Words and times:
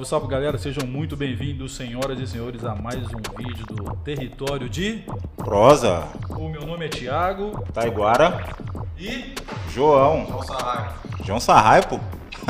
Salve, 0.00 0.06
salve 0.06 0.26
galera, 0.28 0.58
sejam 0.58 0.86
muito 0.86 1.16
bem-vindos, 1.16 1.74
senhoras 1.74 2.18
e 2.18 2.26
senhores, 2.26 2.64
a 2.64 2.74
mais 2.74 3.02
um 3.08 3.36
vídeo 3.36 3.66
do 3.66 3.96
Território 3.96 4.68
de. 4.68 5.02
Prosa, 5.36 6.08
O 6.30 6.48
meu 6.48 6.66
nome 6.66 6.86
é 6.86 6.88
Thiago 6.88 7.64
Taiguara, 7.72 8.54
e. 8.98 9.34
João. 9.70 10.26
João 10.26 10.42
Sarraio. 10.42 10.92
João 11.24 11.40
Sarraipo. 11.40 12.00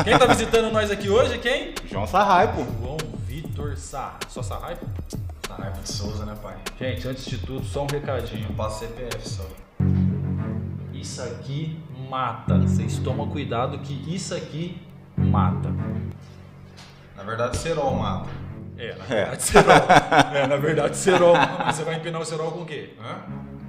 Quem 0.05 0.19
tá 0.19 0.27
visitando 0.27 0.73
nós 0.73 0.91
aqui 0.91 1.09
hoje? 1.09 1.39
Quem? 1.39 1.75
João 1.87 2.07
Sarraipo. 2.07 2.67
João 2.81 2.99
Vitor 3.27 3.77
Sá. 3.77 4.17
Só 4.29 4.43
Sarrai? 4.43 4.77
Sarraio 5.47 5.73
de 5.73 5.91
Souza, 5.91 6.25
né, 6.25 6.37
pai? 6.43 6.57
Gente, 6.79 7.09
antes 7.09 7.25
de 7.25 7.39
tudo, 7.39 7.65
só 7.65 7.85
um 7.85 7.87
recadinho. 7.87 8.47
Eu 8.49 8.55
passo 8.55 8.81
CPF 8.81 9.29
só. 9.29 9.47
Isso 10.93 11.23
aqui 11.23 11.79
mata. 12.09 12.59
Vocês 12.59 12.99
tomam 12.99 13.29
cuidado 13.29 13.79
que 13.79 13.95
isso 14.15 14.35
aqui 14.35 14.81
mata. 15.17 15.71
Na 17.21 17.27
verdade, 17.27 17.57
Serol 17.59 17.95
mata. 17.95 18.31
É, 18.81 18.95
na 18.97 19.05
verdade, 19.05 19.43
cerol. 19.43 19.75
É, 20.35 20.47
na 20.47 20.57
verdade, 20.57 20.97
cerol. 20.97 21.35
Mas 21.37 21.77
você 21.77 21.85
vai 21.85 21.97
empinar 21.97 22.19
o 22.19 22.25
cerol 22.25 22.51
com 22.51 22.63
o 22.63 22.65
quê? 22.65 22.95
Hã? 22.99 23.25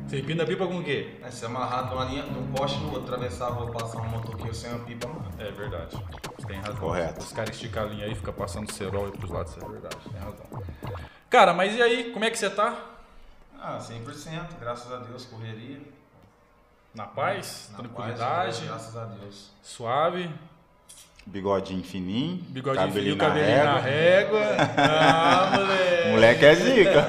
Você 0.07 0.19
empina 0.19 0.43
a 0.43 0.45
pipa 0.47 0.65
com 0.65 0.77
o 0.77 0.83
quê? 0.83 1.17
É, 1.21 1.29
se 1.29 1.45
amarrar 1.45 1.89
de 1.89 1.93
uma 1.93 2.05
linha, 2.05 2.23
de 2.23 2.39
um 2.39 2.49
poste 2.53 2.79
no 2.79 2.93
outro, 2.93 3.13
atravessar, 3.13 3.49
vou 3.49 3.69
passar 3.71 3.99
um 3.99 4.07
motoqueiro 4.07 4.55
sem 4.55 4.69
uma 4.71 4.85
pipa, 4.85 5.09
mano. 5.09 5.29
É 5.37 5.51
verdade. 5.51 6.01
Você 6.37 6.47
tem 6.47 6.61
razão. 6.61 6.77
Correto. 6.77 7.19
Os 7.19 7.33
caras 7.33 7.53
esticam 7.53 7.83
a 7.83 7.85
linha 7.87 8.05
aí, 8.05 8.15
fica 8.15 8.31
passando 8.31 8.71
cerol 8.71 9.09
e 9.09 9.11
pros 9.11 9.29
lados, 9.29 9.51
isso 9.51 9.65
é 9.65 9.67
verdade. 9.67 9.97
Tem 10.09 10.21
razão. 10.21 10.63
Cara, 11.29 11.53
mas 11.53 11.75
e 11.75 11.81
aí, 11.81 12.13
como 12.13 12.23
é 12.23 12.29
que 12.29 12.37
você 12.39 12.49
tá? 12.49 12.77
Ah, 13.59 13.79
100%, 13.79 14.59
graças 14.61 14.89
a 14.93 14.97
Deus, 14.97 15.25
correria. 15.25 15.81
Na 16.95 17.05
paz? 17.05 17.67
Na 17.73 17.79
tranquilidade? 17.79 18.19
paz, 18.19 18.59
graças 18.61 18.95
a 18.95 19.05
Deus. 19.05 19.51
suave? 19.61 20.33
Bigodinho 21.25 21.83
fininho. 21.83 22.37
Bigodinho 22.49 22.87
cabelinho 22.87 23.15
fio, 23.15 23.17
cabelinho 23.17 23.63
na 23.63 23.79
régua. 23.79 24.41
Ah, 24.77 25.51
moleque. 25.57 26.09
Moleque 26.09 26.45
é 26.45 26.55
zica. 26.55 27.05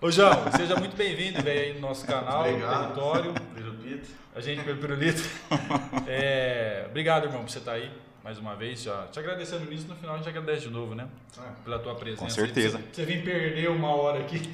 Ô, 0.00 0.10
João, 0.10 0.50
seja 0.56 0.76
muito 0.76 0.96
bem-vindo, 0.96 1.42
velho, 1.42 1.60
aí 1.60 1.74
no 1.74 1.80
nosso 1.80 2.04
canal, 2.06 2.42
no 2.42 2.48
Obrigado. 2.50 2.82
território. 2.82 3.34
Pirupito. 3.54 4.10
A 4.34 4.40
gente 4.40 4.62
pelo 4.64 4.78
pirulito. 4.78 5.22
É, 6.06 6.84
obrigado, 6.90 7.24
irmão, 7.24 7.42
por 7.42 7.50
você 7.50 7.58
estar 7.58 7.72
aí 7.72 7.90
mais 8.22 8.36
uma 8.38 8.54
vez. 8.56 8.82
Já 8.82 9.06
te 9.06 9.18
agradecendo 9.18 9.64
nisso, 9.70 9.86
no 9.88 9.94
final 9.94 10.14
a 10.16 10.18
gente 10.18 10.28
agradece 10.28 10.62
de 10.62 10.70
novo, 10.70 10.94
né? 10.94 11.06
É, 11.38 11.42
Pela 11.64 11.78
tua 11.78 11.94
presença. 11.94 12.22
Com 12.24 12.28
certeza. 12.30 12.78
Você, 12.78 12.84
você 12.92 13.04
vir 13.04 13.22
perder 13.24 13.70
uma 13.70 13.94
hora 13.94 14.18
aqui. 14.20 14.52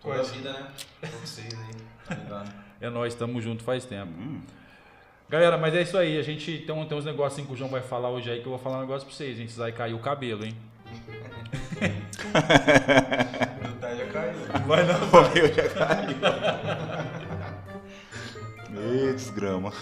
toda 0.00 0.20
a 0.20 0.22
vida, 0.22 0.52
né? 0.52 0.66
Pra 1.00 1.10
vocês 1.24 1.52
aí, 1.52 1.74
tá 2.08 2.14
ligado? 2.14 2.52
É 2.80 2.88
nóis, 2.88 3.14
tamo 3.14 3.42
junto 3.42 3.64
faz 3.64 3.84
tempo. 3.84 4.12
Hum, 4.18 4.40
Galera, 5.28 5.58
mas 5.58 5.74
é 5.74 5.82
isso 5.82 5.98
aí. 5.98 6.18
A 6.18 6.22
gente 6.22 6.58
tem, 6.58 6.86
tem 6.86 6.98
uns 6.98 7.04
negocinhos 7.04 7.48
que 7.48 7.54
o 7.54 7.56
João 7.56 7.70
vai 7.70 7.82
falar 7.82 8.10
hoje 8.10 8.30
aí 8.30 8.40
que 8.40 8.46
eu 8.46 8.50
vou 8.50 8.58
falar 8.58 8.78
um 8.78 8.82
negócio 8.82 9.06
pra 9.06 9.16
vocês, 9.16 9.36
gente. 9.36 9.48
Vocês 9.48 9.58
vai 9.58 9.72
cair 9.72 9.94
o 9.94 9.98
cabelo, 9.98 10.44
hein? 10.44 10.54
Meu 13.60 13.72
pai 13.80 13.96
já 13.96 14.06
caiu. 14.06 14.34
Vai 14.66 14.84
não. 14.84 14.94
eu 15.34 15.52
já 15.52 15.68
caí. 15.68 16.16
Ê, 19.08 19.12
desgrama. 19.12 19.72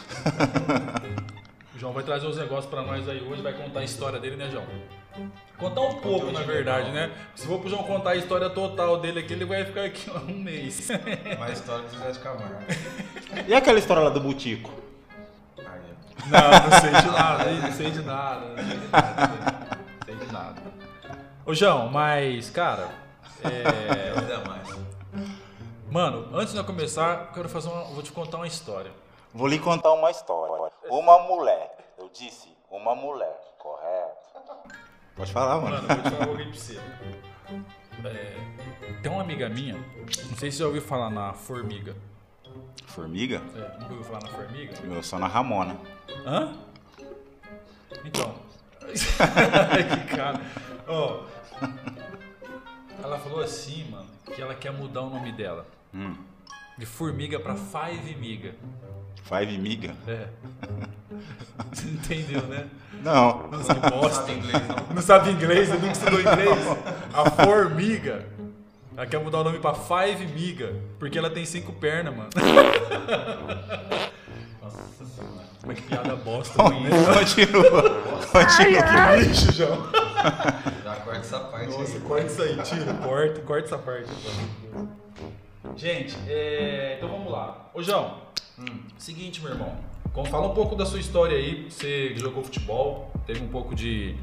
O 1.75 1.79
João 1.79 1.93
vai 1.93 2.05
trazer 2.05 2.27
os 2.27 2.39
negócios 2.39 2.67
pra 2.67 2.81
nós 2.83 3.07
aí 3.09 3.21
hoje, 3.21 3.43
vai 3.43 3.53
contar 3.53 3.81
a 3.81 3.85
história 3.85 4.19
dele, 4.19 4.37
né, 4.37 4.49
João? 4.51 4.65
Contar 5.59 5.81
um 5.83 5.95
pouco, 5.95 6.33
na 6.33 6.41
verdade, 6.41 6.91
né? 6.91 7.11
Se 7.35 7.47
for 7.47 7.61
pro 7.61 7.69
João 7.69 7.83
contar 7.83 8.11
a 8.11 8.17
história 8.17 8.49
total 8.49 9.01
dele 9.01 9.21
aqui, 9.21 9.35
ele 9.35 9.45
vai 9.45 9.65
ficar 9.65 9.85
aqui 9.85 10.11
ó, 10.15 10.19
um 10.21 10.39
mês. 10.39 10.89
Mais 11.39 11.59
história 11.59 11.85
que 11.85 11.99
Zé 11.99 12.13
de 12.13 12.19
Camargo. 12.21 12.65
E 13.47 13.55
aquela 13.55 13.79
história 13.79 14.03
lá 14.03 14.11
do 14.11 14.21
Butico? 14.21 14.84
Não, 16.27 16.51
não 16.71 16.81
sei 16.81 16.91
de 16.91 17.11
nada, 17.11 17.45
não 17.51 17.73
sei 17.73 17.91
de 17.91 18.03
nada, 18.03 18.47
não 18.47 18.57
sei 18.57 18.77
de 18.79 18.87
nada, 18.87 19.79
não 19.99 20.05
sei 20.05 20.17
de 20.17 20.33
nada. 20.33 20.63
Ô, 21.45 21.55
João, 21.55 21.89
mas, 21.89 22.51
cara, 22.51 22.89
é... 23.43 24.19
Ainda 24.19 24.49
mais. 24.49 24.69
Mano, 25.91 26.29
antes 26.35 26.53
de 26.53 26.59
eu 26.59 26.65
começar, 26.65 27.33
quero 27.33 27.49
fazer 27.49 27.69
uma... 27.69 27.85
vou 27.85 28.03
te 28.03 28.11
contar 28.13 28.39
uma 28.39 28.47
história. 28.47 28.91
Vou 29.33 29.47
lhe 29.47 29.59
contar 29.59 29.93
uma 29.93 30.11
história. 30.11 30.71
Uma 30.89 31.19
mulher. 31.21 31.77
Eu 31.99 32.09
disse, 32.13 32.49
uma 32.71 32.95
mulher. 32.95 33.39
Correto. 33.59 34.15
Pode 35.17 35.33
falar, 35.33 35.61
mano. 35.61 35.83
Mano, 35.83 35.89
vou 35.89 35.97
te 35.97 36.11
falar 36.11 36.27
pouquinho 36.27 36.51
pra 36.51 36.61
você. 36.61 36.81
É, 38.05 38.37
tem 39.03 39.13
uma 39.13 39.23
amiga 39.23 39.49
minha, 39.49 39.75
não 39.75 40.37
sei 40.37 40.51
se 40.51 40.57
você 40.57 40.63
já 40.63 40.67
ouviu 40.67 40.83
falar 40.83 41.11
na 41.11 41.33
Formiga. 41.33 41.95
Formiga? 42.87 43.43
É, 43.57 43.81
nunca 43.81 43.93
ouviu 43.93 44.05
falar 44.05 44.23
na 44.23 44.29
Formiga? 44.29 44.75
Eu 44.85 45.03
sou 45.03 45.19
na 45.19 45.27
Ramona. 45.27 45.77
Hã? 46.27 46.55
Então. 48.05 48.35
que 48.87 50.17
cara. 50.17 50.41
Ó. 50.87 51.25
ela 53.03 53.19
falou 53.19 53.41
assim, 53.41 53.91
mano, 53.91 54.07
que 54.35 54.41
ela 54.41 54.55
quer 54.55 54.73
mudar 54.73 55.03
o 55.03 55.11
nome 55.11 55.33
dela. 55.33 55.67
Hum. 55.93 56.15
De 56.77 56.87
formiga 56.87 57.39
pra 57.39 57.55
Five 57.57 58.15
Miga. 58.17 58.55
Five 59.25 59.57
miga? 59.57 59.95
É. 60.07 60.29
Você 61.73 61.89
entendeu, 61.89 62.43
né? 62.43 62.69
Não. 63.03 63.49
Nossa, 63.49 63.75
que 63.75 63.91
bosta. 63.91 64.27
Sabe 64.27 64.33
inglês, 64.33 64.69
não? 64.69 64.95
Não 64.95 65.03
sabe 65.03 65.31
inglês, 65.31 65.69
eu 65.71 65.81
nunca 65.81 65.93
estudou 65.93 66.21
inglês. 66.21 66.59
A 67.15 67.31
formiga. 67.31 68.27
Ela 68.97 69.07
quer 69.07 69.19
mudar 69.21 69.41
o 69.41 69.45
nome 69.45 69.59
pra 69.59 69.75
Five 69.75 70.27
Miga. 70.27 70.75
Porque 70.99 71.19
ela 71.19 71.29
tem 71.31 71.45
cinco 71.45 71.73
pernas, 71.73 72.15
mano. 72.17 72.31
Nossa 74.63 75.05
senhora. 75.05 75.45
Mas 75.67 75.81
que 75.81 75.83
piada 75.87 76.15
bosta, 76.17 76.63
ruim. 76.63 76.85
Continua. 77.19 78.01
Continua. 78.31 79.17
Lixo, 79.17 79.53
João. 79.53 79.89
Já 80.85 80.97
corta 80.97 81.21
essa 81.21 81.41
parte 81.41 81.71
Nossa, 81.71 81.97
aí. 81.97 82.01
corta 82.01 82.27
isso 82.27 82.43
aí, 82.43 82.57
tira, 82.63 82.95
corta, 82.95 83.41
corta 83.41 83.67
essa 83.67 83.79
parte. 83.79 84.11
Gente, 85.77 86.17
é, 86.29 86.95
então 86.97 87.09
vamos 87.09 87.33
lá. 87.33 87.71
Ô 87.75 87.83
João, 87.83 88.19
seguinte, 88.99 89.41
meu 89.43 89.53
irmão. 89.53 89.77
Fala 90.31 90.47
um 90.47 90.55
pouco 90.55 90.77
da 90.77 90.87
sua 90.87 91.01
história 91.01 91.37
aí. 91.37 91.69
Você 91.69 92.15
jogou 92.17 92.45
futebol, 92.45 93.11
teve 93.27 93.43
um 93.43 93.49
pouco 93.49 93.75
de. 93.75 94.17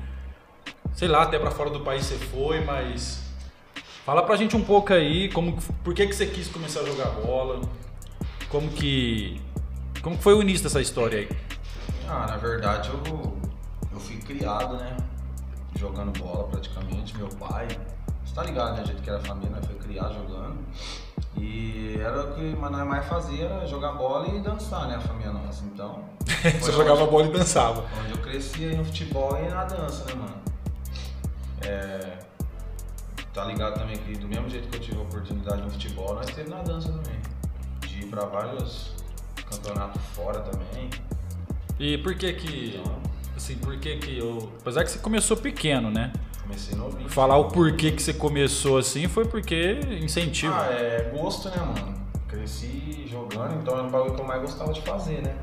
Sei 0.94 1.08
lá, 1.08 1.24
até 1.24 1.38
pra 1.38 1.52
fora 1.52 1.70
do 1.70 1.82
país 1.82 2.06
você 2.06 2.16
foi, 2.16 2.62
mas. 2.64 3.31
Fala 4.06 4.24
pra 4.24 4.36
gente 4.36 4.56
um 4.56 4.64
pouco 4.64 4.94
aí, 4.94 5.30
como, 5.30 5.58
por 5.84 5.94
que, 5.94 6.08
que 6.08 6.14
você 6.14 6.26
quis 6.26 6.48
começar 6.48 6.80
a 6.82 6.86
jogar 6.86 7.10
bola? 7.12 7.62
Como 8.50 8.70
que. 8.70 9.40
Como 10.02 10.18
que 10.18 10.24
foi 10.24 10.34
o 10.34 10.42
início 10.42 10.64
dessa 10.64 10.82
história 10.82 11.20
aí? 11.20 11.30
Ah, 12.10 12.26
na 12.28 12.38
verdade 12.38 12.90
eu, 12.90 13.38
eu 13.94 14.00
fui 14.00 14.18
criado, 14.18 14.76
né? 14.78 14.98
Jogando 15.78 16.18
bola 16.20 16.48
praticamente, 16.48 17.16
meu 17.16 17.30
pai. 17.30 17.68
Você 18.26 18.34
tá 18.34 18.44
ligado, 18.44 18.76
né? 18.76 18.84
O 18.84 18.86
jeito 18.88 19.02
que 19.04 19.10
era 19.10 19.20
a 19.20 19.24
família, 19.24 19.52
né? 19.56 19.62
Foi 19.66 19.76
criado 19.76 20.14
jogando. 20.16 20.58
E 21.38 21.96
era 22.00 22.24
o 22.24 22.34
que 22.34 22.42
nós 22.42 22.88
mais 22.88 23.06
fazia, 23.06 23.46
era 23.46 23.66
jogar 23.68 23.94
bola 23.94 24.28
e 24.30 24.40
dançar, 24.42 24.88
né? 24.88 24.96
A 24.96 25.00
família 25.02 25.32
nossa. 25.32 25.64
Então. 25.66 26.04
Você 26.60 26.72
jogava 26.72 27.02
onde- 27.04 27.12
bola 27.12 27.28
e 27.28 27.32
dançava. 27.32 27.86
Onde 28.04 28.12
eu 28.12 28.18
cresci 28.18 28.66
aí 28.66 28.76
no 28.76 28.84
futebol 28.84 29.38
e 29.38 29.48
na 29.48 29.64
dança, 29.64 30.06
né, 30.06 30.16
mano? 30.16 30.36
É. 31.62 32.31
Tá 33.34 33.46
ligado 33.46 33.80
também 33.80 33.98
que 33.98 34.18
do 34.18 34.28
mesmo 34.28 34.50
jeito 34.50 34.68
que 34.68 34.78
eu 34.78 34.82
tive 34.82 34.98
a 34.98 35.02
oportunidade 35.02 35.62
no 35.62 35.70
futebol, 35.70 36.16
nós 36.16 36.26
teve 36.28 36.50
na 36.50 36.62
dança 36.62 36.92
também. 36.92 37.20
De 37.88 38.02
ir 38.02 38.06
pra 38.08 38.26
vários 38.26 38.94
campeonatos 39.50 40.02
fora 40.14 40.40
também. 40.42 40.90
E 41.80 41.98
por 41.98 42.16
que 42.16 42.34
que. 42.34 42.78
Então, 42.78 43.12
Assim, 43.36 43.56
por 43.56 43.76
que 43.78 43.98
que 43.98 44.20
eu. 44.20 44.52
Apesar 44.62 44.84
que 44.84 44.92
você 44.92 45.00
começou 45.00 45.36
pequeno, 45.36 45.90
né? 45.90 46.12
comecei 46.52 46.78
novinho. 46.78 47.10
Falar 47.10 47.38
o 47.38 47.48
porquê 47.48 47.92
que 47.92 48.02
você 48.02 48.14
começou 48.14 48.78
assim 48.78 49.08
foi 49.08 49.26
porque 49.26 49.80
incentivo. 50.02 50.54
Ah, 50.54 50.68
é 50.68 51.12
gosto, 51.16 51.50
né, 51.50 51.58
mano? 51.58 51.94
Cresci 52.28 53.08
jogando, 53.10 53.56
então 53.62 53.74
era 53.74 53.84
um 53.84 53.90
bagulho 53.90 54.14
que 54.16 54.22
eu 54.22 54.26
mais 54.28 54.42
gostava 54.42 54.72
de 54.74 54.82
fazer, 54.82 55.22
né? 55.22 55.36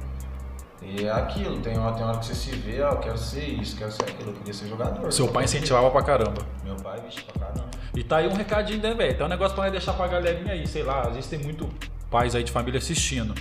E 0.80 1.04
é 1.04 1.10
aquilo, 1.10 1.60
tem 1.60 1.76
hora, 1.78 1.94
tem 1.94 2.04
hora 2.04 2.18
que 2.18 2.26
você 2.26 2.34
se 2.34 2.50
vê, 2.52 2.80
ó, 2.82 2.92
eu 2.92 2.98
quero 2.98 3.18
ser 3.18 3.44
isso, 3.44 3.76
quero 3.76 3.90
ser 3.90 4.04
aquilo, 4.04 4.30
eu 4.30 4.34
queria 4.34 4.54
ser 4.54 4.68
jogador. 4.68 5.12
Seu 5.12 5.28
pai 5.28 5.44
incentivava 5.44 5.90
pra 5.90 6.02
caramba. 6.02 6.46
Meu 6.64 6.76
pai, 6.76 7.00
vixe, 7.00 7.22
pra 7.22 7.46
caramba. 7.46 7.67
E 7.98 8.04
tá 8.04 8.18
aí 8.18 8.28
um 8.28 8.32
recadinho, 8.32 8.80
né, 8.80 8.94
velho? 8.94 9.16
Tem 9.16 9.26
um 9.26 9.28
negócio 9.28 9.56
pra 9.56 9.68
deixar 9.70 9.92
pra 9.92 10.06
galerinha 10.06 10.52
aí, 10.52 10.64
sei 10.68 10.84
lá. 10.84 11.00
Às 11.00 11.14
vezes 11.14 11.28
tem 11.28 11.40
muito 11.40 11.68
pais 12.08 12.36
aí 12.36 12.44
de 12.44 12.52
família 12.52 12.78
assistindo. 12.78 13.34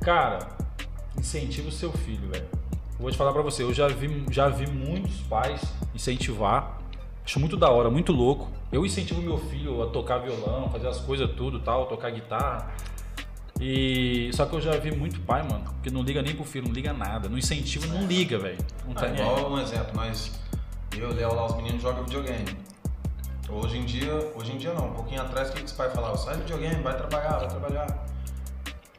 Cara, 0.00 0.40
incentiva 1.16 1.68
o 1.68 1.72
seu 1.72 1.92
filho, 1.92 2.28
velho. 2.28 2.46
Vou 2.98 3.08
te 3.12 3.16
falar 3.16 3.32
pra 3.32 3.42
você, 3.42 3.62
eu 3.62 3.72
já 3.72 3.86
vi, 3.86 4.24
já 4.28 4.48
vi 4.48 4.68
muitos 4.68 5.20
pais 5.28 5.62
incentivar. 5.94 6.80
Acho 7.24 7.38
muito 7.38 7.56
da 7.56 7.70
hora, 7.70 7.88
muito 7.88 8.10
louco. 8.10 8.50
Eu 8.72 8.84
incentivo 8.84 9.22
meu 9.22 9.38
filho 9.38 9.80
a 9.80 9.86
tocar 9.86 10.18
violão, 10.18 10.68
fazer 10.68 10.88
as 10.88 10.98
coisas 10.98 11.30
tudo 11.36 11.60
tal, 11.60 11.86
tocar 11.86 12.10
guitarra. 12.10 12.72
E 13.60 14.30
só 14.32 14.46
que 14.46 14.56
eu 14.56 14.60
já 14.60 14.72
vi 14.72 14.90
muito 14.90 15.20
pai, 15.20 15.44
mano, 15.44 15.62
que 15.80 15.92
não 15.92 16.02
liga 16.02 16.22
nem 16.22 16.34
pro 16.34 16.44
filho, 16.44 16.66
não 16.66 16.74
liga 16.74 16.92
nada. 16.92 17.28
Não 17.28 17.38
incentiva, 17.38 17.86
não 17.86 18.04
liga, 18.04 18.36
velho. 18.36 18.58
Não 18.84 18.94
tá 18.94 19.06
Ah, 19.06 19.10
igual 19.10 19.52
um 19.52 19.60
exemplo, 19.60 19.94
nós, 19.94 20.32
eu, 20.98 21.14
Léo, 21.14 21.34
lá, 21.36 21.46
os 21.46 21.56
meninos 21.56 21.80
jogam 21.80 22.02
videogame. 22.02 22.66
Hoje 23.48 23.78
em 23.78 23.84
dia, 23.84 24.12
hoje 24.34 24.52
em 24.52 24.58
dia 24.58 24.72
não, 24.72 24.88
um 24.88 24.92
pouquinho 24.92 25.22
atrás, 25.22 25.50
o 25.50 25.52
que, 25.52 25.60
que 25.60 25.66
os 25.66 25.72
pais 25.72 25.92
falavam? 25.92 26.16
Sai 26.16 26.34
do 26.34 26.40
videogame, 26.40 26.82
vai 26.82 26.96
trabalhar, 26.96 27.38
vai 27.38 27.48
trabalhar. 27.48 28.06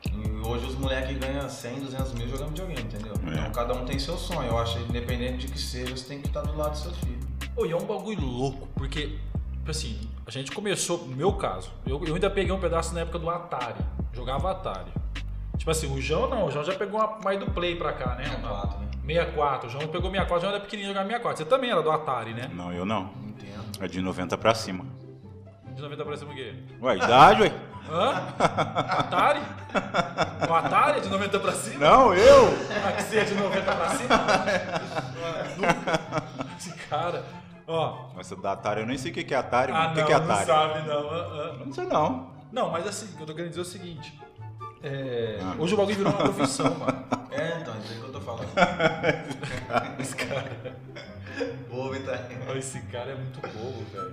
E 0.06 0.48
hoje 0.48 0.66
os 0.66 0.76
moleques 0.76 1.18
ganham 1.18 1.50
100, 1.50 1.82
200 1.82 2.14
mil 2.14 2.30
jogando 2.30 2.50
videogame, 2.50 2.82
entendeu? 2.82 3.14
É. 3.26 3.40
Então 3.40 3.52
cada 3.52 3.74
um 3.74 3.84
tem 3.84 4.00
seu 4.00 4.18
sonho. 4.18 4.50
Eu 4.50 4.58
acho 4.58 4.78
que 4.78 4.90
independente 4.90 5.46
de 5.46 5.52
que 5.52 5.60
seja, 5.60 5.96
você 5.96 6.06
tem 6.06 6.22
que 6.22 6.28
estar 6.28 6.42
do 6.42 6.56
lado 6.56 6.72
do 6.72 6.78
seu 6.78 6.92
filho. 6.92 7.20
Pô, 7.54 7.66
e 7.66 7.72
é 7.72 7.76
um 7.76 7.86
bagulho 7.86 8.22
louco, 8.22 8.68
porque, 8.76 9.18
tipo 9.52 9.72
assim, 9.72 10.00
a 10.26 10.32
gente 10.32 10.52
começou, 10.52 11.00
no 11.00 11.16
meu 11.16 11.34
caso, 11.34 11.70
eu, 11.86 12.02
eu 12.06 12.16
ainda 12.16 12.30
peguei 12.30 12.52
um 12.54 12.60
pedaço 12.60 12.94
na 12.94 13.02
época 13.02 13.20
do 13.20 13.30
Atari. 13.30 13.84
Jogava 14.14 14.52
Atari. 14.52 14.92
Tipo 15.58 15.72
assim, 15.72 15.94
o 15.94 16.00
João 16.00 16.30
não, 16.30 16.46
o 16.46 16.52
João 16.52 16.64
já 16.64 16.74
pegou 16.74 17.00
uma, 17.00 17.20
mais 17.22 17.38
do 17.38 17.48
Play 17.48 17.76
pra 17.76 17.92
cá, 17.92 18.16
né? 18.16 18.24
64, 18.24 18.80
né? 18.80 18.87
64. 19.08 19.68
O 19.68 19.72
João 19.72 19.88
pegou 19.88 20.10
64, 20.12 20.38
o 20.38 20.40
João 20.42 20.52
era 20.54 20.62
pequenininho 20.62 20.94
jogava 20.94 21.08
64. 21.08 21.38
Você 21.44 21.50
também 21.50 21.72
era 21.72 21.82
do 21.82 21.90
Atari, 21.92 22.34
né? 22.34 22.50
Não, 22.54 22.72
eu 22.74 22.86
não. 22.86 23.10
Entendo. 23.26 23.64
É 23.84 23.88
de 23.88 24.02
90 24.02 24.38
pra 24.38 24.54
cima. 24.54 24.86
De 25.74 25.82
90 25.82 26.04
pra 26.06 26.18
cima 26.18 26.32
o 26.32 26.36
quê? 26.36 26.54
Ué, 26.82 26.96
idade, 26.96 27.42
ué? 27.44 27.52
Hã? 27.90 28.12
Atari? 28.38 29.40
O 30.50 30.54
Atari 30.54 30.98
é 30.98 31.02
de 31.02 31.10
90 31.10 31.40
pra 31.40 31.52
cima? 31.54 31.80
Não, 31.80 32.14
eu! 32.14 32.48
Ah, 32.86 32.92
que 32.92 33.04
você 33.04 33.20
é 33.20 33.24
de 33.24 33.34
90 33.36 33.62
pra 33.76 33.90
cima? 33.92 34.16
Esse 36.58 36.74
cara. 36.90 37.24
Ó. 37.68 38.10
Mas 38.16 38.30
da 38.30 38.52
Atari, 38.54 38.82
eu 38.82 38.88
nem 38.88 38.98
sei 38.98 39.12
o 39.12 39.14
que 39.14 39.24
que 39.24 39.34
é 39.34 39.38
Atari, 39.38 39.72
Ah. 39.72 39.88
O 39.88 39.94
que 39.94 40.00
não, 40.02 40.08
que 40.08 40.14
é 40.14 40.20
não 40.20 40.26
Atari? 40.26 40.46
sabe 40.46 40.88
não. 40.88 41.10
Ah, 41.10 41.28
ah. 41.32 41.56
Não 41.66 41.74
sei 41.74 41.86
não. 41.86 42.32
Não, 42.52 42.70
mas 42.72 42.88
assim, 42.88 43.06
o 43.14 43.18
que 43.18 43.22
eu 43.24 43.28
tô 43.28 43.34
querendo 43.34 43.50
dizer 43.50 43.62
é 43.62 43.64
o 43.64 43.66
seguinte. 43.66 44.20
É, 44.84 45.40
Ah. 45.42 45.56
Hoje 45.60 45.74
o 45.74 45.78
bagulho 45.78 45.96
virou 45.98 46.12
uma 46.14 46.24
profissão, 46.24 46.74
mano. 46.80 47.06
É, 47.38 47.60
então, 47.62 47.78
isso 47.80 47.94
aí 47.94 48.00
que 48.00 48.06
eu 48.06 48.12
tô 48.12 48.20
falando. 48.22 48.50
Esse 50.00 50.16
cara, 50.16 50.52
Bobo, 51.70 52.00
tá? 52.00 52.20
esse 52.56 52.80
cara 52.82 53.12
é 53.12 53.16
muito 53.16 53.40
bobo, 53.42 53.86
velho. 53.94 54.12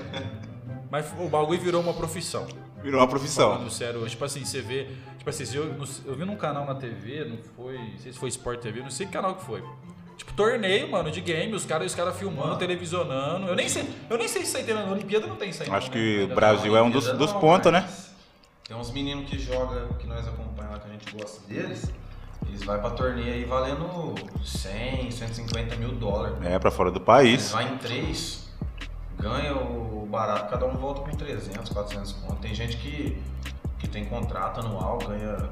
Mas 0.90 1.12
o 1.18 1.28
bagulho 1.28 1.60
virou 1.60 1.82
uma 1.82 1.92
profissão. 1.92 2.46
Virou 2.82 2.98
uma 3.00 3.06
profissão. 3.06 3.52
Falando 3.52 3.70
sério, 3.70 4.08
tipo 4.08 4.24
assim, 4.24 4.44
você 4.44 4.62
vê. 4.62 4.88
Tipo 5.18 5.28
assim, 5.28 5.44
eu, 5.54 5.76
eu 6.06 6.14
vi 6.14 6.24
num 6.24 6.36
canal 6.36 6.64
na 6.64 6.74
TV, 6.74 7.26
não 7.26 7.36
foi. 7.54 7.76
Não 7.76 7.98
sei 7.98 8.12
se 8.12 8.18
foi 8.18 8.30
Sport 8.30 8.60
TV, 8.60 8.80
não 8.80 8.90
sei 8.90 9.06
que 9.06 9.12
canal 9.12 9.34
que 9.34 9.44
foi. 9.44 9.62
Tipo, 10.16 10.32
torneio, 10.32 10.90
mano, 10.90 11.10
de 11.10 11.20
game, 11.20 11.54
os 11.54 11.66
caras 11.66 11.88
os 11.88 11.94
cara 11.94 12.12
filmando, 12.12 12.48
Mano. 12.48 12.58
televisionando. 12.58 13.46
Eu 13.48 13.54
nem 13.54 13.68
sei, 13.68 13.88
eu 14.08 14.16
nem 14.16 14.28
sei 14.28 14.42
se 14.42 14.48
isso 14.48 14.56
aí 14.56 14.64
tem 14.64 14.74
na 14.74 14.84
Olimpíada 14.84 15.26
não 15.26 15.36
tem 15.36 15.50
isso 15.50 15.62
aí. 15.62 15.68
não, 15.68 15.76
Acho 15.76 15.88
né? 15.88 15.92
que 15.92 16.18
o 16.18 16.20
Ainda 16.22 16.34
Brasil 16.34 16.76
é 16.76 16.82
um 16.82 16.90
dos, 16.90 17.06
dos 17.12 17.32
não, 17.32 17.40
pontos, 17.40 17.70
né? 17.70 17.88
Tem 18.66 18.76
uns 18.76 18.90
meninos 18.90 19.28
que 19.28 19.38
jogam, 19.38 19.88
que 19.94 20.06
nós 20.06 20.26
acompanhamos 20.26 20.76
lá, 20.76 20.78
que 20.80 20.88
a 20.88 20.92
gente 20.92 21.16
gosta 21.16 21.46
deles. 21.46 21.90
Eles 22.50 22.64
vão 22.64 22.78
pra 22.80 22.90
torneio 22.90 23.32
aí 23.32 23.44
valendo 23.44 24.14
100, 24.44 25.10
150 25.10 25.76
mil 25.76 25.92
dólares. 25.92 26.36
É, 26.42 26.58
pra 26.58 26.70
fora 26.70 26.90
do 26.90 26.96
Eles 26.98 27.06
país. 27.06 27.50
vai 27.52 27.72
em 27.72 27.76
três, 27.78 28.48
ganha 29.18 29.54
o 29.54 30.06
barato, 30.10 30.50
cada 30.50 30.66
um 30.66 30.74
volta 30.76 31.00
com 31.02 31.10
300, 31.16 31.70
400 31.72 32.12
pontos. 32.14 32.38
Tem 32.40 32.52
gente 32.54 32.76
que, 32.76 33.22
que 33.78 33.86
tem 33.88 34.04
contrato 34.06 34.60
anual, 34.60 34.98
ganha 34.98 35.48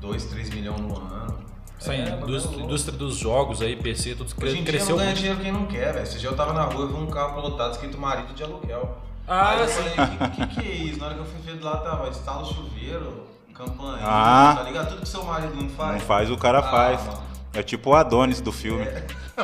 2, 0.00 0.24
3 0.26 0.50
milhões 0.50 0.80
no 0.80 0.96
ano. 0.96 1.46
Essa 1.78 1.92
É, 1.94 2.08
indústria, 2.10 2.62
indústria 2.62 2.96
dos 2.96 3.16
jogos 3.16 3.60
aí, 3.60 3.74
PC, 3.76 4.14
tudo 4.14 4.32
Hoje 4.40 4.52
em 4.52 4.62
dia 4.62 4.64
cresceu 4.64 4.90
não 4.90 4.96
ganha 4.98 5.06
muito. 5.10 5.18
dinheiro 5.18 5.40
quem 5.40 5.52
não 5.52 5.66
quer, 5.66 5.92
velho. 5.92 6.04
Esse 6.04 6.18
dia 6.18 6.28
eu 6.30 6.36
tava 6.36 6.52
na 6.52 6.62
rua 6.62 6.84
e 6.84 6.88
vi 6.88 6.94
um 6.94 7.06
carro 7.08 7.40
lotado 7.40 7.72
escrito 7.72 7.98
marido 7.98 8.32
de 8.32 8.42
aluguel. 8.44 8.96
Ah, 9.28 9.50
Aí 9.50 9.60
eu 9.60 9.68
sim. 9.68 9.74
falei, 9.82 10.30
que, 10.30 10.46
que 10.46 10.60
que 10.62 10.68
é 10.68 10.74
isso? 10.74 10.98
Na 11.00 11.06
hora 11.06 11.14
que 11.16 11.20
eu 11.20 11.26
fui 11.26 11.40
ver 11.42 11.56
do 11.58 11.64
lado 11.66 11.82
tava 11.82 12.08
instala 12.08 12.42
o 12.42 12.46
chuveiro, 12.46 13.24
campanha, 13.56 14.02
Ah. 14.04 14.54
tá 14.58 14.62
ligado? 14.64 14.88
Tudo 14.90 15.02
que 15.02 15.08
seu 15.08 15.24
marido 15.24 15.54
não 15.54 15.68
faz. 15.70 15.92
Não 15.92 16.00
faz, 16.00 16.30
o 16.30 16.36
cara 16.36 16.58
Ah, 16.60 16.62
faz. 16.62 17.04
mano. 17.04 17.22
É 17.54 17.62
tipo 17.62 17.90
o 17.90 17.94
Adonis 17.94 18.40
do 18.40 18.52
filme. 18.52 18.84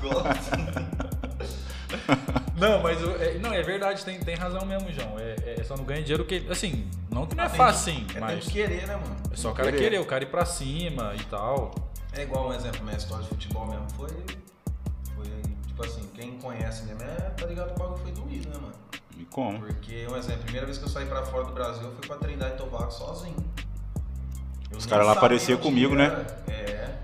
Gosto. 0.00 0.52
Não, 2.56 2.82
mas 2.82 2.98
é, 3.20 3.38
não, 3.38 3.52
é 3.52 3.62
verdade, 3.62 4.04
tem, 4.04 4.20
tem 4.20 4.34
razão 4.36 4.64
mesmo, 4.64 4.90
João. 4.92 5.18
É, 5.18 5.56
é 5.58 5.64
só 5.64 5.76
não 5.76 5.84
ganha 5.84 6.02
dinheiro 6.02 6.24
que. 6.24 6.46
Assim, 6.50 6.88
não 7.10 7.26
que 7.26 7.34
não 7.34 7.44
é 7.44 7.46
Ah, 7.46 7.50
tem 7.50 7.58
fácil, 7.58 7.92
que- 7.94 8.00
sim, 8.00 8.06
é, 8.16 8.20
mas. 8.20 8.30
Tem 8.32 8.40
que 8.40 8.50
querer, 8.52 8.86
né, 8.86 8.94
mano? 8.96 9.16
É 9.32 9.36
só 9.36 9.50
o 9.50 9.54
cara 9.54 9.70
querer. 9.72 9.82
querer, 9.84 9.98
o 10.00 10.04
cara 10.06 10.22
ir 10.24 10.28
pra 10.28 10.44
cima 10.44 11.12
e 11.18 11.24
tal. 11.24 11.72
É 12.12 12.22
igual 12.22 12.48
um 12.48 12.52
exemplo, 12.52 12.84
minha 12.84 12.96
história 12.96 13.22
de 13.24 13.28
futebol 13.30 13.66
mesmo 13.66 13.86
foi. 13.96 14.08
Foi, 15.16 15.26
tipo 15.66 15.84
assim, 15.84 16.08
quem 16.14 16.32
conhece 16.38 16.84
mesmo 16.84 17.02
é, 17.02 17.14
tá 17.30 17.46
ligado? 17.46 17.70
O 17.74 17.78
bagulho 17.78 17.98
foi 17.98 18.12
doído, 18.12 18.48
né, 18.50 18.56
mano? 18.60 18.71
Como? 19.32 19.60
Porque, 19.60 20.06
um 20.10 20.16
exemplo, 20.16 20.42
primeira 20.42 20.66
vez 20.66 20.78
que 20.78 20.84
eu 20.84 20.88
saí 20.88 21.06
pra 21.06 21.24
fora 21.24 21.44
do 21.44 21.52
Brasil, 21.52 21.84
eu 21.84 21.92
fui 21.92 22.06
pra 22.06 22.16
Trindade 22.16 22.54
e 22.54 22.56
Tobago 22.58 22.90
sozinho. 22.90 23.36
Eu 24.70 24.76
Os 24.76 24.84
caras 24.84 25.06
lá 25.06 25.14
sabia 25.14 25.28
pareciam 25.28 25.56
onde 25.56 25.66
comigo, 25.66 25.94
né? 25.94 26.26
É. 26.48 26.98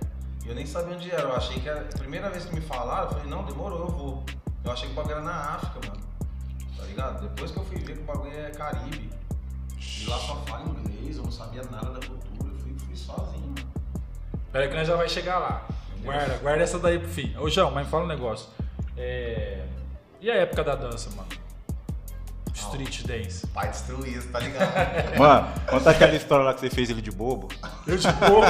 Eu 0.47 0.55
nem 0.55 0.67
sabia 0.67 0.95
onde 0.95 1.11
era. 1.11 1.23
Eu 1.23 1.35
achei 1.35 1.59
que 1.59 1.69
era. 1.69 1.81
A 1.81 1.99
primeira 1.99 2.29
vez 2.29 2.45
que 2.45 2.55
me 2.55 2.61
falaram, 2.61 3.05
eu 3.05 3.11
falei, 3.11 3.27
não, 3.27 3.45
demorou, 3.45 3.81
eu 3.81 3.89
vou. 3.89 4.25
Eu 4.63 4.73
achei 4.73 4.87
que 4.87 4.93
o 4.93 4.97
bagulho 4.97 5.17
era 5.17 5.23
na 5.23 5.55
África, 5.55 5.89
mano. 5.89 6.03
Tá 6.77 6.85
ligado? 6.85 7.23
Depois 7.23 7.51
que 7.51 7.57
eu 7.57 7.65
fui 7.65 7.79
ver 7.79 7.97
que 7.97 8.03
o 8.03 8.05
bagulho 8.05 8.39
é 8.39 8.51
Caribe. 8.51 9.11
E 9.79 10.05
lá 10.07 10.19
só 10.19 10.37
fala 10.47 10.69
inglês, 10.69 11.17
eu 11.17 11.23
não 11.23 11.31
sabia 11.31 11.63
nada 11.65 11.91
da 11.91 12.07
cultura. 12.07 12.53
Eu 12.53 12.59
fui, 12.59 12.75
fui 12.79 12.97
sozinho, 12.97 13.49
mano. 13.49 13.73
Pera 14.53 14.65
aí 14.65 14.71
que 14.71 14.77
nós 14.77 14.87
já 14.87 14.97
vai 14.97 15.09
chegar 15.09 15.39
lá. 15.39 15.67
Guarda, 16.03 16.37
guarda 16.39 16.63
essa 16.63 16.79
daí 16.79 16.99
pro 16.99 17.09
fim. 17.09 17.35
Ô, 17.39 17.49
João, 17.49 17.71
mas 17.71 17.89
fala 17.89 18.05
um 18.05 18.09
negócio. 18.09 18.49
É... 18.97 19.67
E 20.21 20.31
a 20.31 20.35
época 20.35 20.63
da 20.63 20.75
dança, 20.75 21.11
mano? 21.17 21.29
Street 22.59 23.03
dance. 23.05 23.47
Pai 23.49 23.71
destruiu 23.71 24.19
isso, 24.19 24.29
tá 24.29 24.41
ligado? 24.41 24.69
Mano, 25.19 25.49
conta 25.69 25.91
aquela 25.91 26.15
história 26.15 26.45
lá 26.45 26.55
que 26.55 26.61
você 26.61 26.71
fez 26.71 26.91
ele 26.91 27.01
de 27.01 27.11
bobo. 27.11 27.49
Eu 27.87 27.97
de 27.97 28.09
bobo. 28.13 28.47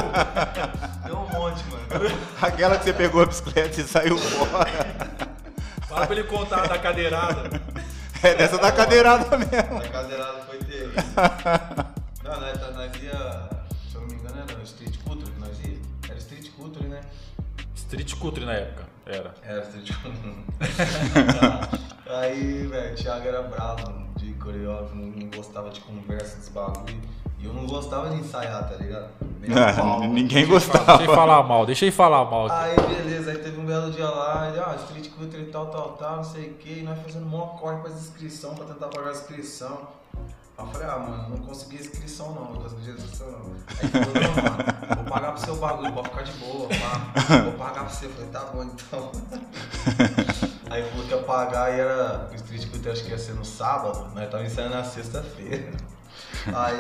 Deu 1.05 1.19
um 1.19 1.29
monte, 1.29 1.63
mano. 1.65 2.19
Aquela 2.41 2.79
que 2.79 2.85
você 2.85 2.93
pegou 2.93 3.23
a 3.23 3.27
bicicleta 3.27 3.81
e 3.81 3.85
saiu 3.85 4.17
fora. 4.19 4.71
Fala 5.87 6.07
pra 6.07 6.17
ele 6.17 6.25
contar 6.27 6.67
da 6.67 6.79
cadeirada. 6.79 7.61
É 8.23 8.35
dessa 8.35 8.59
da 8.59 8.73
cadeirada 8.73 9.37
mesmo. 9.37 9.79
A 9.79 9.89
cadeirada 9.89 10.41
foi 10.49 10.59
terrível. 10.59 10.93
Não, 12.25 12.41
nós, 12.41 12.77
nós 12.77 13.03
ia, 13.03 13.49
se 13.89 13.95
eu 13.95 14.01
não 14.01 14.09
me 14.09 14.15
engano, 14.15 14.45
era 14.49 14.63
Street 14.63 14.97
Culture 15.05 15.31
que 15.31 15.41
nós 15.41 15.61
ia. 15.61 15.79
Era 16.09 16.19
Street 16.19 16.51
Culture, 16.51 16.89
né? 16.89 17.01
Street 17.77 18.15
culture 18.17 18.45
na 18.45 18.53
época. 18.55 18.87
Era. 19.07 19.35
Era 19.43 19.63
Street 19.63 19.93
Culture. 20.03 21.79
Aí, 22.09 22.67
velho, 22.67 22.93
o 22.93 22.97
Thiago 22.97 23.29
era 23.29 23.43
bravo 23.43 23.93
de 24.17 24.33
coreógrafo, 24.35 24.95
não, 24.95 25.29
gostava 25.29 25.69
de 25.71 25.81
conversa, 25.81 26.39
dos 26.39 26.49
bagulho. 26.49 26.99
E 27.39 27.45
eu 27.45 27.53
não 27.53 27.67
gostava 27.67 28.09
de 28.11 28.17
ensaiar, 28.17 28.69
tá 28.69 28.77
ligado? 28.77 29.11
Palco. 29.77 30.07
Ninguém 30.07 30.47
Deixa 30.47 30.47
gostava. 30.47 31.03
ele 31.03 31.15
falar 31.15 31.43
mal, 31.43 31.67
deixa 31.67 31.85
ele 31.85 31.93
falar 31.93 32.25
mal. 32.25 32.51
Aí 32.51 32.75
beleza, 32.75 33.31
aí 33.31 33.39
teve 33.39 33.61
um 33.61 33.65
belo 33.65 33.91
dia 33.93 34.09
lá, 34.09 34.49
ele, 34.49 34.59
ah, 34.59 34.75
Street 34.85 35.11
Culture 35.11 35.43
e 35.43 35.47
tal, 35.47 35.67
tal, 35.67 35.91
tal, 35.93 36.17
não 36.17 36.25
sei 36.25 36.51
o 36.51 36.55
que, 36.55 36.81
e 36.81 36.83
nós 36.83 36.99
fazendo 37.01 37.27
maior 37.27 37.57
corre 37.59 37.77
pra 37.77 37.91
inscrição, 37.91 38.55
pra 38.55 38.65
tentar 38.65 38.89
pagar 38.89 39.09
a 39.09 39.13
inscrição. 39.13 39.89
Aí 40.57 40.67
eu 40.67 40.73
falei, 40.73 40.89
ah, 40.89 40.99
mano, 40.99 41.29
não 41.29 41.37
consegui 41.39 41.77
a 41.77 41.81
inscrição 41.81 42.35
não, 42.35 42.53
não 42.53 42.63
consegui 42.63 42.91
a 42.91 42.95
inscrição 42.95 43.31
não. 43.31 43.39
Aí 43.69 43.77
ele 43.83 43.91
falou, 43.91 44.15
não, 44.15 44.43
mano, 44.43 44.97
vou 44.97 45.05
pagar 45.05 45.33
pro 45.33 45.41
seu 45.41 45.57
bagulho, 45.57 45.93
pode 45.93 46.09
ficar 46.09 46.23
de 46.23 46.33
boa, 46.33 46.69
pá. 46.69 47.39
vou 47.45 47.53
pagar 47.53 47.85
pra 47.85 47.89
você. 47.89 48.07
Eu 48.07 48.11
falei, 48.11 48.29
tá 48.31 48.41
bom 48.47 48.65
então. 48.65 49.13
Aí 50.71 50.83
falou 50.85 51.07
que 51.07 51.15
ia 51.15 51.23
pagar 51.23 51.75
e 51.75 51.81
era, 51.81 52.29
o 52.31 52.35
Street 52.35 52.69
Culture 52.71 52.91
acho 52.93 53.05
que 53.05 53.11
ia 53.11 53.19
ser 53.19 53.33
no 53.35 53.45
sábado, 53.45 54.11
nós 54.15 54.31
tava 54.31 54.45
ensaiando 54.45 54.75
na 54.75 54.85
sexta-feira. 54.85 55.71
Aí 56.55 56.77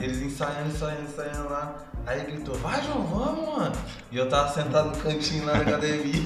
eles 0.00 0.18
ensaiando, 0.22 0.68
ensaiando, 0.68 1.02
ensaiando 1.02 1.48
lá. 1.50 1.74
Aí 2.06 2.24
gritou, 2.24 2.54
vai 2.56 2.82
João, 2.82 3.04
vamos, 3.04 3.54
mano. 3.56 3.72
E 4.10 4.16
eu 4.16 4.28
tava 4.28 4.48
sentado 4.52 4.90
no 4.90 4.96
cantinho 4.96 5.44
lá 5.44 5.54
na 5.54 5.60
academia. 5.62 6.22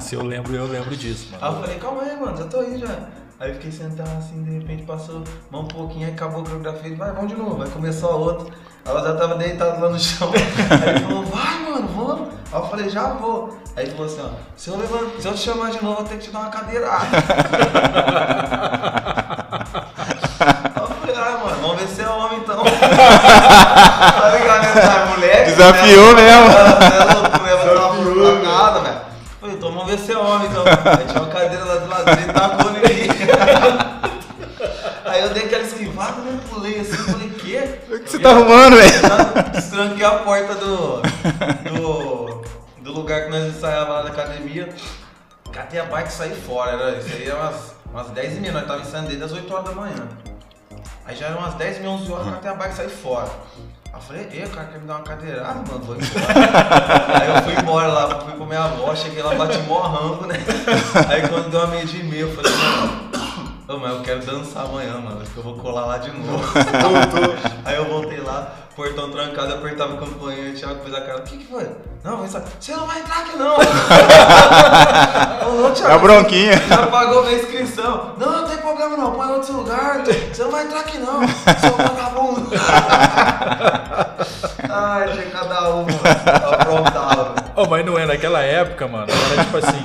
Se 0.00 0.14
eu 0.14 0.22
lembro, 0.22 0.54
eu 0.54 0.66
lembro 0.66 0.96
disso, 0.96 1.28
Aí 1.32 1.38
eu 1.40 1.52
mano. 1.52 1.60
falei, 1.64 1.78
calma 1.78 2.02
aí, 2.02 2.18
mano, 2.18 2.36
já 2.36 2.44
tô 2.46 2.60
aí 2.60 2.78
já. 2.78 3.08
Aí 3.40 3.48
eu 3.48 3.54
fiquei 3.54 3.72
sentado 3.72 4.10
assim, 4.18 4.42
de 4.42 4.58
repente 4.58 4.82
passou 4.82 5.24
mais 5.50 5.64
um 5.64 5.68
pouquinho, 5.68 6.06
aí 6.06 6.12
acabou 6.12 6.42
a 6.42 6.44
coreografia, 6.44 6.94
vai, 6.94 7.10
vamos 7.10 7.32
de 7.32 7.38
novo, 7.38 7.56
vai 7.56 7.68
começar 7.68 8.08
a 8.08 8.10
outra. 8.10 8.52
Aí 8.84 8.94
eu 8.94 9.02
já 9.02 9.14
tava 9.14 9.36
deitado 9.36 9.80
lá 9.80 9.88
no 9.88 9.98
chão. 9.98 10.30
Aí 10.36 10.90
ele 10.90 11.00
falou, 11.00 11.24
vai, 11.24 11.58
mano, 11.60 11.88
vamos. 11.88 12.28
Aí 12.52 12.60
eu 12.60 12.66
falei, 12.66 12.90
já 12.90 13.14
vou. 13.14 13.56
Aí 13.74 13.84
ele 13.84 13.92
falou 13.92 14.06
assim, 14.06 14.20
ó, 14.22 14.28
se 14.54 14.68
eu, 14.68 14.76
levantar, 14.76 15.20
se 15.22 15.26
eu 15.26 15.32
te 15.32 15.40
chamar 15.40 15.70
de 15.70 15.82
novo, 15.82 15.92
eu 15.92 15.96
vou 15.96 16.04
ter 16.04 16.18
que 16.18 16.24
te 16.24 16.30
dar 16.30 16.40
uma 16.40 16.50
cadeirada. 16.50 17.06
Aí 20.40 20.82
eu 20.82 20.86
falei, 20.86 21.16
ah, 21.16 21.40
mano, 21.42 21.62
vamos 21.62 21.80
ver 21.80 21.88
se 21.88 22.02
é 22.02 22.08
homem 22.10 22.40
então. 22.40 22.62
tá 22.62 24.38
ligado, 24.38 24.62
né? 24.62 24.82
Tá, 24.82 25.06
moleque. 25.06 25.50
Desafiou 25.50 26.14
né? 26.14 26.22
mesmo. 26.22 26.46
É 26.50 27.14
louco, 27.14 27.38
não 27.38 27.48
ia 27.48 27.56
botar 27.56 27.88
uma 27.88 28.44
facada, 28.44 28.80
velho. 28.80 29.00
Falei, 29.40 29.56
então 29.56 29.72
vamos 29.72 29.90
ver 29.90 29.98
se 29.98 30.12
é 30.12 30.18
homem 30.18 30.46
então. 30.50 30.62
Aí 30.66 31.06
tinha 31.06 31.22
uma 31.22 31.32
cadeira 31.32 31.64
lá 31.64 31.76
do 31.76 31.88
lado 31.88 32.04
dele, 32.04 32.32
tacou 32.34 32.70
nele. 32.72 32.89
Aí 35.04 35.22
eu 35.22 35.30
dei 35.30 35.44
aquela 35.44 35.62
esquivada, 35.62 36.20
né? 36.22 36.40
Pulei 36.48 36.80
assim, 36.80 36.96
falei, 36.96 37.30
quê? 37.30 37.78
O 37.88 37.98
que 37.98 38.10
você 38.10 38.18
tá 38.18 38.30
arrumando, 38.30 38.76
velho? 38.76 39.50
Destranquei 39.52 40.04
a 40.04 40.10
porta 40.18 40.54
do, 40.54 41.02
do, 41.70 42.42
do 42.80 42.92
lugar 42.92 43.24
que 43.24 43.30
nós 43.30 43.54
ensaiávamos 43.54 43.94
lá 43.94 44.02
na 44.04 44.10
academia. 44.10 44.68
Catei 45.52 45.80
a 45.80 45.84
bike 45.84 46.08
e 46.08 46.12
saí 46.12 46.34
fora. 46.34 46.72
Era, 46.72 46.98
isso 46.98 47.12
aí 47.12 47.26
era 47.26 47.36
umas, 47.36 47.74
umas 47.92 48.10
10 48.10 48.36
e 48.36 48.40
meia, 48.40 48.52
nós 48.52 48.66
tava 48.66 48.80
ensaiando 48.82 49.08
desde 49.08 49.24
as 49.24 49.32
8 49.32 49.52
horas 49.52 49.64
da 49.64 49.72
manhã. 49.72 50.08
Aí 51.04 51.16
já 51.16 51.26
eram 51.26 51.38
umas 51.38 51.54
10 51.54 51.78
e 51.78 51.80
meia, 51.80 51.92
11 51.92 52.12
horas, 52.12 52.34
catei 52.34 52.50
a 52.50 52.54
bike 52.54 52.72
e 52.72 52.76
saí 52.76 52.88
fora. 52.88 53.30
Aí 53.92 53.98
eu 53.98 54.00
falei, 54.00 54.28
ei, 54.30 54.44
o 54.44 54.50
cara 54.50 54.68
quer 54.68 54.78
me 54.78 54.86
dar 54.86 54.94
uma 54.96 55.02
cadeirada, 55.02 55.54
mano, 55.54 55.84
vou 55.84 55.96
embora. 55.96 57.20
aí 57.20 57.28
eu 57.28 57.42
fui 57.42 57.60
embora 57.60 57.88
lá, 57.88 58.20
fui 58.20 58.32
com 58.34 58.44
minha 58.46 58.62
avó, 58.62 58.94
cheguei 58.94 59.20
lá, 59.20 59.34
bati 59.34 59.58
mó 59.62 59.80
rambo, 59.80 60.26
né? 60.26 60.36
Aí 61.08 61.28
quando 61.28 61.50
deu 61.50 61.58
uma 61.58 61.66
meia 61.66 61.84
de 61.84 62.00
meia, 62.04 62.20
eu 62.20 62.32
falei, 62.32 62.52
mano, 62.52 63.09
ô, 63.70 63.78
mas 63.78 63.92
eu 63.92 64.02
quero 64.02 64.20
dançar 64.20 64.64
amanhã, 64.64 64.98
mano, 64.98 65.22
acho 65.22 65.30
que 65.30 65.38
eu 65.38 65.44
vou 65.44 65.54
colar 65.54 65.86
lá 65.86 65.98
de 65.98 66.10
novo. 66.10 66.42
Aí 67.64 67.76
eu 67.76 67.84
voltei 67.84 68.20
lá, 68.20 68.52
portão 68.74 69.10
trancado, 69.10 69.54
apertava 69.54 69.94
o 69.94 69.98
campanha, 69.98 70.50
o 70.50 70.54
Thiago 70.54 70.80
fez 70.82 70.94
a 70.94 71.00
cara, 71.02 71.18
o 71.18 71.22
que 71.22 71.36
que 71.38 71.46
foi? 71.46 71.68
Não. 72.02 72.26
Você 72.26 72.72
não 72.72 72.86
vai 72.86 73.00
entrar 73.00 73.18
aqui 73.18 73.36
não! 73.36 73.56
Ô, 75.66 75.70
Thiago, 75.70 75.90
É 75.90 75.94
a 75.94 75.98
bronquinha. 75.98 76.52
Já 76.68 76.86
pagou 76.88 77.22
minha 77.24 77.38
inscrição. 77.38 78.14
Não, 78.18 78.40
não 78.40 78.48
tem 78.48 78.56
problema 78.58 78.96
não, 78.96 79.12
põe 79.12 79.28
em 79.28 79.32
outro 79.32 79.52
lugar, 79.56 80.02
você 80.04 80.42
não 80.42 80.50
vai 80.50 80.64
entrar 80.64 80.80
aqui 80.80 80.98
não, 80.98 81.20
seu 81.28 81.72
vagabundo. 81.76 82.50
Ai, 84.68 85.12
tinha 85.12 85.30
cada 85.30 85.70
uma, 85.70 85.90
aprontava. 86.52 87.34
Oh, 87.56 87.66
mas 87.66 87.84
não 87.84 87.98
é 87.98 88.06
naquela 88.06 88.40
época, 88.40 88.86
mano. 88.88 89.06
Era 89.32 89.44
tipo 89.44 89.56
assim. 89.58 89.84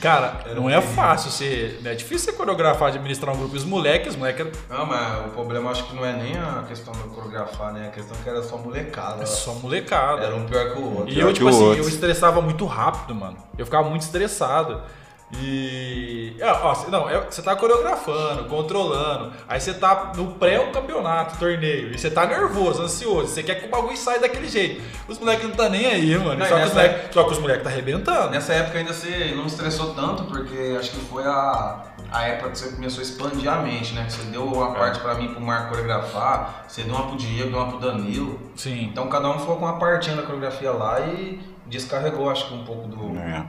Cara, 0.00 0.54
não 0.54 0.70
é 0.70 0.80
fácil 0.80 1.30
ser. 1.30 1.80
É 1.84 1.94
difícil 1.94 2.30
você 2.30 2.36
coreografar, 2.36 2.88
administrar 2.88 3.34
um 3.34 3.38
grupo. 3.38 3.54
E 3.54 3.58
os 3.58 3.64
moleques, 3.64 4.10
os 4.12 4.16
moleques 4.16 4.40
eram 4.40 4.52
Não, 4.78 4.86
mas 4.86 5.26
o 5.26 5.30
problema 5.30 5.70
acho 5.70 5.84
que 5.84 5.94
não 5.94 6.04
é 6.04 6.12
nem 6.12 6.36
a 6.36 6.64
questão 6.68 6.92
de 6.92 7.02
coreografar, 7.14 7.72
né? 7.72 7.88
A 7.88 7.90
questão 7.90 8.16
é 8.18 8.22
que 8.22 8.28
era 8.28 8.42
só 8.42 8.56
molecada. 8.58 9.26
só 9.26 9.54
molecada. 9.54 10.24
Era 10.24 10.36
um 10.36 10.46
pior 10.46 10.72
que 10.72 10.80
o 10.80 10.98
outro. 10.98 11.12
E 11.12 11.18
eu, 11.18 11.32
tipo 11.32 11.48
assim, 11.48 11.62
outro. 11.62 11.82
eu 11.82 11.88
estressava 11.88 12.40
muito 12.40 12.64
rápido, 12.64 13.14
mano. 13.14 13.36
Eu 13.56 13.64
ficava 13.64 13.88
muito 13.88 14.02
estressado. 14.02 14.82
E. 15.32 16.36
Ó, 16.40 16.68
ó, 16.70 16.74
cê- 16.74 16.90
não, 16.90 17.08
é- 17.08 17.20
você 17.20 17.42
tá 17.42 17.54
coreografando, 17.56 18.44
controlando. 18.44 19.32
Aí 19.46 19.60
você 19.60 19.74
tá 19.74 20.12
no 20.16 20.32
pré-campeonato, 20.34 21.38
torneio. 21.38 21.92
E 21.92 21.98
você 21.98 22.10
tá 22.10 22.26
nervoso, 22.26 22.82
ansioso. 22.82 23.28
Você 23.28 23.42
quer 23.42 23.56
que 23.56 23.66
o 23.66 23.70
bagulho 23.70 23.96
saia 23.96 24.20
daquele 24.20 24.48
jeito. 24.48 24.82
Os 25.06 25.18
moleques 25.18 25.46
não 25.48 25.54
tá 25.54 25.68
nem 25.68 25.86
aí, 25.86 26.16
mano. 26.18 26.36
Não, 26.36 26.46
só, 26.46 26.56
que 26.56 26.62
os 26.64 26.70
moleque, 26.72 27.14
só 27.14 27.24
que 27.24 27.32
os 27.32 27.38
moleques 27.38 27.64
tá 27.64 27.70
arrebentando. 27.70 28.30
Nessa 28.30 28.52
época 28.54 28.78
ainda 28.78 28.92
você 28.92 29.32
não 29.36 29.46
estressou 29.46 29.94
tanto, 29.94 30.24
porque 30.24 30.76
acho 30.78 30.90
que 30.92 31.00
foi 31.06 31.24
a, 31.24 31.84
a 32.10 32.22
época 32.24 32.50
que 32.50 32.58
você 32.58 32.70
começou 32.74 33.00
a 33.00 33.02
expandir 33.02 33.52
a 33.52 33.56
mente, 33.56 33.92
né? 33.94 34.06
Você 34.08 34.22
deu 34.30 34.44
uma 34.46 34.72
parte 34.72 35.00
pra 35.00 35.14
mim 35.14 35.28
pro 35.28 35.40
Marco 35.40 35.70
coreografar, 35.70 36.64
você 36.66 36.82
deu 36.82 36.94
uma 36.94 37.06
pro 37.06 37.16
Diego, 37.16 37.50
deu 37.50 37.58
uma 37.58 37.68
pro 37.68 37.78
Danilo. 37.78 38.40
Sim. 38.56 38.84
Então 38.84 39.08
cada 39.08 39.28
um 39.28 39.38
ficou 39.38 39.56
com 39.56 39.64
uma 39.66 39.78
partinha 39.78 40.16
da 40.16 40.22
coreografia 40.22 40.70
lá 40.72 41.00
e 41.00 41.40
descarregou, 41.66 42.30
acho 42.30 42.48
que 42.48 42.54
um 42.54 42.64
pouco 42.64 42.88
do, 42.88 43.18
É. 43.18 43.44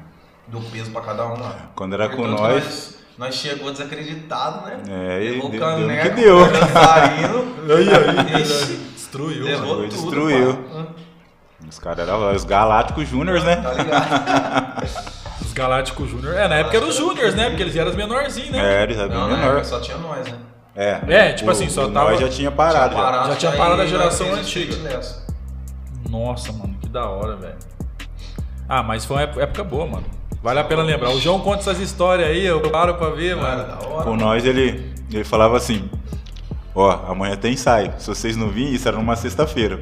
do 0.49 0.59
peso 0.69 0.91
pra 0.91 1.01
cada 1.01 1.25
um 1.27 1.39
lá. 1.39 1.55
Quando 1.75 1.93
era 1.93 2.09
com 2.09 2.17
Portanto, 2.17 2.39
nós. 2.41 2.63
nós. 2.63 2.99
Nós 3.17 3.35
chegou 3.35 3.69
desacreditado, 3.71 4.65
né? 4.65 4.77
É, 4.87 5.23
e 5.23 5.29
Levou 5.31 5.49
deu- 5.49 5.59
caneco, 5.59 6.15
deu 6.15 6.15
que 6.15 6.21
deu. 6.21 6.39
Aí, 7.75 8.35
aí, 8.35 8.41
Ixi, 8.41 8.73
destruiu, 8.95 9.43
levou 9.43 9.75
tudo. 9.75 9.87
destruiu. 9.89 10.53
pá. 10.55 10.85
Os 11.69 11.77
caras 11.79 12.07
eram 12.07 12.33
os 12.33 12.43
Galácticos 12.45 13.07
Júniors, 13.09 13.43
né? 13.43 13.57
Tá 13.57 13.73
ligado? 13.73 15.09
Os 15.41 15.53
Galácticos 15.53 16.09
Júnior. 16.09 16.35
É, 16.35 16.47
na 16.47 16.55
época 16.55 16.77
eram 16.77 16.87
os 16.87 16.95
Júniors, 16.95 17.35
né? 17.35 17.49
Porque 17.49 17.63
eles 17.63 17.75
eram 17.75 17.89
os 17.91 17.95
menorzinhos, 17.97 18.51
né? 18.51 18.79
É, 18.79 18.83
eles 18.83 18.97
eram 18.97 19.09
bem 19.09 19.17
Não, 19.17 19.27
na 19.29 19.35
menor. 19.37 19.49
época 19.51 19.63
só 19.65 19.79
tinha 19.81 19.97
nós, 19.97 20.25
né? 20.25 20.37
É, 20.75 20.99
É, 21.07 21.33
tipo 21.33 21.49
o- 21.49 21.51
assim, 21.51 21.67
só 21.69 21.85
o 21.85 21.91
tava- 21.91 22.11
Nós 22.11 22.19
já 22.21 22.29
tinha 22.29 22.51
parado. 22.51 22.95
Tinha 22.95 23.05
já. 23.11 23.23
Já 23.27 23.35
tinha 23.35 23.51
aí 23.51 23.57
parado 23.57 23.81
a 23.81 23.85
geração 23.85 24.29
o 24.29 24.33
antiga. 24.35 24.75
Nossa, 26.09 26.51
mano, 26.53 26.75
que 26.81 26.87
da 26.87 27.05
hora, 27.09 27.35
velho. 27.35 27.55
Ah, 28.67 28.81
mas 28.83 29.03
foi 29.05 29.17
uma 29.17 29.23
época 29.23 29.63
boa, 29.63 29.85
mano. 29.85 30.05
Vale 30.41 30.59
a 30.59 30.63
pena 30.63 30.83
lembrar. 30.83 31.09
O 31.11 31.19
João 31.19 31.39
conta 31.41 31.59
essas 31.59 31.79
histórias 31.79 32.29
aí, 32.29 32.45
eu 32.45 32.61
paro 32.69 32.95
pra 32.95 33.09
ver, 33.09 33.35
Mano, 33.35 33.57
mano. 33.57 33.67
da 33.67 33.87
hora. 33.87 34.03
Com 34.03 34.15
nós 34.15 34.45
ele, 34.45 34.93
ele 35.11 35.23
falava 35.23 35.57
assim: 35.57 35.89
Ó, 36.73 36.89
amanhã 37.11 37.35
tem 37.35 37.53
ensaio. 37.53 37.93
Se 37.97 38.07
vocês 38.07 38.37
não 38.37 38.49
virem, 38.49 38.73
isso 38.73 38.87
era 38.87 38.95
numa 38.97 39.15
sexta-feira. 39.15 39.81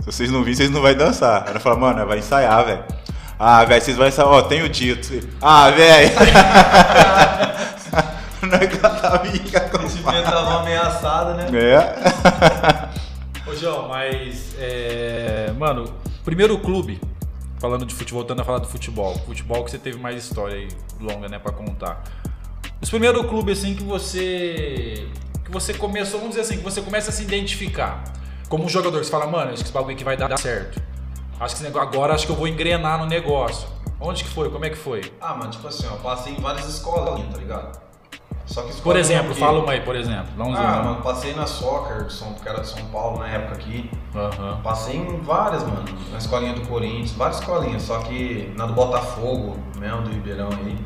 Se 0.00 0.06
vocês 0.06 0.30
não 0.30 0.40
virem, 0.40 0.54
vocês 0.54 0.70
não 0.70 0.80
vão 0.80 0.94
dançar. 0.94 1.50
Eu 1.54 1.60
falava, 1.60 1.80
mano, 1.80 2.06
vai 2.06 2.18
ensaiar, 2.18 2.64
velho. 2.64 2.84
Ah, 3.38 3.64
velho, 3.64 3.82
vocês 3.82 3.96
vão 3.96 4.06
ensaiar. 4.06 4.30
Ó, 4.30 4.42
tem 4.42 4.62
o 4.62 4.68
dito. 4.68 5.28
Ah, 5.40 5.70
velho. 5.70 6.10
Não 8.42 8.58
é 8.58 8.66
que 8.66 8.76
ela 8.84 8.94
tava 8.96 9.22
O 9.22 9.88
sentimento 9.88 10.24
tava 10.24 10.60
ameaçado, 10.60 11.34
né? 11.34 11.46
É. 11.56 13.48
Ô, 13.48 13.54
João, 13.54 13.88
mas. 13.88 14.54
É... 14.58 15.52
Mano, 15.56 15.84
primeiro 16.24 16.58
clube, 16.58 17.00
falando 17.62 17.86
de 17.86 17.94
futebol, 17.94 18.22
voltando 18.22 18.40
a 18.40 18.44
falar 18.44 18.58
do 18.58 18.66
futebol. 18.66 19.16
Futebol 19.20 19.64
que 19.64 19.70
você 19.70 19.78
teve 19.78 19.96
mais 19.96 20.24
história 20.24 20.56
aí, 20.56 20.68
longa, 21.00 21.28
né, 21.28 21.38
pra 21.38 21.52
contar. 21.52 22.02
Os 22.80 22.90
primeiros 22.90 23.24
clubes, 23.26 23.60
assim, 23.60 23.76
que 23.76 23.84
você. 23.84 25.08
Que 25.44 25.50
você 25.52 25.72
começou, 25.72 26.18
vamos 26.18 26.34
dizer 26.34 26.42
assim, 26.42 26.58
que 26.58 26.64
você 26.64 26.82
começa 26.82 27.10
a 27.10 27.12
se 27.12 27.22
identificar. 27.22 28.02
Como 28.48 28.64
um 28.64 28.68
jogador 28.68 28.98
que 28.98 29.04
você 29.04 29.10
fala, 29.12 29.28
mano, 29.28 29.52
acho 29.52 29.58
que 29.58 29.68
esse 29.68 29.72
bagulho 29.72 29.94
aqui 29.94 30.02
vai 30.02 30.16
dar 30.16 30.36
certo. 30.38 30.82
Acho 31.38 31.56
que 31.56 31.62
negócio, 31.62 31.88
agora 31.88 32.14
acho 32.14 32.26
que 32.26 32.32
eu 32.32 32.36
vou 32.36 32.48
engrenar 32.48 32.98
no 32.98 33.06
negócio. 33.06 33.68
Onde 34.00 34.24
que 34.24 34.30
foi? 34.30 34.50
Como 34.50 34.64
é 34.64 34.70
que 34.70 34.76
foi? 34.76 35.12
Ah, 35.20 35.34
mano, 35.34 35.50
tipo 35.50 35.66
assim, 35.68 35.86
ó, 35.86 35.96
passei 35.96 36.32
em 36.32 36.40
várias 36.40 36.68
escolas, 36.68 37.20
tá 37.32 37.38
ligado? 37.38 37.80
Só 38.52 38.62
que 38.62 38.80
Por 38.82 38.96
exemplo, 38.96 39.32
que- 39.32 39.40
fala 39.40 39.60
uma 39.60 39.72
aí, 39.72 39.80
por 39.80 39.96
exemplo. 39.96 40.26
Dá 40.36 40.44
um 40.44 40.54
Ah, 40.54 40.82
mano, 40.84 41.02
passei 41.02 41.34
na 41.34 41.46
Soccer, 41.46 42.04
de 42.04 42.12
São, 42.12 42.34
porque 42.34 42.46
era 42.48 42.60
de 42.60 42.68
São 42.68 42.84
Paulo 42.86 43.18
na 43.18 43.28
época 43.28 43.54
aqui. 43.54 43.90
Aham. 44.14 44.60
Passei 44.62 44.96
em 44.96 45.20
várias, 45.22 45.62
mano. 45.62 45.84
Na 46.10 46.18
escolinha 46.18 46.52
do 46.52 46.60
Corinthians, 46.68 47.12
várias 47.12 47.38
escolinhas. 47.40 47.82
Só 47.82 47.98
que 48.00 48.52
na 48.56 48.66
do 48.66 48.74
Botafogo, 48.74 49.56
mesmo, 49.78 50.02
do 50.02 50.10
Ribeirão 50.10 50.50
aí. 50.50 50.76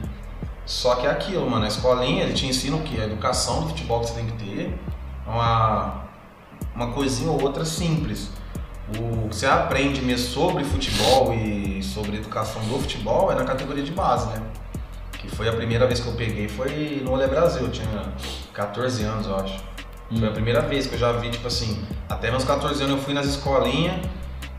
Só 0.65 0.95
que 0.95 1.07
é 1.07 1.11
aquilo, 1.11 1.49
mano. 1.51 1.65
A 1.65 1.69
escolinha, 1.69 2.23
ele 2.23 2.35
te 2.35 2.47
ensina 2.47 2.77
o 2.77 2.83
quê? 2.83 3.01
A 3.01 3.05
educação 3.05 3.63
do 3.63 3.69
futebol 3.71 3.99
que 4.01 4.07
você 4.11 4.15
tem 4.15 4.27
que 4.27 4.45
ter. 4.45 4.81
Uma, 5.27 6.03
uma 6.75 6.93
coisinha 6.93 7.31
ou 7.33 7.43
outra 7.43 7.65
simples. 7.65 8.31
O 8.97 9.29
que 9.29 9.35
você 9.35 9.47
aprende 9.47 10.01
mesmo 10.01 10.29
sobre 10.29 10.63
futebol 10.63 11.35
e 11.35 11.83
sobre 11.83 12.17
educação 12.19 12.63
do 12.63 12.79
futebol 12.79 13.33
é 13.33 13.35
na 13.35 13.43
categoria 13.45 13.83
de 13.83 13.91
base, 13.91 14.29
né? 14.29 14.41
Que 15.28 15.35
foi 15.37 15.49
a 15.49 15.52
primeira 15.52 15.87
vez 15.87 16.00
que 16.00 16.06
eu 16.06 16.12
peguei, 16.14 16.49
foi 16.49 17.02
no 17.04 17.12
Olé 17.12 17.26
Brasil. 17.26 17.62
Eu 17.62 17.71
tinha 17.71 18.12
14 18.52 19.02
anos, 19.04 19.26
eu 19.26 19.37
acho. 19.37 19.59
Foi 20.18 20.28
a 20.28 20.33
primeira 20.33 20.61
vez 20.61 20.87
que 20.87 20.95
eu 20.95 20.99
já 20.99 21.12
vi, 21.12 21.30
tipo 21.30 21.47
assim, 21.49 21.85
até 22.09 22.30
meus 22.30 22.45
14 22.45 22.80
anos 22.83 22.97
eu 22.97 23.02
fui 23.02 23.12
nas 23.12 23.26
escolinhas 23.26 24.06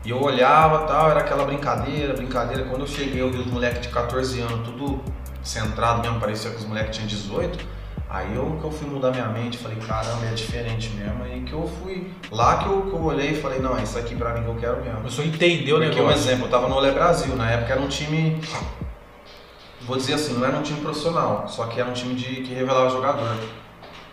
e 0.04 0.10
eu 0.10 0.22
olhava 0.22 0.86
tal, 0.86 1.10
era 1.10 1.20
aquela 1.20 1.44
brincadeira, 1.44 2.12
brincadeira. 2.12 2.64
Quando 2.64 2.82
eu 2.82 2.86
cheguei, 2.86 3.22
eu 3.22 3.30
vi 3.30 3.38
os 3.38 3.46
moleques 3.46 3.80
de 3.82 3.88
14 3.88 4.40
anos, 4.40 4.68
tudo 4.68 5.02
centrado 5.42 6.02
mesmo, 6.02 6.20
parecia 6.20 6.50
que 6.50 6.58
os 6.58 6.66
moleques 6.66 6.96
tinham 6.96 7.08
18. 7.08 7.78
Aí 8.10 8.34
eu 8.34 8.58
que 8.58 8.64
eu 8.64 8.70
fui 8.70 8.88
mudar 8.88 9.10
minha 9.10 9.26
mente, 9.26 9.58
falei, 9.58 9.76
caramba, 9.86 10.24
é 10.26 10.34
diferente 10.34 10.88
mesmo. 10.90 11.22
Aí 11.24 11.42
que 11.42 11.52
eu 11.52 11.70
fui. 11.82 12.10
Lá 12.30 12.56
que 12.58 12.66
eu, 12.66 12.82
que 12.82 12.92
eu 12.92 13.02
olhei 13.02 13.32
e 13.32 13.34
falei, 13.40 13.58
não, 13.58 13.76
é 13.76 13.82
isso 13.82 13.98
aqui 13.98 14.14
pra 14.14 14.32
mim 14.34 14.42
que 14.42 14.48
eu 14.48 14.54
quero 14.54 14.80
mesmo. 14.82 14.96
Começou 14.98 15.24
a 15.24 15.26
entender 15.26 15.72
o 15.72 15.78
Porque 15.78 16.00
um 16.00 16.06
negócio. 16.06 16.18
exemplo, 16.20 16.46
eu 16.46 16.50
tava 16.50 16.68
no 16.68 16.74
Olé 16.76 16.90
Brasil, 16.90 17.34
na 17.36 17.50
época 17.50 17.72
era 17.72 17.80
um 17.82 17.88
time. 17.88 18.40
Vou 19.88 19.96
dizer 19.96 20.14
assim, 20.14 20.34
não 20.34 20.46
era 20.46 20.58
um 20.58 20.62
time 20.62 20.82
profissional, 20.82 21.48
só 21.48 21.64
que 21.64 21.80
era 21.80 21.88
um 21.88 21.94
time 21.94 22.14
de, 22.14 22.42
que 22.42 22.52
revelava 22.52 22.90
jogador. 22.90 23.38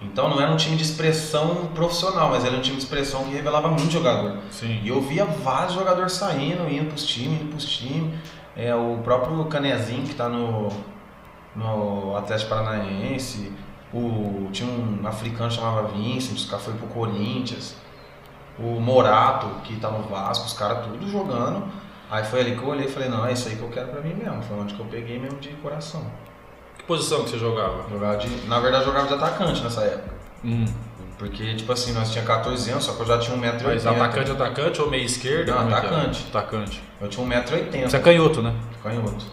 Então 0.01 0.29
não 0.29 0.39
era 0.39 0.49
um 0.49 0.55
time 0.55 0.77
de 0.77 0.83
expressão 0.83 1.69
profissional, 1.75 2.29
mas 2.29 2.45
era 2.45 2.55
um 2.55 2.61
time 2.61 2.77
de 2.77 2.83
expressão 2.83 3.25
que 3.25 3.31
revelava 3.31 3.67
muito 3.67 3.91
jogador. 3.91 4.37
Sim. 4.49 4.79
E 4.81 4.87
eu 4.87 5.01
via 5.01 5.25
vários 5.25 5.73
jogadores 5.73 6.13
saindo, 6.13 6.65
indo 6.71 6.87
pros 6.87 7.05
times, 7.05 7.41
indo 7.41 7.49
pros 7.49 7.65
times. 7.65 8.17
É, 8.55 8.73
o 8.73 8.99
próprio 9.03 9.43
Canezinho 9.45 10.03
que 10.03 10.15
tá 10.15 10.29
no, 10.29 10.69
no 11.53 12.15
Atlético 12.15 12.51
Paranaense. 12.51 13.51
O, 13.93 14.47
tinha 14.53 14.69
um 14.69 15.05
africano 15.05 15.49
que 15.49 15.55
chamava 15.55 15.89
Vincent, 15.89 16.37
os 16.37 16.45
caras 16.45 16.63
foi 16.63 16.73
pro 16.75 16.87
Corinthians. 16.87 17.75
O 18.57 18.79
Morato, 18.79 19.47
que 19.65 19.75
tá 19.75 19.91
no 19.91 20.03
Vasco, 20.03 20.45
os 20.45 20.53
caras 20.53 20.85
tudo 20.85 21.05
jogando. 21.09 21.65
Aí 22.09 22.23
foi 22.23 22.41
ali 22.41 22.55
que 22.55 22.61
eu 22.61 22.67
olhei 22.67 22.85
e 22.85 22.89
falei, 22.89 23.09
não, 23.09 23.25
é 23.25 23.33
isso 23.33 23.47
aí 23.47 23.55
que 23.55 23.61
eu 23.61 23.69
quero 23.69 23.87
pra 23.87 24.01
mim 24.01 24.13
mesmo. 24.13 24.41
Foi 24.43 24.57
onde 24.57 24.73
que 24.73 24.79
eu 24.79 24.85
peguei 24.85 25.19
mesmo 25.19 25.39
de 25.39 25.49
coração. 25.49 26.05
Que 26.77 26.83
posição 26.83 27.23
que 27.23 27.31
você 27.31 27.37
jogava? 27.37 27.89
Jogava 27.89 28.17
de, 28.17 28.29
na 28.47 28.59
verdade, 28.59 28.83
eu 28.83 28.91
jogava 28.91 29.07
de 29.07 29.13
atacante 29.13 29.63
nessa 29.63 29.81
época. 29.81 30.13
Hum. 30.43 30.65
Porque, 31.17 31.55
tipo 31.55 31.71
assim, 31.71 31.93
nós 31.93 32.11
tinha 32.11 32.23
14 32.23 32.69
anos, 32.71 32.83
só 32.83 32.93
que 32.93 33.01
eu 33.01 33.05
já 33.05 33.17
tinha 33.17 33.37
1,80m. 33.37 33.63
Mas 33.63 33.87
atacante, 33.87 34.31
atacante 34.31 34.81
ou 34.81 34.89
meio 34.89 35.05
esquerda? 35.05 35.55
Não, 35.55 35.69
é 35.69 35.71
é? 35.71 35.75
atacante. 35.75 36.25
Atacante. 36.29 36.83
Eu 36.99 37.07
tinha 37.07 37.25
1,80m. 37.25 37.89
Você 37.89 37.97
é 37.97 37.99
canhoto, 37.99 38.41
né? 38.41 38.53
Canhoto. 38.83 39.25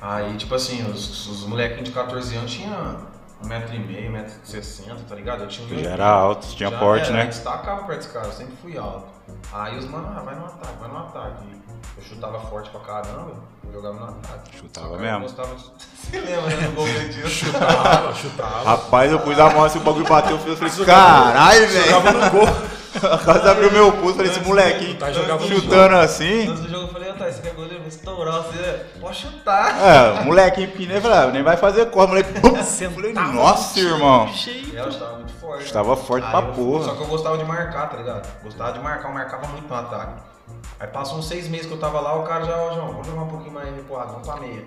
Aí, 0.00 0.34
tipo 0.36 0.54
assim, 0.54 0.82
os, 0.90 1.28
os 1.28 1.46
molequinhos 1.46 1.84
de 1.84 1.92
14 1.92 2.36
anos 2.36 2.50
tinham 2.50 3.11
1,5m, 3.42 4.26
1,60m, 4.44 4.96
tá 5.08 5.14
ligado? 5.14 5.42
Eu 5.42 5.48
tinha 5.48 5.66
um 5.66 5.82
Já 5.82 5.90
era 5.90 6.06
alto, 6.06 6.46
tinha 6.48 6.70
Já 6.70 6.78
porte, 6.78 7.04
era, 7.06 7.12
né? 7.14 7.22
Eu 7.24 7.28
destacava 7.28 7.84
perto 7.84 7.98
desse 7.98 8.12
cara, 8.12 8.26
eu 8.26 8.32
sempre 8.32 8.54
fui 8.56 8.78
alto. 8.78 9.06
Aí 9.52 9.78
os 9.78 9.84
mano, 9.84 10.08
ah, 10.16 10.20
vai 10.20 10.34
no 10.34 10.46
ataque, 10.46 10.78
vai 10.80 10.88
no 10.88 10.98
ataque. 10.98 11.62
Eu 11.96 12.02
chutava 12.02 12.40
forte 12.40 12.70
pra 12.70 12.80
caramba, 12.80 13.34
eu 13.64 13.72
jogava 13.72 13.94
no 13.94 14.04
ataque. 14.06 14.56
Chutava 14.56 14.96
mesmo? 14.98 15.16
Eu 15.16 15.20
gostava 15.20 15.54
de... 15.54 15.62
Você 16.02 16.20
lembra, 16.20 16.56
né, 16.56 16.66
no 16.68 16.72
gol 16.72 16.86
disso? 16.86 17.28
Chutava, 17.28 18.14
chutava. 18.14 18.64
Rapaz, 18.64 19.12
eu 19.12 19.20
pus 19.20 19.38
a 19.38 19.50
mão 19.50 19.64
assim, 19.64 19.78
o 19.78 19.82
bagulho 19.82 20.06
bateu, 20.06 20.38
eu 20.46 20.56
falei, 20.56 20.84
caralho, 20.84 21.68
velho. 21.68 21.90
Jogava 21.90 22.12
no 22.12 22.30
gol. 22.30 22.71
Quase 23.24 23.48
abriu 23.48 23.72
meu 23.72 23.92
pulso, 23.92 24.16
falei, 24.16 24.30
esse 24.30 24.40
molequinho 24.40 24.98
Tá, 24.98 25.12
jogava 25.12 25.42
no 25.42 25.48
chutando 25.48 25.96
assim. 25.96 26.48
Antes 26.48 26.62
do 26.62 26.68
jogo 26.68 26.84
eu 26.84 26.88
falei, 26.88 27.10
ah, 27.10 27.14
tá, 27.14 27.28
esse 27.28 27.38
aqui 27.38 27.48
é 27.48 27.52
goleiro, 27.52 27.78
vou 27.78 27.88
estourar, 27.88 28.42
você 28.42 28.86
pode 29.00 29.16
chutar. 29.16 29.76
É, 29.80 30.24
molequinho 30.24 30.68
empinei, 30.68 31.00
falei, 31.00 31.18
ah, 31.18 31.26
nem 31.28 31.42
vai 31.42 31.56
fazer 31.56 31.86
cor, 31.86 32.08
moleque. 32.08 32.32
Bum. 32.40 32.54
Falei, 32.54 33.12
nossa, 33.12 33.80
no 33.80 33.88
irmão. 33.88 34.28
É, 34.28 34.80
eu 34.80 34.88
estava 34.88 35.16
muito 35.16 35.32
forte. 35.34 35.64
Estava 35.64 35.96
forte 35.96 36.28
pra 36.30 36.42
porra. 36.42 36.84
Só 36.84 36.94
que 36.94 37.02
eu 37.02 37.06
gostava 37.06 37.38
de 37.38 37.44
marcar, 37.44 37.88
tá 37.88 37.96
ligado? 37.96 38.42
Gostava 38.42 38.72
de 38.72 38.80
marcar, 38.80 39.08
eu 39.08 39.14
marcava 39.14 39.48
muito 39.48 39.68
no 39.68 39.74
ataque. 39.74 40.22
Aí 40.78 40.88
passou 40.88 41.18
uns 41.18 41.28
seis 41.28 41.48
meses 41.48 41.66
que 41.66 41.72
eu 41.72 41.78
tava 41.78 42.00
lá, 42.00 42.18
o 42.18 42.24
cara 42.24 42.44
já, 42.44 42.56
ó, 42.56 42.74
João, 42.74 42.88
vamos 42.88 43.06
jogar 43.06 43.22
um 43.22 43.28
pouquinho 43.28 43.52
mais 43.52 43.74
recuado, 43.74 44.12
vamos 44.12 44.28
pra 44.28 44.36
meia. 44.38 44.64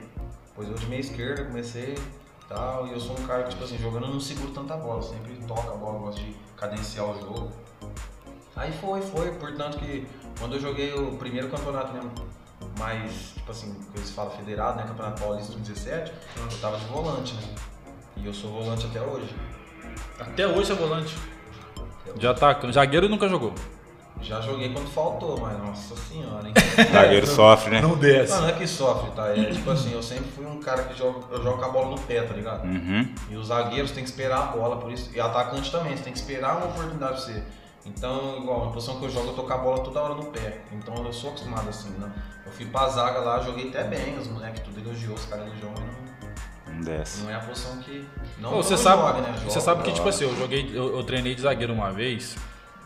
Pois 0.55 0.69
eu 0.69 0.75
de 0.75 0.85
meia 0.87 1.01
esquerda 1.01 1.43
comecei 1.43 1.95
e 1.95 2.47
tal, 2.47 2.87
e 2.87 2.93
eu 2.93 2.99
sou 2.99 3.17
um 3.19 3.27
cara 3.27 3.43
que, 3.43 3.49
tipo 3.49 3.63
assim, 3.63 3.77
jogando 3.77 4.05
eu 4.05 4.13
não 4.13 4.19
seguro 4.19 4.51
tanta 4.51 4.75
bola, 4.77 5.01
sempre 5.01 5.35
toca 5.47 5.71
a 5.71 5.75
bola, 5.75 5.99
gosto 5.99 6.21
de 6.21 6.35
cadenciar 6.55 7.05
o 7.05 7.19
jogo. 7.19 7.51
Aí 8.55 8.71
foi, 8.73 9.01
foi, 9.01 9.31
portanto 9.31 9.77
que 9.77 10.07
quando 10.39 10.55
eu 10.55 10.59
joguei 10.59 10.93
o 10.93 11.17
primeiro 11.17 11.49
campeonato 11.49 11.93
mesmo, 11.93 12.11
mais, 12.79 13.33
tipo 13.33 13.51
assim, 13.51 13.73
que 13.91 13.99
eles 13.99 14.11
falam 14.11 14.31
federado, 14.31 14.77
né? 14.77 14.85
Campeonato 14.87 15.21
Paulista 15.21 15.51
2017, 15.53 16.11
eu 16.37 16.57
tava 16.59 16.77
de 16.77 16.85
volante, 16.85 17.33
né? 17.35 17.41
E 18.17 18.25
eu 18.25 18.33
sou 18.33 18.51
volante 18.51 18.85
até 18.85 19.01
hoje. 19.01 19.35
Até 20.19 20.47
hoje 20.47 20.71
é 20.71 20.75
volante. 20.75 21.15
Já 22.17 22.33
tá, 22.33 22.57
zagueiro 22.71 23.09
nunca 23.09 23.27
jogou. 23.27 23.53
Já 24.21 24.39
joguei 24.39 24.71
quando 24.71 24.87
faltou, 24.87 25.39
mas 25.39 25.57
nossa 25.59 25.95
senhora, 25.95 26.47
hein? 26.47 26.53
Zagueiro 26.91 27.27
sofre, 27.27 27.71
né? 27.71 27.81
Não 27.81 27.97
desce. 27.97 28.33
Não, 28.33 28.41
não 28.43 28.49
é 28.49 28.53
que 28.53 28.65
sofre, 28.65 29.11
tá? 29.11 29.27
É 29.27 29.51
tipo 29.51 29.69
assim, 29.69 29.91
eu 29.91 30.01
sempre 30.01 30.31
fui 30.31 30.45
um 30.45 30.59
cara 30.59 30.83
que 30.83 30.97
joga, 30.97 31.19
eu 31.31 31.43
jogo 31.43 31.57
com 31.57 31.65
a 31.65 31.69
bola 31.69 31.91
no 31.91 31.99
pé, 31.99 32.21
tá 32.21 32.33
ligado? 32.33 32.65
Uhum. 32.65 33.13
E 33.29 33.35
os 33.35 33.47
zagueiros 33.47 33.91
tem 33.91 34.03
que 34.03 34.09
esperar 34.09 34.39
a 34.39 34.45
bola, 34.45 34.77
por 34.77 34.91
isso. 34.91 35.11
E 35.13 35.19
atacante 35.19 35.69
também, 35.69 35.95
você 35.95 36.03
tem 36.03 36.13
que 36.13 36.19
esperar 36.19 36.57
uma 36.57 36.67
oportunidade 36.67 37.13
pra 37.13 37.21
você. 37.21 37.43
Então, 37.85 38.37
igual, 38.37 38.65
na 38.65 38.71
posição 38.71 38.99
que 38.99 39.05
eu 39.05 39.09
jogo, 39.09 39.27
eu 39.27 39.33
tô 39.33 39.43
com 39.43 39.53
a 39.53 39.57
bola 39.57 39.83
toda 39.83 40.01
hora 40.01 40.15
no 40.15 40.25
pé. 40.25 40.61
Então 40.71 40.95
eu 41.05 41.13
sou 41.13 41.29
acostumado 41.29 41.69
assim, 41.69 41.89
né? 41.91 42.11
Eu 42.45 42.51
fui 42.51 42.65
pra 42.65 42.87
zaga 42.89 43.19
lá, 43.19 43.39
joguei 43.41 43.69
até 43.69 43.83
bem, 43.83 44.17
os 44.17 44.27
moleques 44.27 44.61
tudo 44.63 44.79
elogiou, 44.79 45.13
os 45.15 45.25
caras 45.25 45.45
elogiou, 45.47 45.71
mas 45.71 45.83
não, 46.67 46.73
Não 46.75 46.81
desce. 46.81 47.21
não 47.23 47.29
é 47.29 47.35
a 47.35 47.39
posição 47.39 47.77
que. 47.77 48.07
Não, 48.39 48.49
Pô, 48.49 48.55
não 48.57 48.63
você 48.63 48.75
sabe, 48.77 49.01
joga, 49.01 49.21
né? 49.21 49.33
você 49.37 49.45
Joga, 49.49 49.61
sabe 49.61 49.83
que, 49.83 49.91
tipo 49.93 50.09
assim, 50.09 50.23
eu 50.25 50.35
joguei, 50.35 50.71
eu, 50.73 50.97
eu 50.97 51.03
treinei 51.03 51.35
de 51.35 51.41
zagueiro 51.41 51.73
uma 51.73 51.91
vez, 51.91 52.35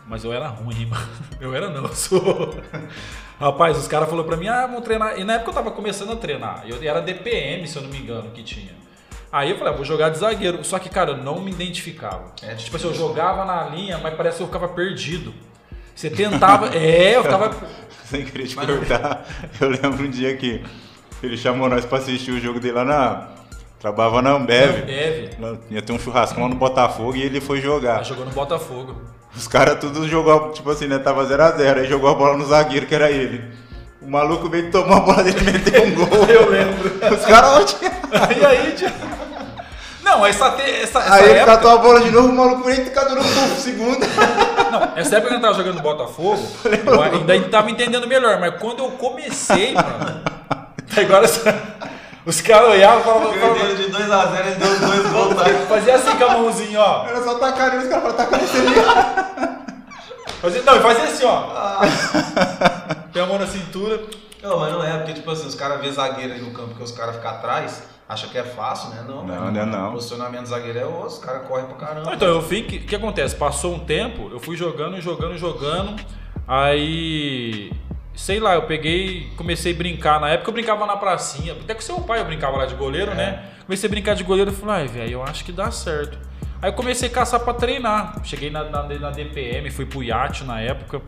mas 0.06 0.22
eu 0.22 0.32
era 0.32 0.48
ruim, 0.48 0.84
mano. 0.86 1.08
Eu 1.40 1.54
era 1.54 1.70
não, 1.70 1.84
eu 1.84 1.94
sou. 1.94 2.54
Rapaz, 3.40 3.78
os 3.78 3.88
caras 3.88 4.06
falaram 4.08 4.28
pra 4.28 4.36
mim, 4.36 4.48
ah, 4.48 4.66
vamos 4.66 4.84
treinar. 4.84 5.18
E 5.18 5.24
na 5.24 5.34
época 5.34 5.50
eu 5.50 5.54
tava 5.54 5.70
começando 5.70 6.12
a 6.12 6.16
treinar. 6.16 6.62
Eu 6.66 6.76
era 6.82 7.00
DPM, 7.00 7.66
se 7.66 7.76
eu 7.76 7.82
não 7.82 7.88
me 7.88 7.98
engano, 7.98 8.30
que 8.32 8.42
tinha. 8.42 8.74
Aí 9.32 9.50
eu 9.50 9.58
falei, 9.58 9.72
ah, 9.72 9.76
vou 9.76 9.84
jogar 9.84 10.08
de 10.08 10.18
zagueiro. 10.18 10.64
Só 10.64 10.78
que, 10.78 10.88
cara, 10.88 11.12
eu 11.12 11.16
não 11.16 11.40
me 11.40 11.50
identificava. 11.52 12.24
É 12.42 12.54
tipo 12.54 12.76
assim, 12.76 12.88
eu 12.88 12.94
jogava 12.94 13.44
na 13.44 13.64
linha, 13.74 13.98
mas 13.98 14.14
parece 14.14 14.38
que 14.38 14.42
eu 14.42 14.46
ficava 14.48 14.68
perdido. 14.68 15.32
Você 15.94 16.10
tentava. 16.10 16.68
é, 16.76 17.16
eu 17.16 17.22
ficava. 17.22 17.54
Sem 18.06 18.24
querer 18.24 18.48
te 18.48 18.56
cortar, 18.56 19.24
eu 19.60 19.68
lembro 19.70 20.04
um 20.04 20.10
dia 20.10 20.36
que 20.36 20.64
ele 21.22 21.36
chamou 21.36 21.68
nós 21.68 21.84
pra 21.84 21.98
assistir 21.98 22.32
o 22.32 22.40
jogo 22.40 22.58
dele 22.58 22.74
lá 22.74 22.84
na. 22.84 23.28
Trabalhava 23.78 24.20
na 24.20 24.30
Ambev. 24.32 24.84
Lá- 25.38 25.56
Ia 25.70 25.80
ter 25.80 25.92
um 25.92 25.98
churrascão 25.98 26.42
lá 26.42 26.48
no 26.50 26.56
Botafogo 26.56 27.14
e 27.16 27.22
ele 27.22 27.40
foi 27.40 27.58
Ela 27.58 27.66
jogar. 27.66 28.04
jogou 28.04 28.24
no 28.26 28.30
Botafogo. 28.32 29.00
Os 29.34 29.46
caras 29.48 29.78
tudo 29.78 30.06
jogou, 30.08 30.50
tipo 30.50 30.68
assim, 30.70 30.86
né? 30.88 30.98
Tava 30.98 31.24
0x0. 31.24 31.78
Aí 31.78 31.86
jogou 31.86 32.10
a 32.10 32.14
bola 32.14 32.36
no 32.36 32.44
zagueiro, 32.44 32.84
que 32.86 32.94
era 32.94 33.10
ele. 33.10 33.42
O 34.02 34.10
maluco 34.10 34.50
veio 34.50 34.70
tomar 34.72 34.96
a 34.96 35.00
bola 35.00 35.22
dele 35.22 35.38
e 35.40 35.44
meteu 35.44 35.82
um 35.86 35.94
gol. 35.94 36.08
Eu 36.28 36.50
lembro. 36.50 37.14
Os 37.14 37.24
caras, 37.24 37.76
E 38.38 38.44
aí, 38.44 38.72
tio? 38.72 38.90
Não, 40.10 40.26
essa, 40.26 40.50
te- 40.52 40.62
essa, 40.62 40.98
essa 40.98 41.14
Aí 41.14 41.22
ele 41.24 41.38
época. 41.38 41.52
catou 41.56 41.70
a 41.70 41.76
bola 41.78 42.00
de 42.00 42.10
novo, 42.10 42.28
o 42.28 42.32
maluco 42.32 42.64
veio 42.64 42.84
e 42.86 42.90
cadurou 42.90 43.22
um 43.22 43.56
segundo. 43.56 44.00
Não, 44.70 44.92
essa 44.96 45.16
época 45.16 45.30
que 45.30 45.36
eu 45.36 45.40
tava 45.40 45.54
jogando 45.54 45.76
no 45.76 45.82
Botafogo, 45.82 46.40
eu 46.86 47.02
ainda 47.02 47.48
tava 47.48 47.70
entendendo 47.70 48.06
melhor, 48.06 48.38
mas 48.40 48.54
quando 48.60 48.80
eu 48.84 48.90
comecei, 48.92 49.72
mano. 49.74 50.20
Agora 50.96 51.26
os 52.26 52.40
caras 52.40 52.70
olhavam 52.70 53.00
e 53.00 53.04
falavam. 53.04 53.32
falavam- 53.34 53.54
Perdendo 53.54 53.76
de 53.76 53.92
2x0, 53.92 54.46
ele 54.46 54.54
deu 54.56 54.68
os 54.72 54.80
dois 54.80 55.06
gols 55.12 55.34
tá? 55.36 55.44
Fazia 55.68 55.94
assim 55.94 56.16
com 56.16 56.24
a 56.24 56.28
mãozinha, 56.30 56.80
ó. 56.80 57.06
Era 57.06 57.22
só 57.22 57.34
tacar 57.38 57.76
os 57.76 57.88
caras 57.88 58.02
falaram, 58.02 58.12
taca 58.16 58.36
nesse 58.36 58.56
ali. 58.56 58.74
Fazia, 60.40 60.62
não, 60.62 60.76
e 60.76 60.80
fazia 60.80 61.04
assim, 61.04 61.24
ó. 61.24 61.44
Tem 63.12 63.22
a 63.22 63.26
mão 63.26 63.38
na 63.38 63.46
cintura. 63.46 64.00
Não, 64.42 64.58
mas 64.58 64.72
não 64.72 64.82
é, 64.84 64.96
porque 64.98 65.12
tipo 65.14 65.30
assim, 65.30 65.46
os 65.46 65.54
caras 65.54 65.80
vê 65.80 65.90
zagueiro 65.92 66.32
aí 66.32 66.40
no 66.40 66.50
campo 66.52 66.74
que 66.74 66.82
os 66.82 66.92
caras 66.92 67.16
ficam 67.16 67.30
atrás, 67.30 67.82
acham 68.10 68.28
que 68.28 68.36
é 68.38 68.42
fácil, 68.44 68.90
né? 68.90 69.04
Não, 69.06 69.24
Não, 69.24 69.34
mano. 69.36 69.52
não 69.52 69.60
é 69.62 69.64
não. 69.66 69.88
O 69.90 69.92
posicionamento 69.92 70.42
do 70.42 70.48
zagueiro 70.48 70.78
é 70.78 70.84
osso, 70.84 71.18
os 71.20 71.24
caras 71.24 71.46
correm 71.46 71.66
pra 71.66 71.76
caramba. 71.76 72.12
Então, 72.14 72.28
eu 72.28 72.40
vi 72.40 72.62
que 72.62 72.76
o 72.78 72.80
que 72.80 72.94
acontece? 72.96 73.36
Passou 73.36 73.74
um 73.74 73.78
tempo, 73.78 74.28
eu 74.32 74.40
fui 74.40 74.56
jogando, 74.56 75.00
jogando, 75.00 75.38
jogando. 75.38 75.96
Aí. 76.46 77.72
Sei 78.14 78.38
lá, 78.38 78.54
eu 78.54 78.62
peguei, 78.62 79.30
comecei 79.36 79.72
a 79.72 79.76
brincar. 79.76 80.20
Na 80.20 80.28
época 80.28 80.50
eu 80.50 80.54
brincava 80.54 80.84
na 80.84 80.96
pracinha, 80.96 81.52
até 81.54 81.74
com 81.74 81.80
seu 81.80 82.00
pai 82.00 82.20
eu 82.20 82.24
brincava 82.26 82.56
lá 82.58 82.66
de 82.66 82.74
goleiro, 82.74 83.14
né? 83.14 83.42
Comecei 83.64 83.86
a 83.88 83.90
brincar 83.90 84.14
de 84.14 84.24
goleiro 84.24 84.50
e 84.50 84.54
falei, 84.54 84.82
ai, 84.82 84.88
velho, 84.88 85.12
eu 85.12 85.22
acho 85.22 85.42
que 85.44 85.52
dá 85.52 85.70
certo. 85.70 86.18
Aí 86.60 86.68
eu 86.68 86.74
comecei 86.74 87.08
a 87.08 87.12
caçar 87.12 87.40
pra 87.40 87.54
treinar. 87.54 88.20
Cheguei 88.24 88.50
na, 88.50 88.64
na, 88.64 88.82
na 88.82 89.10
DPM, 89.10 89.70
fui 89.70 89.86
pro 89.86 90.02
iate 90.02 90.44
na 90.44 90.60
época. 90.60 91.00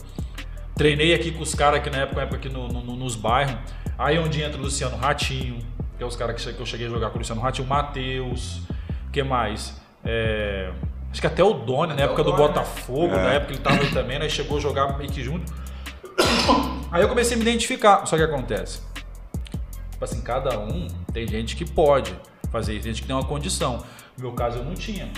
Treinei 0.74 1.12
aqui 1.12 1.32
com 1.32 1.42
os 1.42 1.54
caras 1.54 1.80
aqui 1.80 1.90
na 1.90 1.98
época, 1.98 2.22
época 2.22 2.36
aqui 2.36 2.48
no, 2.48 2.68
no- 2.68 2.96
nos 2.96 3.14
bairros. 3.14 3.56
Aí 3.98 4.18
onde 4.18 4.40
entra 4.40 4.58
o 4.58 4.62
Luciano 4.62 4.96
Ratinho, 4.96 5.58
que 6.02 6.04
é 6.04 6.06
os 6.08 6.16
caras 6.16 6.44
que 6.44 6.58
eu 6.60 6.66
cheguei 6.66 6.88
a 6.88 6.90
jogar 6.90 7.10
com 7.10 7.16
o 7.16 7.18
Luciano 7.18 7.40
Ratinho, 7.40 7.64
o 7.64 7.70
Matheus, 7.70 8.56
o 9.06 9.12
que 9.12 9.22
mais? 9.22 9.80
É, 10.04 10.72
acho 11.12 11.20
que 11.20 11.26
até 11.28 11.44
o 11.44 11.52
Doni, 11.52 11.88
na 11.88 11.94
Até 11.94 12.02
época 12.04 12.24
do? 12.24 12.32
Botafogo, 12.32 13.14
É. 13.14 13.22
na 13.22 13.32
época 13.34 13.52
ele 13.52 13.60
tava 13.60 13.80
aí 13.80 13.90
também, 13.92 14.18
né? 14.18 14.28
Chegou 14.28 14.58
a 14.58 14.60
jogar 14.60 14.98
meio 14.98 15.10
que 15.10 15.22
junto. 15.22 15.52
Aí 16.90 17.00
eu 17.02 17.08
comecei 17.08 17.34
a 17.34 17.38
me 17.38 17.42
identificar. 17.42 18.04
Só 18.04 18.16
que 18.16 18.22
acontece? 18.22 18.80
Tipo 19.92 20.04
assim, 20.04 20.20
cada 20.20 20.58
um 20.58 20.88
tem 21.12 21.26
gente 21.26 21.56
que 21.56 21.64
pode 21.64 22.14
fazer 22.50 22.74
isso, 22.74 22.86
gente 22.86 23.00
que 23.00 23.06
tem 23.06 23.16
uma 23.16 23.24
condição. 23.24 23.78
No 24.18 24.24
meu 24.24 24.32
caso 24.32 24.58
eu 24.58 24.64
não 24.64 24.74
tinha. 24.74 25.10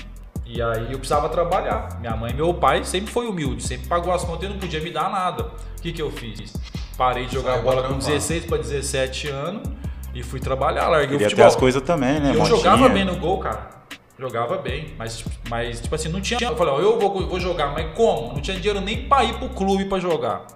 E 0.46 0.60
aí 0.62 0.92
eu 0.92 0.98
precisava 0.98 1.28
trabalhar. 1.30 1.98
Minha 1.98 2.14
mãe 2.14 2.30
e 2.30 2.34
meu 2.34 2.52
pai 2.54 2.84
sempre 2.84 3.10
foi 3.10 3.26
humilde, 3.26 3.62
sempre 3.62 3.88
pagou 3.88 4.12
as 4.12 4.22
contas 4.22 4.48
e 4.48 4.52
não 4.52 4.58
podia 4.58 4.80
me 4.80 4.90
dar 4.90 5.10
nada. 5.10 5.44
O 5.78 5.82
que, 5.82 5.92
que 5.92 6.02
eu 6.02 6.10
fiz? 6.12 6.54
Parei 6.96 7.26
de 7.26 7.32
jogar 7.34 7.52
Saiu 7.54 7.62
bola 7.64 7.82
com 7.82 7.88
trampar. 7.88 8.06
16 8.06 8.44
para 8.44 8.58
17 8.58 9.28
anos 9.28 9.68
e 10.14 10.22
fui 10.22 10.40
trabalhar. 10.40 10.88
Larguei 10.88 11.08
Queria 11.08 11.26
o 11.26 11.30
futebol. 11.30 11.46
as 11.48 11.56
coisas 11.56 11.82
também, 11.82 12.20
né? 12.20 12.28
E 12.30 12.34
eu 12.34 12.38
motinha. 12.40 12.56
jogava 12.56 12.88
bem 12.88 13.04
no 13.04 13.16
gol, 13.16 13.38
cara. 13.38 13.70
Jogava 14.18 14.56
bem, 14.58 14.94
mas, 14.96 15.24
mas 15.50 15.80
tipo 15.80 15.94
assim, 15.94 16.08
não 16.08 16.20
tinha. 16.20 16.38
Eu 16.40 16.56
falei, 16.56 16.72
ó, 16.72 16.78
eu 16.78 16.98
vou, 17.00 17.26
vou 17.26 17.40
jogar, 17.40 17.72
mas 17.72 17.92
como? 17.96 18.32
Não 18.32 18.40
tinha 18.40 18.56
dinheiro 18.56 18.80
nem 18.80 19.08
pra 19.08 19.24
ir 19.24 19.34
pro 19.34 19.48
clube 19.48 19.86
pra 19.86 19.98
jogar. 19.98 20.46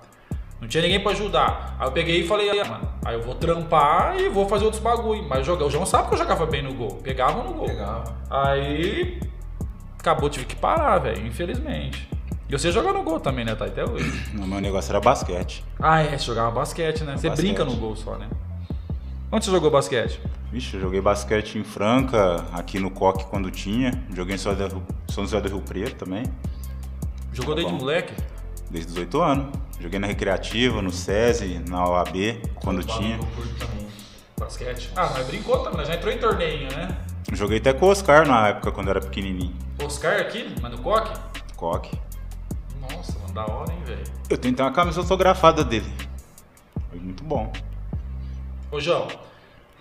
Não 0.61 0.69
tinha 0.69 0.83
ninguém 0.83 1.01
pra 1.01 1.11
ajudar. 1.13 1.77
Aí 1.79 1.87
eu 1.87 1.93
peguei 1.93 2.21
e 2.21 2.27
falei, 2.27 2.49
ah, 2.61 2.65
mano, 2.65 2.89
aí 3.05 3.15
eu 3.15 3.23
vou 3.23 3.35
trampar 3.35 4.19
e 4.19 4.29
vou 4.29 4.49
fazer 4.49 4.65
outros 4.65 4.83
bagulho. 4.83 5.25
Mas 5.29 5.45
jogar, 5.45 5.65
o 5.67 5.71
João 5.71 5.85
sabe 5.87 6.09
que 6.09 6.15
eu 6.15 6.19
jogava 6.19 6.47
bem 6.47 6.63
no 6.63 6.73
gol. 6.73 7.01
Pegava 7.03 7.43
no 7.43 7.53
gol. 7.53 7.67
Pegava. 7.67 8.17
Aí 8.31 9.21
acabou, 9.99 10.31
tive 10.31 10.47
que 10.47 10.55
parar, 10.57 10.99
velho, 10.99 11.27
infelizmente. 11.27 12.09
E 12.49 12.53
você 12.59 12.73
joga 12.73 12.93
no 12.93 13.03
gol 13.03 13.21
também, 13.21 13.45
né, 13.45 13.55
tá? 13.55 13.67
Até 13.67 13.85
hoje. 13.85 14.31
Não, 14.35 14.47
meu 14.47 14.61
negócio 14.61 14.91
era 14.91 15.01
basquete. 15.01 15.65
Ah, 15.79 16.01
é, 16.03 16.17
você 16.17 16.25
jogava 16.25 16.51
basquete, 16.53 17.03
né? 17.05 17.17
Você 17.17 17.29
Basquete. 17.29 17.47
brinca 17.47 17.65
no 17.65 17.75
gol 17.77 17.95
só, 17.95 18.17
né? 18.17 18.27
Onde 19.31 19.45
você 19.45 19.51
jogou 19.51 19.71
basquete? 19.71 20.21
Vixe, 20.51 20.75
eu 20.77 20.81
joguei 20.81 21.01
basquete 21.01 21.59
em 21.59 21.65
Franca, 21.65 22.45
aqui 22.53 22.79
no 22.79 22.91
Coque 22.91 23.27
quando 23.27 23.51
tinha. 23.51 23.93
Joguei 24.15 24.37
em 24.37 24.39
São 24.39 24.53
José 24.53 24.69
do 24.69 24.77
Rio- 24.77 24.87
São 25.11 25.25
José 25.25 25.41
do 25.41 25.49
Rio 25.49 25.61
Preto 25.61 25.97
também, 26.05 26.25
Jogou 27.33 27.55
Tá 27.55 27.61
desde 27.61 27.73
bom. 27.73 27.79
moleque? 27.81 28.15
desde 28.71 28.91
os 28.93 28.99
8 28.99 29.21
anos. 29.23 29.59
Joguei 29.81 29.99
na 29.99 30.07
Recreativa, 30.07 30.83
no 30.83 30.91
SESI, 30.91 31.63
na 31.69 31.87
OAB, 31.89 32.41
quando 32.57 32.83
tinha. 32.83 33.19
Basquete? 34.39 34.91
Ah, 34.97 35.11
mas 35.15 35.27
brincou 35.27 35.59
também, 35.61 35.85
já 35.87 35.95
entrou 35.95 36.13
em 36.13 36.19
torneio, 36.19 36.69
né? 36.75 36.97
Joguei 37.33 37.59
até 37.59 37.73
com 37.73 37.87
o 37.87 37.91
Oscar 37.91 38.27
na 38.27 38.49
época, 38.49 38.73
quando 38.73 38.89
era 38.89 39.01
pequenininho. 39.01 39.55
Oscar 39.83 40.21
aqui, 40.21 40.55
mas 40.61 40.73
no 40.73 40.79
coque? 40.79 41.13
Coque. 41.57 41.99
Nossa, 42.81 43.19
mano, 43.21 43.35
da 43.35 43.47
hora, 43.47 43.73
hein, 43.73 43.79
velho. 43.85 44.05
Eu 44.31 44.39
tenho 44.39 44.55
até 44.55 44.63
uma 44.63 44.73
camisa 44.73 45.01
autografada 45.01 45.63
dele. 45.65 45.91
Foi 46.91 46.99
muito 46.99 47.23
bom. 47.25 47.53
Ô, 48.71 48.79
João, 48.79 49.09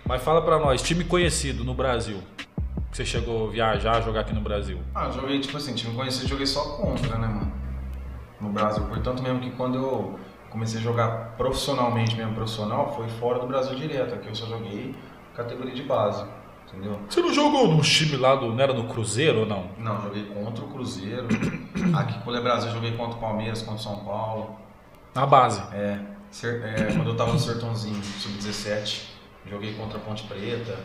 mas 0.06 0.22
fala 0.22 0.40
pra 0.40 0.58
nós, 0.58 0.80
time 0.80 1.04
conhecido 1.04 1.62
no 1.62 1.74
Brasil, 1.74 2.22
que 2.90 2.96
você 2.96 3.04
chegou 3.04 3.48
a 3.48 3.50
viajar, 3.50 4.00
jogar 4.00 4.20
aqui 4.20 4.34
no 4.34 4.40
Brasil. 4.40 4.78
Ah, 4.94 5.10
joguei, 5.10 5.38
tipo 5.40 5.58
assim, 5.58 5.74
time 5.74 5.94
conhecido, 5.94 6.26
joguei 6.26 6.46
só 6.46 6.76
contra, 6.76 7.18
né, 7.18 7.26
mano? 7.26 7.52
No 8.40 8.48
Brasil. 8.48 8.82
Portanto, 8.84 9.22
mesmo 9.22 9.40
que 9.40 9.50
quando 9.50 9.76
eu 9.76 10.18
comecei 10.48 10.80
a 10.80 10.82
jogar 10.82 11.34
profissionalmente, 11.36 12.16
mesmo 12.16 12.34
profissional, 12.34 12.94
foi 12.94 13.06
fora 13.08 13.38
do 13.38 13.46
Brasil 13.46 13.76
direto. 13.76 14.14
Aqui 14.14 14.28
eu 14.28 14.34
só 14.34 14.46
joguei 14.46 14.94
categoria 15.34 15.74
de 15.74 15.82
base, 15.82 16.24
entendeu? 16.66 16.98
Você 17.10 17.20
não 17.20 17.34
jogou 17.34 17.68
num 17.68 17.80
time 17.80 18.16
lá 18.16 18.36
do. 18.36 18.54
Não 18.54 18.60
era 18.60 18.72
no 18.72 18.88
Cruzeiro 18.88 19.40
ou 19.40 19.46
não? 19.46 19.66
Não, 19.76 20.00
joguei 20.00 20.24
contra 20.24 20.64
o 20.64 20.68
Cruzeiro. 20.68 21.26
Aqui 21.94 22.18
com 22.22 22.30
o 22.30 22.32
Le 22.32 22.40
Brasil, 22.40 22.70
joguei 22.70 22.96
contra 22.96 23.18
o 23.18 23.20
Palmeiras, 23.20 23.60
contra 23.60 23.80
o 23.80 23.82
São 23.82 23.96
Paulo. 24.04 24.56
Na 25.14 25.26
base. 25.26 25.60
É, 25.74 26.00
é, 26.44 26.92
quando 26.94 27.10
eu 27.10 27.16
tava 27.16 27.32
no 27.32 27.38
Sertãozinho, 27.38 28.02
sub-17, 28.02 29.08
joguei 29.46 29.74
contra 29.74 29.98
a 29.98 30.00
Ponte 30.00 30.24
Preta. 30.24 30.78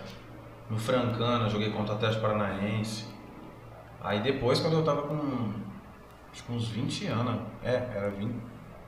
No 0.69 0.79
Francana, 0.79 1.49
joguei 1.49 1.71
contra 1.71 1.93
o 1.93 1.97
Atlético 1.97 2.21
Paranaense. 2.21 3.05
Aí 4.01 4.21
depois, 4.21 4.59
quando 4.59 4.77
eu 4.77 4.83
tava 4.83 5.03
com, 5.03 5.53
acho 6.31 6.43
que 6.43 6.51
uns 6.51 6.69
20 6.69 7.07
anos, 7.07 7.41
é, 7.63 7.73
era 7.93 8.09
20, 8.09 8.33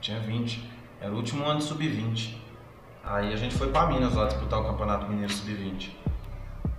tinha 0.00 0.18
20, 0.20 0.70
era 1.00 1.12
o 1.12 1.16
último 1.16 1.44
ano 1.44 1.58
de 1.58 1.64
sub-20. 1.64 2.34
Aí 3.04 3.32
a 3.32 3.36
gente 3.36 3.54
foi 3.54 3.70
pra 3.70 3.86
Minas 3.86 4.14
lá 4.14 4.26
disputar 4.26 4.60
o 4.60 4.64
Campeonato 4.64 5.06
Mineiro 5.06 5.32
Sub-20. 5.32 5.90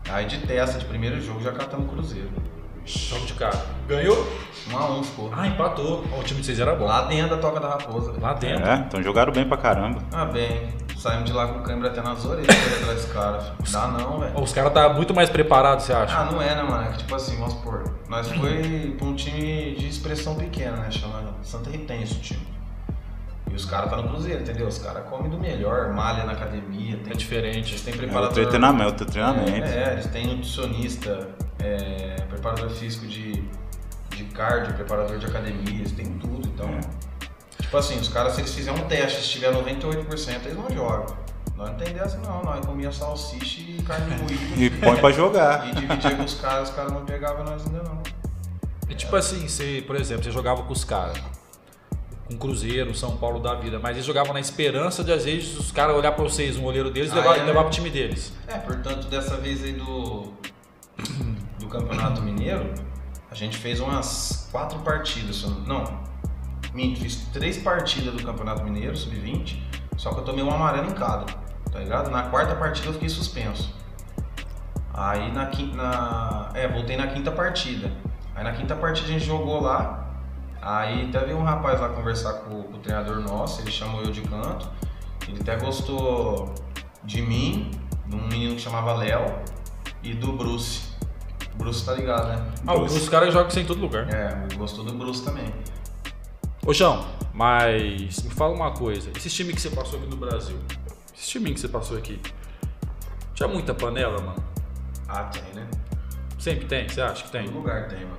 Aí 0.09 0.25
de 0.25 0.45
testa, 0.45 0.77
de 0.77 0.85
primeiro 0.85 1.21
jogo, 1.21 1.41
já 1.41 1.53
catamos 1.53 1.87
o 1.87 1.89
Cruzeiro. 1.89 2.31
Jogo 2.87 3.25
de 3.25 3.33
cara. 3.33 3.65
Ganhou? 3.87 4.27
1 4.71 4.77
a 4.77 4.91
1 4.97 5.03
ficou. 5.03 5.31
Ah, 5.35 5.47
empatou. 5.47 6.03
Ó, 6.11 6.19
o 6.19 6.23
time 6.23 6.39
de 6.39 6.45
vocês 6.45 6.59
era 6.59 6.75
bom. 6.75 6.85
Lá, 6.85 7.01
Lá 7.01 7.07
dentro 7.07 7.35
da 7.35 7.41
Toca 7.41 7.59
da 7.59 7.69
Raposa. 7.69 8.13
velho. 8.13 8.35
dentro. 8.39 8.65
É, 8.67 8.75
então 8.87 9.03
jogaram 9.03 9.31
bem 9.33 9.45
pra 9.47 9.57
caramba. 9.57 10.01
Ah, 10.11 10.25
bem. 10.25 10.69
saímos 10.97 11.25
de 11.25 11.33
lá 11.33 11.47
com 11.47 11.61
câimbra 11.61 11.89
até 11.89 12.01
nas 12.01 12.25
orelhas 12.25 12.47
pra 12.47 12.55
ir 12.55 12.81
atrás 12.81 13.03
dos 13.03 13.11
caras. 13.13 13.43
Dá 13.71 13.87
não, 13.87 14.19
velho. 14.19 14.39
Os 14.41 14.51
caras 14.51 14.73
tá 14.73 14.89
muito 14.93 15.13
mais 15.13 15.29
preparados, 15.29 15.85
você 15.85 15.93
acha? 15.93 16.17
Ah, 16.17 16.25
não 16.25 16.41
é, 16.41 16.55
né, 16.55 16.63
mano? 16.63 16.83
É 16.83 16.91
que 16.91 16.97
tipo 16.99 17.13
assim, 17.15 17.35
vamos 17.37 17.53
supor, 17.53 17.93
nós 18.09 18.27
foi 18.29 18.95
pra 18.97 19.07
um 19.07 19.13
time 19.15 19.75
de 19.75 19.87
expressão 19.87 20.35
pequena, 20.35 20.77
né? 20.77 20.89
Chama 20.91 21.21
Santa 21.43 21.69
Ritense 21.69 22.13
o 22.15 22.19
time. 22.19 22.47
E 23.49 23.53
os 23.55 23.63
caras 23.65 23.89
tá 23.89 23.97
no 23.97 24.09
Cruzeiro, 24.09 24.41
entendeu? 24.41 24.67
Os 24.67 24.77
caras 24.79 25.05
comem 25.07 25.29
do 25.29 25.37
melhor, 25.37 25.93
malha 25.93 26.25
na 26.25 26.33
academia, 26.33 26.97
tem, 26.97 27.13
É 27.13 27.15
diferente. 27.15 27.71
eles 27.73 27.81
têm 27.81 27.93
É 27.93 27.95
o 27.95 27.99
preparador. 27.99 28.33
teu 28.33 28.49
treinamento, 28.49 29.03
o 29.03 29.07
treinamento. 29.07 29.51
É, 29.67 29.83
é, 29.83 29.93
eles 29.93 30.07
têm 30.07 30.25
nutricionista, 30.27 31.29
é, 31.59 32.15
preparador 32.37 32.69
físico 32.69 33.05
de, 33.07 33.43
de 34.15 34.23
cardio, 34.33 34.73
preparador 34.73 35.17
de 35.17 35.25
academia, 35.25 35.79
eles 35.79 35.91
têm 35.91 36.17
tudo, 36.17 36.47
então. 36.47 36.79
Tipo 37.59 37.77
assim, 37.77 37.99
os 37.99 38.07
caras, 38.07 38.33
se 38.33 38.41
eles 38.41 38.53
fizerem 38.53 38.81
um 38.81 38.87
teste, 38.87 39.21
se 39.21 39.29
tiver 39.29 39.51
98%, 39.51 40.45
eles 40.45 40.57
não 40.57 40.69
jogam. 40.69 41.17
Nós 41.55 41.69
não 41.69 41.75
tem 41.75 41.93
dessa 41.93 42.17
não, 42.19 42.43
nós 42.43 42.63
comia 42.65 42.91
salsicha 42.91 43.61
e 43.61 43.81
carne 43.81 44.15
moída. 44.21 44.55
E 44.55 44.69
põe 44.69 44.95
pra 44.97 45.11
jogar. 45.11 45.67
E 45.67 45.75
dividia 45.75 46.15
com 46.15 46.23
os 46.23 46.35
caras, 46.35 46.69
os 46.69 46.75
caras 46.75 46.91
não 46.93 47.03
pegavam 47.03 47.43
nós 47.43 47.65
ainda 47.65 47.81
não. 47.83 48.01
E 48.87 48.95
tipo 48.95 49.15
assim, 49.15 49.47
você, 49.47 49.83
por 49.85 49.95
exemplo, 49.95 50.23
você 50.23 50.31
jogava 50.31 50.63
com 50.63 50.71
os 50.71 50.83
caras. 50.83 51.17
Com 52.27 52.35
o 52.35 52.37
Cruzeiro, 52.37 52.93
São 52.93 53.17
Paulo 53.17 53.39
da 53.39 53.55
vida. 53.55 53.79
Mas 53.79 53.95
eles 53.95 54.05
jogavam 54.05 54.33
na 54.33 54.39
esperança 54.39 55.03
de, 55.03 55.11
às 55.11 55.25
vezes, 55.25 55.57
os 55.57 55.71
caras 55.71 55.95
olhar 55.95 56.11
pra 56.11 56.23
vocês, 56.23 56.57
um 56.57 56.63
olheiro 56.65 56.91
deles 56.91 57.09
e 57.09 57.13
Ah, 57.13 57.15
levar, 57.17 57.37
é, 57.39 57.43
levar 57.43 57.63
pro 57.63 57.71
time 57.71 57.89
deles. 57.89 58.31
É, 58.47 58.57
portanto, 58.57 59.07
dessa 59.07 59.35
vez 59.37 59.63
aí 59.63 59.73
do, 59.73 60.33
do 61.67 61.69
Campeonato 61.69 62.21
Mineiro, 62.21 62.73
a 63.29 63.35
gente 63.35 63.57
fez 63.57 63.79
umas 63.79 64.47
quatro 64.51 64.79
partidas. 64.79 65.43
não, 65.67 65.83
minto, 66.73 67.01
fiz 67.01 67.27
três 67.33 67.57
partidas 67.57 68.13
do 68.13 68.23
Campeonato 68.23 68.63
Mineiro, 68.63 68.95
sub-20, 68.95 69.61
só 69.97 70.13
que 70.13 70.19
eu 70.21 70.23
tomei 70.23 70.43
um 70.43 70.51
amarelo 70.51 70.89
em 70.89 70.93
cada, 70.93 71.25
tá 71.71 71.79
ligado? 71.79 72.09
Na 72.09 72.23
quarta 72.23 72.55
partida 72.55 72.87
eu 72.87 72.93
fiquei 72.93 73.09
suspenso. 73.09 73.75
Aí 74.93 75.31
na 75.31 75.45
quinta. 75.47 75.75
Na, 75.75 76.49
é, 76.55 76.67
voltei 76.67 76.97
na 76.97 77.05
quinta 77.05 77.31
partida. 77.31 77.91
Aí 78.33 78.43
na 78.43 78.53
quinta 78.53 78.75
partida 78.75 79.07
a 79.07 79.11
gente 79.11 79.25
jogou 79.25 79.61
lá. 79.61 80.07
Aí 80.59 81.07
até 81.07 81.19
veio 81.19 81.37
um 81.37 81.43
rapaz 81.43 81.79
lá 81.79 81.89
conversar 81.89 82.33
com, 82.33 82.63
com 82.63 82.77
o 82.77 82.79
treinador 82.79 83.19
nosso, 83.19 83.61
ele 83.61 83.71
chamou 83.71 84.01
eu 84.01 84.11
de 84.11 84.21
canto. 84.21 84.67
Ele 85.27 85.39
até 85.39 85.55
gostou 85.57 86.55
de 87.03 87.21
mim, 87.21 87.69
de 88.07 88.15
um 88.15 88.27
menino 88.27 88.55
que 88.55 88.61
chamava 88.61 88.95
Léo 88.95 89.39
e 90.01 90.15
do 90.15 90.33
Bruce. 90.33 90.86
O 91.57 91.63
Bruce 91.63 91.83
tá 91.83 91.93
ligado, 91.93 92.27
né? 92.27 92.53
Ah, 92.67 92.75
os 92.75 93.09
caras 93.09 93.33
jogam 93.33 93.49
isso 93.49 93.59
em 93.59 93.65
todo 93.65 93.81
lugar. 93.81 94.07
É, 94.13 94.55
gostou 94.55 94.85
do 94.85 94.93
Bruce 94.93 95.25
também. 95.25 95.51
Ô, 96.63 96.71
João, 96.71 97.03
mas 97.33 98.21
me 98.21 98.29
fala 98.29 98.53
uma 98.53 98.71
coisa. 98.71 99.09
Esses 99.17 99.33
times 99.33 99.55
que 99.55 99.61
você 99.61 99.71
passou 99.71 99.97
aqui 99.97 100.07
no 100.07 100.17
Brasil, 100.17 100.57
esses 101.15 101.27
times 101.27 101.53
que 101.53 101.59
você 101.61 101.67
passou 101.67 101.97
aqui, 101.97 102.21
tinha 103.33 103.49
muita 103.49 103.73
panela, 103.73 104.21
mano? 104.21 104.43
Ah, 105.07 105.23
tem, 105.23 105.41
né? 105.55 105.67
Sempre 106.37 106.65
tem? 106.65 106.87
Você 106.87 107.01
acha 107.01 107.23
que 107.23 107.31
tem? 107.31 107.45
Todo 107.45 107.57
lugar 107.57 107.87
tem, 107.87 108.05
mano. 108.05 108.17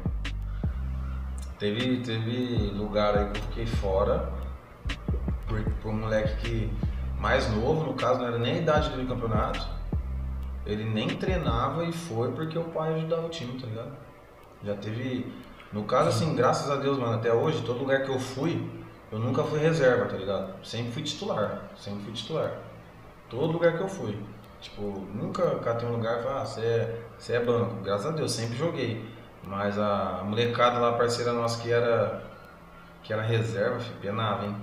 Teve, 1.61 1.99
teve 1.99 2.73
lugar 2.75 3.17
aí 3.17 3.31
que 3.31 3.39
eu 3.39 3.43
fiquei 3.45 3.67
fora 3.67 4.33
por, 5.47 5.63
por 5.81 5.93
um 5.93 6.01
moleque 6.01 6.37
que 6.43 6.73
mais 7.21 7.49
novo, 7.53 7.85
no 7.85 7.95
caso, 7.95 8.19
não 8.19 8.27
era 8.27 8.39
nem 8.39 8.55
a 8.55 8.59
idade 8.59 8.91
dele 8.91 9.03
no 9.03 9.09
campeonato. 9.09 9.78
Ele 10.69 10.85
nem 10.85 11.09
treinava 11.09 11.83
e 11.85 11.93
foi 11.93 12.31
porque 12.33 12.59
o 12.59 12.65
pai 12.65 12.95
ajudava 12.95 13.27
o 13.27 13.31
time, 13.31 13.59
tá 13.59 13.67
ligado? 13.67 13.93
Já 14.63 14.77
teve. 14.77 15.33
No 15.73 15.85
caso, 15.85 16.11
assim, 16.11 16.37
graças 16.37 16.71
a 16.71 16.77
Deus, 16.77 16.99
mano, 16.99 17.15
até 17.15 17.33
hoje, 17.33 17.63
todo 17.63 17.81
lugar 17.81 18.03
que 18.03 18.11
eu 18.11 18.19
fui, 18.19 18.71
eu 19.11 19.19
nunca 19.19 19.43
fui 19.43 19.59
reserva, 19.59 20.05
tá 20.05 20.17
ligado? 20.17 20.53
Sempre 20.63 20.93
fui 20.93 21.03
titular. 21.03 21.71
Sempre 21.75 22.05
fui 22.05 22.13
titular. 22.13 22.53
Todo 23.31 23.53
lugar 23.53 23.79
que 23.79 23.83
eu 23.83 23.89
fui. 23.89 24.19
Tipo, 24.61 24.83
nunca 25.15 25.57
catei 25.61 25.89
um 25.89 25.93
lugar 25.93 26.19
e 26.19 26.23
falei, 26.23 26.39
ah, 26.39 26.45
você 26.45 26.61
é, 26.61 27.03
você 27.19 27.33
é 27.35 27.41
banco. 27.41 27.77
Graças 27.83 28.07
a 28.07 28.11
Deus, 28.11 28.33
sempre 28.33 28.57
joguei. 28.57 29.09
Mas 29.45 29.79
a 29.79 30.23
molecada 30.25 30.79
lá, 30.79 30.93
parceira 30.93 31.33
nossa 31.33 31.63
que 31.63 31.73
era, 31.73 32.23
que 33.03 33.13
era 33.13 33.23
reserva, 33.23 33.79
filho, 33.81 33.97
penava, 34.01 34.45
hein? 34.45 34.57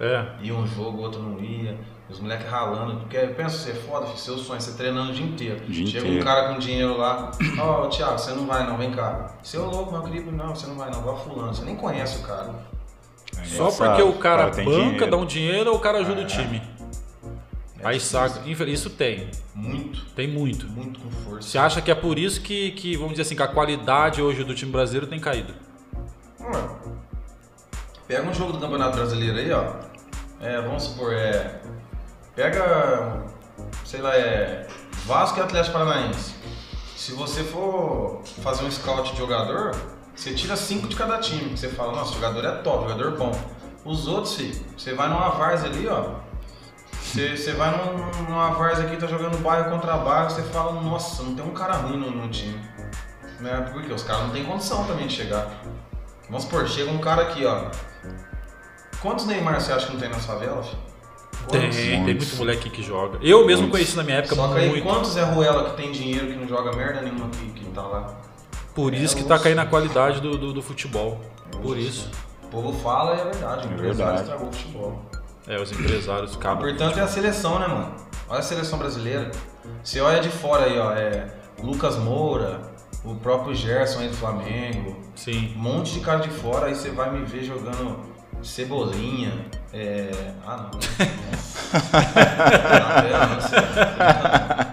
É. 0.00 0.26
Ia 0.40 0.54
um 0.54 0.66
jogo, 0.66 1.02
outro 1.02 1.22
não 1.22 1.38
ia. 1.38 1.78
Os 2.12 2.20
moleques 2.20 2.46
ralando. 2.48 3.00
Porque 3.00 3.18
pensa, 3.18 3.56
você 3.56 3.70
é 3.70 3.74
foda, 3.74 4.06
filho, 4.06 4.18
seu 4.18 4.38
sonho, 4.38 4.60
você 4.60 4.76
treinando 4.76 5.10
o 5.10 5.14
dia 5.14 5.24
inteiro. 5.26 5.60
Dia 5.66 5.86
Chega 5.86 6.06
inteiro. 6.06 6.20
um 6.20 6.24
cara 6.24 6.52
com 6.52 6.58
dinheiro 6.58 6.96
lá, 6.96 7.30
ó, 7.58 7.86
Thiago, 7.90 8.18
você 8.18 8.32
não 8.32 8.46
vai 8.46 8.66
não, 8.66 8.76
vem 8.76 8.90
cá. 8.92 9.34
Seu 9.42 9.64
louco, 9.64 9.90
meu 9.92 10.02
querido, 10.02 10.30
não, 10.30 10.54
você 10.54 10.66
não 10.66 10.76
vai 10.76 10.90
não, 10.90 11.02
vai 11.02 11.16
fulano. 11.24 11.54
Você 11.54 11.64
nem 11.64 11.74
conhece 11.76 12.18
o 12.18 12.22
cara. 12.22 12.54
Só 13.44 13.70
Sabe, 13.70 13.96
porque 13.96 14.02
o 14.02 14.20
cara, 14.20 14.50
tem 14.50 14.64
banca, 14.64 14.82
dinheiro. 14.82 15.10
dá 15.10 15.16
um 15.16 15.26
dinheiro 15.26 15.70
ou 15.70 15.76
o 15.76 15.80
cara 15.80 15.98
ajuda 15.98 16.20
o 16.20 16.26
time. 16.26 16.62
É 17.80 17.88
Aí 17.88 17.98
saca. 17.98 18.40
Isso 18.48 18.90
tem. 18.90 19.28
Muito, 19.54 20.04
Tem 20.14 20.28
muito. 20.28 20.66
muito 20.66 21.00
com 21.00 21.10
força. 21.10 21.48
Você 21.48 21.58
acha 21.58 21.80
que 21.82 21.90
é 21.90 21.94
por 21.94 22.18
isso 22.18 22.40
que, 22.42 22.70
que, 22.72 22.94
vamos 22.96 23.12
dizer 23.12 23.22
assim, 23.22 23.34
que 23.34 23.42
a 23.42 23.48
qualidade 23.48 24.22
hoje 24.22 24.44
do 24.44 24.54
time 24.54 24.70
brasileiro 24.70 25.06
tem 25.08 25.18
caído? 25.18 25.52
Mano, 26.38 26.76
Pega 28.06 28.28
um 28.28 28.34
jogo 28.34 28.52
do 28.52 28.58
Campeonato 28.58 28.96
Brasileiro 28.96 29.38
aí, 29.38 29.50
ó. 29.52 29.74
É, 30.40 30.60
vamos 30.60 30.82
supor, 30.84 31.12
é. 31.14 31.60
Pega, 32.34 33.22
sei 33.84 34.00
lá, 34.00 34.16
é. 34.16 34.66
Vasco 35.04 35.38
e 35.38 35.42
Atlético 35.42 35.72
Paranaense. 35.78 36.34
Se 36.96 37.12
você 37.12 37.42
for 37.42 38.22
fazer 38.42 38.64
um 38.64 38.70
scout 38.70 39.10
de 39.12 39.18
jogador, 39.18 39.74
você 40.14 40.32
tira 40.32 40.56
cinco 40.56 40.86
de 40.88 40.94
cada 40.96 41.18
time. 41.18 41.56
Você 41.56 41.68
fala, 41.68 41.92
nossa, 41.92 42.12
o 42.12 42.14
jogador 42.14 42.44
é 42.44 42.52
top, 42.62 42.88
jogador 42.88 43.16
bom. 43.18 43.32
Os 43.84 44.06
outros, 44.06 44.38
você 44.76 44.94
vai 44.94 45.08
numa 45.08 45.30
várzea 45.30 45.68
ali, 45.68 45.88
ó. 45.88 46.20
Você, 47.02 47.36
você 47.36 47.52
vai 47.52 47.76
num- 47.76 48.22
numa 48.28 48.50
várzea 48.52 48.86
aqui, 48.86 48.96
tá 48.96 49.06
jogando 49.08 49.36
bairro 49.42 49.70
contra 49.70 49.96
bairro, 49.96 50.30
você 50.30 50.42
fala, 50.44 50.80
nossa, 50.80 51.22
não 51.24 51.34
tem 51.34 51.44
um 51.44 51.52
cara 51.52 51.74
ruim 51.74 51.96
no, 51.98 52.10
no 52.10 52.28
time. 52.28 52.58
Né? 53.40 53.68
Porque 53.72 53.92
os 53.92 54.04
caras 54.04 54.22
não 54.22 54.30
têm 54.30 54.44
condição 54.44 54.84
também 54.84 55.08
de 55.08 55.14
chegar. 55.14 55.48
Vamos 56.28 56.44
supor, 56.44 56.66
chega 56.68 56.90
um 56.90 56.98
cara 56.98 57.22
aqui, 57.22 57.44
ó. 57.44 57.66
Quantos 59.02 59.26
Neymar 59.26 59.60
você 59.60 59.72
acha 59.72 59.86
que 59.86 59.92
não 59.92 60.00
tem 60.00 60.08
na 60.08 60.18
favela, 60.20 60.62
filho? 60.62 60.91
Tem, 61.50 61.70
tem 61.70 62.00
muito 62.00 62.36
moleque 62.36 62.70
que 62.70 62.82
joga. 62.82 63.18
Eu 63.20 63.38
mesmo 63.46 63.62
Muitos. 63.62 63.70
conheci 63.70 63.96
na 63.96 64.02
minha 64.02 64.18
época 64.18 64.34
Só 64.34 64.48
que 64.48 64.58
aí, 64.58 64.68
muito. 64.68 64.84
quantos 64.84 65.16
é 65.16 65.22
Ruela 65.24 65.70
que 65.70 65.76
tem 65.76 65.90
dinheiro 65.92 66.26
que 66.28 66.34
não 66.36 66.46
joga 66.48 66.74
merda 66.76 67.00
nenhuma 67.02 67.28
que, 67.28 67.46
que 67.50 67.64
tá 67.70 67.82
lá? 67.82 68.14
Por 68.74 68.94
isso 68.94 69.16
É, 69.18 69.22
que 69.22 69.28
tá 69.28 69.38
caindo 69.38 69.58
a 69.58 69.66
qualidade 69.66 70.20
do, 70.20 70.38
do, 70.38 70.52
do 70.52 70.62
futebol. 70.62 71.20
Por 71.62 71.76
isso. 71.76 72.10
O 72.44 72.46
povo 72.48 72.72
fala 72.80 73.16
e 73.16 73.20
é 73.20 73.24
verdade, 73.24 73.66
o 73.66 73.70
É 73.70 73.74
empresário 73.74 73.96
verdade. 73.96 74.20
estragou 74.22 74.48
o 74.48 74.52
futebol. 74.52 75.02
É, 75.46 75.60
os 75.60 75.72
empresários 75.72 76.34
O 76.34 76.38
acabam. 76.38 76.68
importante 76.70 76.98
é 76.98 77.02
a 77.02 77.08
seleção, 77.08 77.58
né, 77.58 77.66
mano? 77.66 77.94
Olha 78.28 78.38
a 78.38 78.42
seleção 78.42 78.78
brasileira. 78.78 79.30
Você 79.82 80.00
olha 80.00 80.20
de 80.20 80.28
fora 80.30 80.64
aí, 80.66 80.78
ó, 80.78 80.92
é 80.92 81.26
Lucas 81.62 81.96
Moura, 81.98 82.60
o 83.04 83.14
próprio 83.16 83.54
Gerson 83.54 84.00
aí 84.00 84.08
do 84.08 84.16
Flamengo, 84.16 84.96
Sim. 85.16 85.52
um 85.56 85.58
monte 85.60 85.92
de 85.94 86.00
cara 86.00 86.20
de 86.20 86.30
fora, 86.30 86.66
aí 86.66 86.74
você 86.74 86.90
vai 86.90 87.10
me 87.12 87.24
ver 87.24 87.42
jogando 87.44 87.98
Cebolinha, 88.42 89.32
é... 89.72 90.10
Ah, 90.46 90.68
não. 90.72 90.80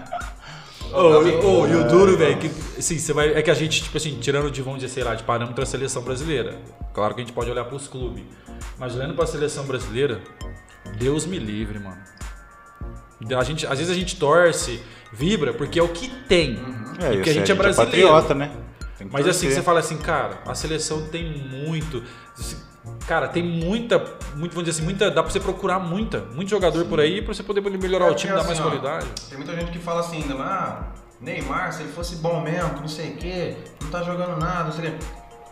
Ô, 0.92 1.20
ô, 1.20 1.66
e 1.68 1.74
o 1.76 1.88
duro, 1.88 2.16
velho, 2.16 2.36
que 2.38 2.50
assim, 2.76 2.98
você 2.98 3.12
vai. 3.12 3.32
É 3.32 3.42
que 3.42 3.50
a 3.50 3.54
gente, 3.54 3.80
tipo 3.84 3.96
assim, 3.96 4.18
tirando 4.18 4.50
de, 4.50 4.60
vamos 4.60 4.80
dizer, 4.80 4.92
sei 4.92 5.04
lá, 5.04 5.14
de 5.14 5.22
parâmetro 5.22 5.62
a 5.62 5.66
seleção 5.66 6.02
brasileira. 6.02 6.58
Claro 6.92 7.14
que 7.14 7.20
a 7.20 7.24
gente 7.24 7.32
pode 7.32 7.48
olhar 7.48 7.64
pros 7.64 7.86
clubes. 7.86 8.24
Mas 8.76 8.96
olhando 8.96 9.14
pra 9.14 9.24
seleção 9.24 9.64
brasileira, 9.64 10.20
Deus 10.98 11.26
me 11.26 11.38
livre, 11.38 11.78
mano. 11.78 11.98
A 13.38 13.44
gente, 13.44 13.66
às 13.66 13.78
vezes 13.78 13.90
a 13.92 13.94
gente 13.94 14.16
torce, 14.16 14.82
vibra, 15.12 15.52
porque 15.54 15.78
é 15.78 15.82
o 15.82 15.88
que 15.88 16.08
tem. 16.08 16.58
É, 17.00 17.12
E 17.12 17.16
porque 17.16 17.30
a 17.30 17.32
isso, 17.32 17.32
gente 17.34 17.52
é 17.52 17.54
brasileiro. 17.54 18.08
patriota, 18.08 18.34
né? 18.34 18.50
Mas 19.12 19.26
assim, 19.28 19.46
torcer. 19.46 19.52
você 19.52 19.62
fala 19.62 19.80
assim, 19.80 19.96
cara, 19.96 20.40
a 20.44 20.54
seleção 20.54 21.06
tem 21.06 21.24
muito. 21.24 22.02
Cara, 23.06 23.28
tem 23.28 23.42
muita, 23.42 23.98
muito, 24.36 24.52
vamos 24.52 24.64
dizer 24.64 24.70
assim, 24.70 24.82
muita, 24.84 25.10
dá 25.10 25.22
pra 25.22 25.32
você 25.32 25.40
procurar 25.40 25.78
muita, 25.80 26.20
muito 26.34 26.48
jogador 26.48 26.84
por 26.86 27.00
aí 27.00 27.20
pra 27.22 27.34
você 27.34 27.42
poder 27.42 27.60
melhorar 27.60 28.06
o 28.06 28.10
É, 28.10 28.14
time, 28.14 28.32
porque 28.32 28.42
dar 28.42 28.46
mais 28.48 28.60
assim, 28.60 28.68
ó, 28.68 28.70
qualidade. 28.70 29.06
Tem 29.28 29.38
muita 29.38 29.54
gente 29.56 29.72
que 29.72 29.78
fala 29.78 30.00
assim 30.00 30.22
ainda, 30.22 30.34
mas 30.36 30.48
ah, 30.48 30.82
Neymar, 31.20 31.72
se 31.72 31.82
ele 31.82 31.92
fosse 31.92 32.16
bom 32.16 32.40
mesmo, 32.40 32.70
que 32.74 32.80
não 32.80 32.88
sei 32.88 33.10
o 33.10 33.16
quê, 33.16 33.56
não 33.82 33.90
tá 33.90 34.02
jogando 34.02 34.38
nada, 34.38 34.64
não 34.64 34.72
sei 34.72 34.88
o 34.88 34.92
quê. 34.92 34.98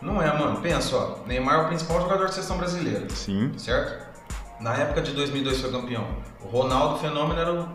Não 0.01 0.21
é, 0.21 0.27
mano. 0.37 0.61
Pensa, 0.61 0.95
ó. 0.95 1.27
Neymar 1.27 1.55
é 1.55 1.61
o 1.63 1.67
principal 1.67 1.99
jogador 2.01 2.27
da 2.27 2.31
seleção 2.31 2.57
brasileira, 2.57 3.05
Sim. 3.09 3.51
certo? 3.57 4.07
Na 4.61 4.73
época 4.75 5.01
de 5.01 5.11
2002 5.11 5.59
foi 5.59 5.71
campeão. 5.71 6.07
O 6.41 6.47
Ronaldo 6.47 6.99
Fenômeno 6.99 7.39
era 7.39 7.53
o, 7.53 7.67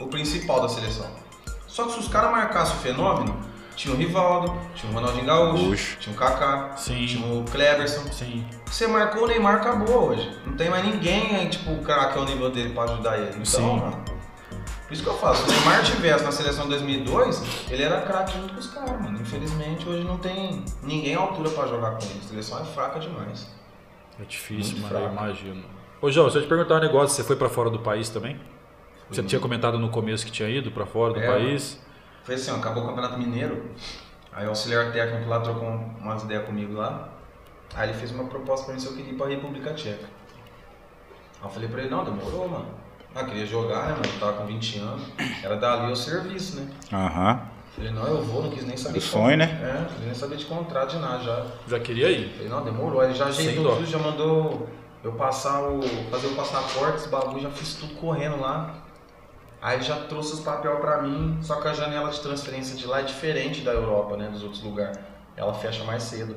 o 0.00 0.06
principal 0.08 0.60
da 0.60 0.68
seleção. 0.68 1.06
Só 1.66 1.84
que 1.86 1.92
se 1.92 2.00
os 2.00 2.08
caras 2.08 2.30
marcassem 2.30 2.76
o 2.76 2.78
Fenômeno, 2.80 3.34
tinha 3.76 3.94
o 3.94 3.96
Rivaldo, 3.96 4.52
tinha 4.74 4.90
o 4.90 4.94
Ronaldinho 4.94 5.24
Gaúcho, 5.26 5.62
Gaúcho. 5.64 5.96
tinha 6.00 6.14
o 6.14 6.18
Kaká, 6.18 6.76
Sim. 6.76 7.06
tinha 7.06 7.26
o 7.26 7.44
Kleberson. 7.44 8.10
Sim. 8.10 8.44
Você 8.64 8.86
marcou 8.86 9.24
o 9.24 9.26
Neymar, 9.26 9.56
acabou 9.56 10.08
hoje. 10.10 10.36
Não 10.46 10.56
tem 10.56 10.68
mais 10.70 10.84
ninguém 10.84 11.36
aí, 11.36 11.48
tipo, 11.48 11.70
o 11.72 11.82
craque 11.82 12.18
ao 12.18 12.24
nível 12.24 12.50
dele 12.50 12.70
pra 12.72 12.84
ajudar 12.84 13.18
ele. 13.18 13.28
Então, 13.30 13.44
Sim. 13.44 13.76
mano. 13.78 14.04
Por 14.86 14.92
isso 14.94 15.02
que 15.02 15.08
eu 15.08 15.18
falo, 15.18 15.34
se 15.36 15.42
o 15.42 15.46
Neymar 15.52 15.82
tivesse 15.84 16.24
na 16.24 16.32
seleção 16.32 16.68
2002, 16.68 17.42
ele 17.70 17.82
era 17.82 18.00
craque 18.02 18.32
junto 18.38 18.54
com 18.54 18.60
os 18.60 18.68
caras, 18.68 19.00
mano. 19.02 19.20
Infelizmente, 19.20 19.88
hoje 19.88 20.04
não 20.04 20.16
tem 20.18 20.64
ninguém 20.82 21.14
à 21.14 21.20
altura 21.20 21.50
pra 21.50 21.66
jogar 21.66 21.92
com 21.92 22.04
ele. 22.04 22.20
A 22.24 22.28
seleção 22.28 22.60
é 22.60 22.64
fraca 22.64 22.98
demais. 23.00 23.52
É 24.20 24.24
difícil, 24.24 24.78
Muito 24.78 24.92
mano, 24.94 25.06
eu 25.06 25.12
imagino. 25.12 25.64
Ô, 26.00 26.10
João, 26.10 26.30
se 26.30 26.38
eu 26.38 26.42
te 26.42 26.48
perguntar 26.48 26.76
um 26.76 26.80
negócio, 26.80 27.14
você 27.16 27.24
foi 27.24 27.36
pra 27.36 27.48
fora 27.48 27.68
do 27.68 27.80
país 27.80 28.08
também? 28.08 28.38
Você 29.10 29.22
tinha 29.22 29.40
comentado 29.40 29.78
no 29.78 29.88
começo 29.88 30.24
que 30.24 30.32
tinha 30.32 30.48
ido 30.48 30.70
pra 30.70 30.86
fora 30.86 31.12
do 31.14 31.20
É. 31.20 31.26
país. 31.26 31.80
Foi 32.26 32.34
assim, 32.34 32.50
ó, 32.50 32.56
acabou 32.56 32.82
o 32.82 32.86
Campeonato 32.88 33.16
Mineiro, 33.16 33.70
aí 34.32 34.44
o 34.46 34.48
auxiliar 34.48 34.92
técnico 34.92 35.30
lá 35.30 35.38
trocou 35.38 35.68
umas 35.68 36.24
ideias 36.24 36.44
comigo 36.44 36.74
lá, 36.74 37.08
aí 37.72 37.88
ele 37.88 37.96
fez 37.96 38.10
uma 38.10 38.24
proposta 38.24 38.64
pra 38.66 38.74
mim 38.74 38.80
se 38.80 38.86
eu 38.86 38.94
queria 38.94 39.12
ir 39.12 39.16
pra 39.16 39.28
República 39.28 39.72
Tcheca. 39.74 40.06
Aí 41.40 41.44
eu 41.44 41.48
falei 41.48 41.68
pra 41.68 41.80
ele, 41.82 41.88
não, 41.88 42.04
demorou, 42.04 42.48
mano. 42.48 42.66
Ah, 43.14 43.22
queria 43.22 43.46
jogar, 43.46 43.86
né, 43.86 43.92
mano, 43.92 44.04
eu 44.12 44.18
tava 44.18 44.32
com 44.32 44.46
20 44.46 44.78
anos, 44.80 45.02
era 45.40 45.56
dali 45.56 45.92
o 45.92 45.96
serviço, 45.96 46.56
né. 46.56 46.68
Aham. 46.92 47.40
Falei, 47.76 47.92
não, 47.92 48.06
eu 48.06 48.22
vou, 48.22 48.42
não 48.42 48.50
quis 48.50 48.64
nem 48.64 48.76
saber 48.76 48.98
O 48.98 49.00
de 49.00 49.06
sonho, 49.06 49.36
né? 49.36 49.44
É, 49.62 49.80
não 49.80 49.84
quis 49.84 50.04
nem 50.06 50.14
saber 50.14 50.36
de 50.36 50.46
contrato 50.46 50.90
de 50.92 50.98
nada 50.98 51.22
já. 51.22 51.46
Já 51.68 51.78
queria 51.78 52.10
ir. 52.10 52.32
Falei, 52.32 52.48
não, 52.48 52.64
demorou. 52.64 53.00
Aí 53.00 53.08
ele 53.08 53.14
já 53.14 53.26
ajeitou 53.26 53.76
tudo, 53.76 53.86
já 53.86 53.98
mandou 53.98 54.68
eu 55.04 55.12
passar 55.12 55.62
o. 55.62 55.80
fazer 56.10 56.26
o 56.26 56.34
passaporte, 56.34 56.96
esse 56.96 57.08
bagulho, 57.08 57.42
já 57.42 57.50
fiz 57.50 57.74
tudo 57.74 57.94
correndo 57.94 58.40
lá. 58.40 58.74
Aí 59.60 59.82
já 59.82 59.96
trouxe 60.04 60.34
os 60.34 60.40
papel 60.40 60.76
pra 60.76 61.02
mim, 61.02 61.38
só 61.42 61.60
que 61.60 61.68
a 61.68 61.72
janela 61.72 62.10
de 62.10 62.20
transferência 62.20 62.76
de 62.76 62.86
lá 62.86 63.00
é 63.00 63.02
diferente 63.02 63.62
da 63.62 63.72
Europa, 63.72 64.16
né? 64.16 64.28
Dos 64.28 64.42
outros 64.42 64.62
lugares. 64.62 64.98
Ela 65.36 65.54
fecha 65.54 65.82
mais 65.84 66.02
cedo. 66.02 66.36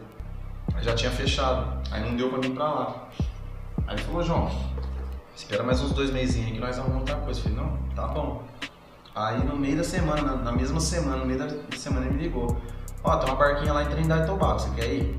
Aí 0.74 0.84
já 0.84 0.96
tinha 0.96 1.12
fechado. 1.12 1.82
Aí 1.92 2.02
não 2.02 2.16
deu 2.16 2.30
pra 2.30 2.40
mim 2.40 2.54
pra 2.54 2.66
lá. 2.66 3.08
Aí 3.88 3.96
ele 3.96 4.04
falou, 4.04 4.24
João, 4.24 4.52
espera 5.36 5.64
mais 5.64 5.82
uns 5.82 5.92
dois 5.92 6.12
mesinhos 6.12 6.48
aí 6.48 6.54
que 6.54 6.60
nós 6.60 6.78
vamos 6.78 6.94
montar 6.94 7.16
coisa. 7.18 7.40
Eu 7.40 7.44
falei, 7.44 7.58
não, 7.58 7.78
tá 7.96 8.08
bom. 8.08 8.44
Aí 9.16 9.44
no 9.44 9.56
meio 9.56 9.78
da 9.78 9.84
semana, 9.84 10.22
na, 10.22 10.36
na 10.36 10.52
mesma 10.52 10.80
semana, 10.80 11.18
no 11.18 11.26
meio 11.26 11.40
da 11.40 11.78
semana 11.78 12.06
ele 12.06 12.16
me 12.16 12.24
ligou. 12.24 12.58
Ó, 13.04 13.18
tem 13.18 13.30
uma 13.30 13.36
barquinha 13.36 13.74
lá 13.74 13.84
em 13.84 13.88
Trindade 13.88 14.24
e 14.24 14.26
Tobago, 14.26 14.60
você 14.60 14.70
quer 14.72 14.94
ir? 14.94 15.18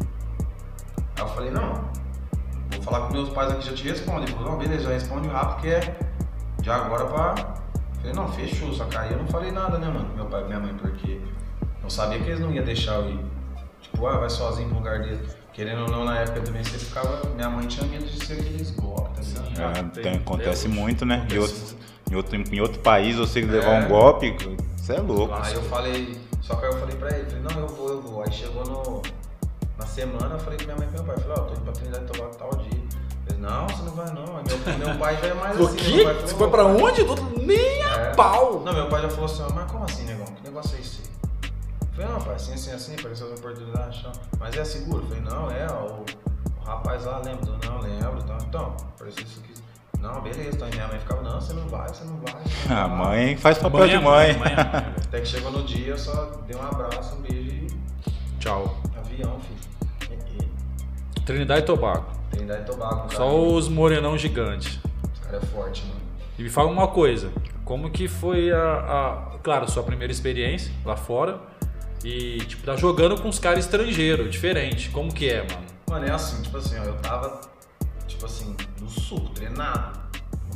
Aí 1.17 1.23
eu 1.23 1.29
falei, 1.29 1.51
não, 1.51 1.91
vou 2.71 2.83
falar 2.83 3.07
com 3.07 3.13
meus 3.13 3.29
pais 3.31 3.53
aqui, 3.53 3.67
já 3.67 3.75
te 3.75 3.89
respondo. 3.89 4.23
Ele 4.23 4.33
falou, 4.33 4.53
não, 4.53 4.59
beleza, 4.59 4.85
já 4.85 4.91
responde 4.91 5.29
rápido, 5.29 5.55
porque 5.55 5.69
é 5.69 5.99
de 6.61 6.71
agora 6.71 7.07
pra... 7.07 7.60
Eu 8.05 8.15
falei, 8.15 8.15
não, 8.15 8.33
fechou, 8.33 8.73
só 8.73 8.85
que 8.87 8.97
aí 8.97 9.13
eu 9.13 9.19
não 9.19 9.27
falei 9.29 9.51
nada, 9.51 9.79
né, 9.79 9.87
mano, 9.89 10.09
meu 10.15 10.25
pai 10.27 10.43
e 10.43 10.45
minha 10.47 10.59
mãe, 10.61 10.75
porque 10.75 11.21
eu 11.83 11.91
sabia 11.91 12.19
que 12.19 12.29
eles 12.29 12.41
não 12.41 12.53
iam 12.53 12.65
deixar 12.65 12.95
eu 12.95 13.11
ir. 13.11 13.21
Tipo, 13.83 14.07
ah, 14.07 14.19
vai 14.19 14.31
sozinho 14.31 14.69
pro 14.69 14.79
lugar 14.79 15.01
dele. 15.01 15.21
Querendo 15.53 15.83
ou 15.83 15.89
não, 15.91 16.05
na 16.05 16.19
época 16.21 16.41
também 16.41 16.63
você 16.65 16.79
ficava... 16.79 17.29
Minha 17.35 17.51
mãe 17.51 17.67
tinha 17.67 17.87
medo 17.87 18.05
de 18.07 18.25
ser 18.25 18.35
aqueles 18.35 18.71
golpes, 18.71 19.35
tá? 19.35 19.43
É, 19.77 19.83
tem- 20.03 20.15
acontece 20.17 20.69
tem- 20.69 20.75
muito, 20.79 21.05
né? 21.05 21.17
Em 21.17 21.37
acontece 21.37 21.39
outro, 21.41 21.77
em, 22.11 22.15
outro, 22.17 22.55
em 22.55 22.61
outro 22.61 22.79
país, 22.81 23.17
você 23.17 23.41
levar 23.43 23.83
É. 23.83 23.85
um 23.85 23.89
golpe, 23.89 24.37
você 24.77 24.95
é 24.95 25.01
louco. 25.01 25.35
Aí 25.35 25.53
eu 25.55 25.63
falei, 25.65 26.21
só 26.41 26.55
que 26.57 26.65
aí 26.67 26.73
eu 26.73 26.79
falei 26.79 26.97
pra 26.97 27.11
ele, 27.17 27.25
falei, 27.27 27.43
não, 27.43 27.61
eu 27.61 27.69
vou, 27.69 27.89
eu 27.91 28.01
vou. 28.01 28.23
Aí 28.23 28.33
chegou 28.33 28.65
no, 28.65 29.03
na 29.79 29.87
semana, 29.87 30.37
eu 30.37 30.39
falei 30.39 30.59
com 30.59 30.65
minha 30.65 30.77
mãe 30.77 30.89
e 30.89 30.93
meu 30.93 31.05
pai, 31.05 31.17
falei, 31.19 31.33
ó, 31.37 31.41
tô 31.43 31.53
indo 31.55 31.63
pra 31.63 31.73
Trinidade 31.73 32.07
Tobago 32.07 32.35
tal 32.37 32.51
dia. 32.57 32.80
Não, 33.41 33.67
você 33.69 33.83
não 33.83 33.93
vai 33.93 34.07
não. 34.13 34.37
Aí 34.37 34.45
Meu, 34.79 34.89
meu 34.89 34.99
pai 34.99 35.17
já 35.21 35.27
é 35.29 35.35
mais 35.35 35.57
O 35.61 35.65
assim. 35.67 35.77
quê? 35.77 35.93
meu 35.97 36.05
pai 36.05 36.15
falou, 36.15 36.29
Você 36.29 36.35
foi 36.37 36.51
pra 36.51 36.65
onde? 36.67 37.05
Do- 37.05 37.41
Nem 37.47 37.83
a 37.85 37.95
É. 37.95 38.15
pau. 38.15 38.61
Não, 38.61 38.73
meu 38.73 38.87
pai 38.89 39.03
já 39.03 39.09
falou 39.09 39.25
assim, 39.27 39.43
ó, 39.43 39.53
mas 39.55 39.71
como 39.71 39.85
assim, 39.85 40.05
negão? 40.05 40.27
Que 40.27 40.43
negócio 40.45 40.77
é 40.77 40.81
esse? 40.81 41.01
Eu 41.43 41.89
falei, 41.95 42.11
não, 42.13 42.21
pai, 42.21 42.35
assim, 42.35 42.53
assim, 42.55 42.73
assim, 42.73 42.95
apareceu 42.99 43.33
as 43.33 43.39
oportunidades. 43.39 44.05
Mas 44.39 44.57
é 44.57 44.65
seguro? 44.65 45.03
Eu 45.05 45.09
falei, 45.09 45.23
não, 45.23 45.51
é, 45.51 45.67
ó, 45.71 45.87
o, 45.87 46.05
o 46.61 46.65
rapaz 46.65 47.05
lá, 47.05 47.19
lembra? 47.25 47.45
do- 47.47 47.67
Não, 47.67 47.81
lembro, 47.81 48.19
então, 48.23 48.37
então, 48.47 48.77
apareceu 48.95 49.25
isso 49.25 49.41
aqui. 49.43 49.55
Não, 50.01 50.21
beleza, 50.23 50.51
então 50.57 50.67
aí 50.67 50.73
minha 50.75 50.89
mãe 50.89 50.99
ficava, 50.99 51.21
não, 51.23 51.41
você 51.41 51.53
não 51.53 51.69
vai, 51.69 51.89
você 51.89 52.05
não 52.05 52.17
vai. 52.19 52.43
Você 52.43 52.69
não 52.69 52.77
A 52.79 52.87
vai. 52.87 52.97
mãe 52.97 53.37
faz 53.37 53.59
papel 53.59 53.81
Mãe 53.81 53.89
de 53.91 53.95
é 53.97 54.01
mãe. 54.01 54.39
mãe, 54.39 54.51
é 54.53 54.55
mãe. 54.55 54.95
Até 55.05 55.21
que 55.21 55.27
chegou 55.27 55.51
no 55.53 55.63
dia, 55.65 55.89
eu 55.89 55.99
só 55.99 56.31
dei 56.47 56.57
um 56.57 56.63
abraço, 56.63 57.17
um 57.17 57.21
beijo 57.23 57.51
e 57.51 57.67
Tchau. 58.39 58.77
avião, 58.97 59.39
filho. 59.41 59.61
Trinidade 61.27 61.61
e 61.63 61.65
Tobago. 61.65 62.07
Trindade 62.41 62.63
e 62.63 62.65
Tobago, 62.65 63.13
Só 63.13 63.19
cara. 63.19 63.27
os 63.33 63.69
morenão 63.69 64.17
gigantes. 64.17 64.79
Os 65.13 65.21
caras 65.21 65.43
é 65.43 65.47
forte, 65.47 65.85
mano. 65.87 66.01
E 66.39 66.43
me 66.43 66.49
fala 66.49 66.69
uma 66.71 66.89
coisa, 66.89 67.31
como 67.65 67.91
que 67.91 68.09
foi 68.09 68.51
a, 68.51 68.59
a- 69.35 69.39
claro, 69.43 69.71
sua 69.71 69.83
primeira 69.83 70.11
experiência 70.13 70.73
lá 70.85 70.97
fora 70.97 71.39
e 72.03 72.39
tipo 72.47 72.63
tá 72.65 72.77
jogando 72.77 73.21
com 73.21 73.29
os 73.29 73.39
caras 73.39 73.65
estrangeiros, 73.67 74.31
diferente. 74.31 74.89
Como 74.91 75.13
que 75.13 75.29
é, 75.29 75.43
mano? 75.47 75.67
Mano, 75.89 76.07
é 76.07 76.11
assim, 76.13 76.41
tipo 76.43 76.57
assim, 76.57 76.79
ó, 76.79 76.85
eu 76.85 76.95
tava, 76.97 77.41
tipo 78.09 78.25
assim, 78.25 78.57
no 78.81 78.89
sul, 78.89 79.29
treinado. 79.35 80.01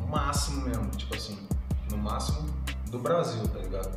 No 0.00 0.06
máximo 0.08 0.62
mesmo, 0.66 0.88
tipo 0.90 1.14
assim, 1.14 1.38
no 1.90 1.98
máximo 1.98 2.46
do 2.90 2.98
Brasil, 2.98 3.46
tá 3.48 3.58
ligado? 3.58 3.90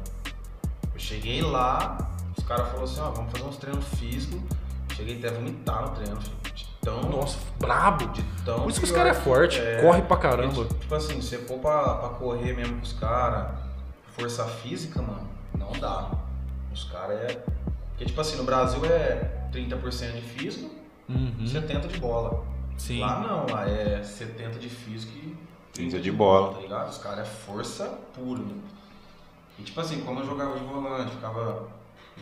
Eu 0.94 1.00
cheguei 1.00 1.42
lá, 1.42 1.98
os 2.38 2.44
caras 2.44 2.68
falaram 2.68 2.84
assim, 2.84 3.00
ó, 3.00 3.12
vamos 3.12 3.32
fazer 3.32 3.46
uns 3.46 3.58
treinos 3.58 3.86
físicos. 3.98 4.42
Cheguei 4.96 5.20
até 5.20 5.30
a 5.30 5.32
vomitar 5.32 5.84
no 5.84 5.90
treino, 5.96 6.20
filho. 6.20 6.36
Tão. 6.88 7.02
Nossa, 7.02 7.38
brabo. 7.60 8.08
De 8.14 8.24
tão 8.46 8.62
Por 8.62 8.70
isso 8.70 8.80
que 8.80 8.86
os 8.86 8.92
caras 8.94 9.18
é 9.18 9.20
forte, 9.22 9.60
é. 9.60 9.82
corre 9.82 10.02
pra 10.04 10.16
caramba. 10.16 10.64
Tipo, 10.64 10.74
tipo 10.76 10.96
assim, 10.96 11.22
se 11.22 11.28
você 11.30 11.38
for 11.40 11.60
pra, 11.60 11.96
pra 11.96 12.10
correr 12.10 12.54
mesmo 12.54 12.78
com 12.78 12.84
os 12.84 12.94
caras, 12.94 13.60
força 14.16 14.46
física, 14.46 15.02
mano, 15.02 15.28
não 15.58 15.72
dá. 15.74 16.10
Os 16.74 16.86
caras 16.86 17.20
é. 17.30 17.44
Porque, 17.90 18.06
tipo 18.06 18.22
assim, 18.22 18.38
no 18.38 18.44
Brasil 18.46 18.80
é 18.86 19.50
30% 19.52 20.14
de 20.14 20.22
físico, 20.22 20.78
Uhum. 21.10 21.34
70% 21.46 21.88
de 21.88 22.00
bola. 22.00 22.44
Sim. 22.78 23.00
Lá 23.02 23.20
não, 23.20 23.46
lá 23.54 23.68
é 23.68 24.02
70% 24.02 24.58
de 24.60 24.70
físico 24.70 25.12
e 25.18 25.36
30 25.74 26.00
de 26.00 26.12
bola. 26.12 26.54
Tá 26.54 26.62
ligado? 26.62 26.90
Os 26.90 26.98
caras 27.00 27.20
é 27.20 27.26
força 27.26 27.98
pura, 28.14 28.40
mano. 28.40 28.62
E 29.60 29.64
tipo 29.64 29.80
assim, 29.82 30.02
como 30.02 30.20
eu 30.22 30.26
jogava 30.26 30.58
de 30.58 30.64
volante, 30.66 31.12
ficava 31.12 31.68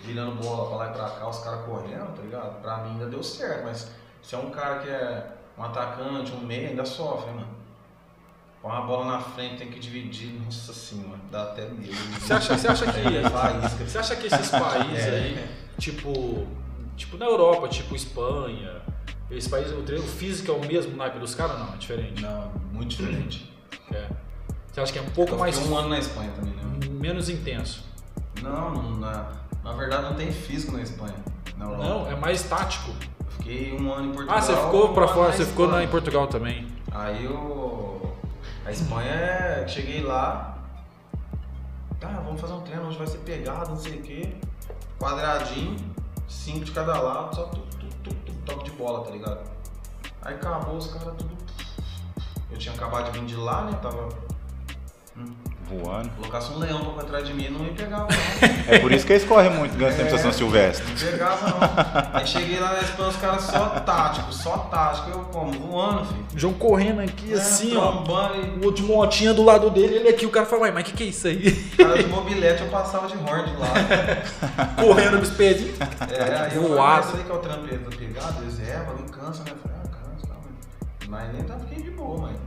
virando 0.03 0.35
bola 0.41 0.67
pra 0.69 0.77
lá 0.77 0.89
e 0.89 0.93
pra 0.93 1.09
cá, 1.19 1.29
os 1.29 1.39
caras 1.39 1.65
correndo, 1.65 2.15
tá 2.15 2.21
ligado? 2.21 2.61
Pra 2.61 2.77
mim 2.77 2.91
ainda 2.91 3.07
deu 3.07 3.21
certo, 3.23 3.63
mas 3.65 3.91
se 4.25 4.33
é 4.33 4.37
um 4.39 4.49
cara 4.49 4.79
que 4.79 4.89
é 4.89 5.31
um 5.55 5.63
atacante, 5.63 6.31
um 6.31 6.39
meio, 6.39 6.69
ainda 6.69 6.83
sofre, 6.83 7.31
mano. 7.31 7.47
Põe 8.59 8.71
uma 8.71 8.81
bola 8.81 9.05
na 9.05 9.19
frente, 9.19 9.57
tem 9.57 9.69
que 9.69 9.79
dividir, 9.79 10.33
nossa 10.43 10.73
senhora, 10.73 11.19
dá 11.29 11.43
até 11.43 11.67
medo. 11.67 11.93
Você 12.19 12.33
acha, 12.33 12.57
você 12.57 12.67
acha 12.67 12.91
que 12.91 12.99
É, 12.99 13.29
faísca. 13.29 13.85
você 13.85 13.97
acha 13.99 14.15
que 14.15 14.25
esses 14.25 14.49
países 14.49 15.05
É. 15.05 15.09
aí, 15.11 15.49
tipo, 15.77 16.47
tipo 16.97 17.17
na 17.17 17.25
Europa, 17.25 17.67
tipo 17.67 17.95
Espanha, 17.95 18.81
esse 19.29 19.47
país 19.47 19.71
o 19.71 19.83
treino 19.83 20.07
físico 20.07 20.51
é 20.51 20.55
o 20.55 20.65
mesmo 20.65 20.97
naipe 20.97 21.19
dos 21.19 21.35
caras 21.35 21.59
não, 21.59 21.75
é 21.75 21.77
diferente. 21.77 22.23
Não, 22.23 22.51
muito 22.73 22.89
diferente. 22.89 23.53
É. 23.91 24.09
Você 24.71 24.81
acha 24.81 24.91
que 24.91 24.97
é 24.97 25.03
um 25.03 25.11
pouco 25.11 25.37
mais 25.37 25.55
um 25.59 25.77
ano 25.77 25.89
na 25.89 25.99
Espanha 25.99 26.31
também, 26.31 26.53
né? 26.53 26.63
menos 26.99 27.29
intenso? 27.29 27.83
Não, 28.41 28.71
não 28.71 28.95
na, 28.97 29.31
na 29.63 29.73
verdade 29.73 30.03
não 30.03 30.15
tem 30.15 30.31
físico 30.31 30.71
na 30.75 30.81
Espanha. 30.81 31.13
Europa. 31.63 31.83
Não, 31.83 32.07
é 32.11 32.15
mais 32.15 32.43
tático. 32.43 32.91
Eu 32.91 33.31
Fiquei 33.31 33.73
um 33.73 33.93
ano 33.93 34.09
em 34.09 34.13
Portugal. 34.13 34.37
Ah, 34.37 34.41
você 34.41 34.55
ficou 34.55 34.93
pra 34.93 35.03
ano 35.05 35.13
fora, 35.13 35.31
você 35.31 35.45
ficou 35.45 35.67
na, 35.67 35.83
em 35.83 35.87
Portugal 35.87 36.27
também. 36.27 36.67
Aí 36.91 37.25
eu. 37.25 38.15
A 38.65 38.71
Espanha 38.71 39.11
é. 39.11 39.67
Cheguei 39.67 40.01
lá. 40.01 40.57
Tá, 41.99 42.21
vamos 42.25 42.41
fazer 42.41 42.53
um 42.53 42.61
treino, 42.61 42.87
hoje 42.87 42.97
vai 42.97 43.07
ser 43.07 43.19
pegado, 43.19 43.69
não 43.69 43.77
sei 43.77 43.99
o 43.99 44.01
quê. 44.01 44.35
Quadradinho, 44.99 45.77
cinco 46.27 46.65
de 46.65 46.71
cada 46.71 46.99
lado, 46.99 47.35
só 47.35 47.43
tu, 47.45 47.59
tu, 47.79 47.87
tu, 48.03 48.13
tu, 48.13 48.33
toque 48.45 48.65
de 48.65 48.71
bola, 48.71 49.03
tá 49.03 49.11
ligado? 49.11 49.39
Aí 50.21 50.35
acabou 50.35 50.77
os 50.77 50.87
caras 50.87 51.15
tudo. 51.17 51.35
Eu 52.51 52.57
tinha 52.57 52.73
acabado 52.73 53.11
de 53.11 53.19
vir 53.19 53.25
de 53.25 53.35
lá, 53.35 53.63
né? 53.65 53.77
Tava. 53.81 54.09
Voando. 55.69 56.09
Colocasse 56.17 56.51
um 56.51 56.59
leão 56.59 56.79
pra 56.93 57.03
atrás 57.03 57.27
de 57.27 57.33
mim, 57.33 57.49
não 57.49 57.61
me 57.61 57.71
pegava, 57.71 58.07
não. 58.07 58.65
É 58.75 58.79
por 58.79 58.91
isso 58.91 59.05
que 59.05 59.13
eles 59.13 59.25
correm 59.25 59.49
muito, 59.51 59.75
ganhando 59.77 59.97
tempo 59.97 60.15
de 60.15 60.21
São 60.21 60.31
Silvestre. 60.31 60.85
Não 60.87 61.11
pegava, 61.11 61.47
não. 61.49 62.19
Aí 62.19 62.27
cheguei 62.27 62.59
lá 62.59 62.73
na 62.73 62.79
Espanha, 62.81 63.09
os 63.09 63.15
caras 63.15 63.41
só 63.43 63.69
tático, 63.79 64.31
só 64.33 64.57
tático. 64.57 65.09
Eu 65.09 65.19
como? 65.25 65.51
Voando, 65.53 66.05
filho. 66.05 66.25
João 66.35 66.53
correndo 66.53 67.01
aqui 67.01 67.31
É, 67.33 67.37
assim, 67.37 67.75
ó. 67.75 67.91
trombando 67.91 68.35
e- 68.35 68.49
O 68.61 68.65
outro 68.65 68.83
de 68.83 68.83
motinha 68.83 69.33
do 69.33 69.43
lado 69.43 69.69
dele, 69.71 69.95
ele 69.95 70.09
aqui, 70.09 70.25
o 70.25 70.29
cara 70.29 70.45
fala, 70.45 70.71
mas 70.71 70.83
que 70.83 70.93
que 70.93 71.03
é 71.03 71.07
isso 71.07 71.27
aí? 71.27 71.51
Cara 71.77 71.97
de 72.01 72.07
mobilete 72.09 72.61
eu 72.61 72.67
passava 72.69 73.07
de 73.07 73.15
horn 73.17 73.49
de 73.51 73.57
lá. 73.57 73.67
Correndo 74.81 75.17
com 75.17 75.23
os 75.23 75.29
pezinhos. 75.31 75.79
É, 76.11 76.35
aí 76.41 76.55
eu 76.55 76.75
falei, 76.75 77.23
que 77.25 77.31
é 77.31 77.33
o 77.33 77.37
trampo 77.39 77.61
da 77.67 77.95
pegada, 77.97 78.35
eles 78.41 78.59
é, 78.69 78.77
bagulho 78.85 79.09
cansa, 79.09 79.43
né? 79.43 79.51
Eu 79.51 79.57
falei, 79.57 79.77
ah, 79.83 79.87
cansa, 79.87 80.27
tá, 80.27 80.33
mano. 80.35 80.55
Mas 81.07 81.33
nem 81.33 81.43
tá 81.43 81.55
fiquei 81.59 81.83
de 81.83 81.91
boa, 81.91 82.19
mano. 82.21 82.39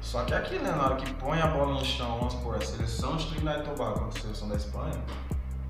Só 0.00 0.24
que 0.24 0.34
aqui, 0.34 0.58
né, 0.58 0.70
na 0.72 0.84
hora 0.84 0.96
que 0.96 1.12
põe 1.14 1.40
a 1.40 1.46
bola 1.46 1.74
no 1.74 1.84
chão, 1.84 2.16
vamos 2.18 2.32
supor, 2.34 2.56
a 2.56 2.60
seleção 2.60 3.16
de 3.16 3.26
Trinidad 3.26 3.60
e 3.60 3.62
Tobago 3.62 4.00
contra 4.00 4.18
a 4.18 4.22
seleção 4.22 4.48
da 4.48 4.56
Espanha, 4.56 4.94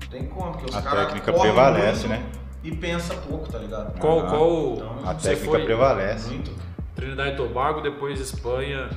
não 0.01 0.07
tem 0.09 0.25
como, 0.27 0.51
porque 0.53 0.69
os 0.69 0.75
A 0.75 0.81
caras 0.81 1.05
técnica 1.07 1.31
correm 1.33 1.53
prevalece, 1.53 2.07
né? 2.07 2.25
E 2.63 2.75
pensa 2.75 3.13
pouco, 3.15 3.51
tá 3.51 3.57
ligado? 3.59 3.97
Qual, 3.99 4.19
Ah, 4.19 4.29
qual 4.29 4.73
então, 4.75 5.09
A 5.09 5.13
técnica 5.15 5.59
prevalece. 5.59 6.29
Muito. 6.29 6.51
Trinidade 6.95 7.31
e 7.31 7.35
Tobago, 7.35 7.81
depois 7.81 8.19
Espanha. 8.19 8.89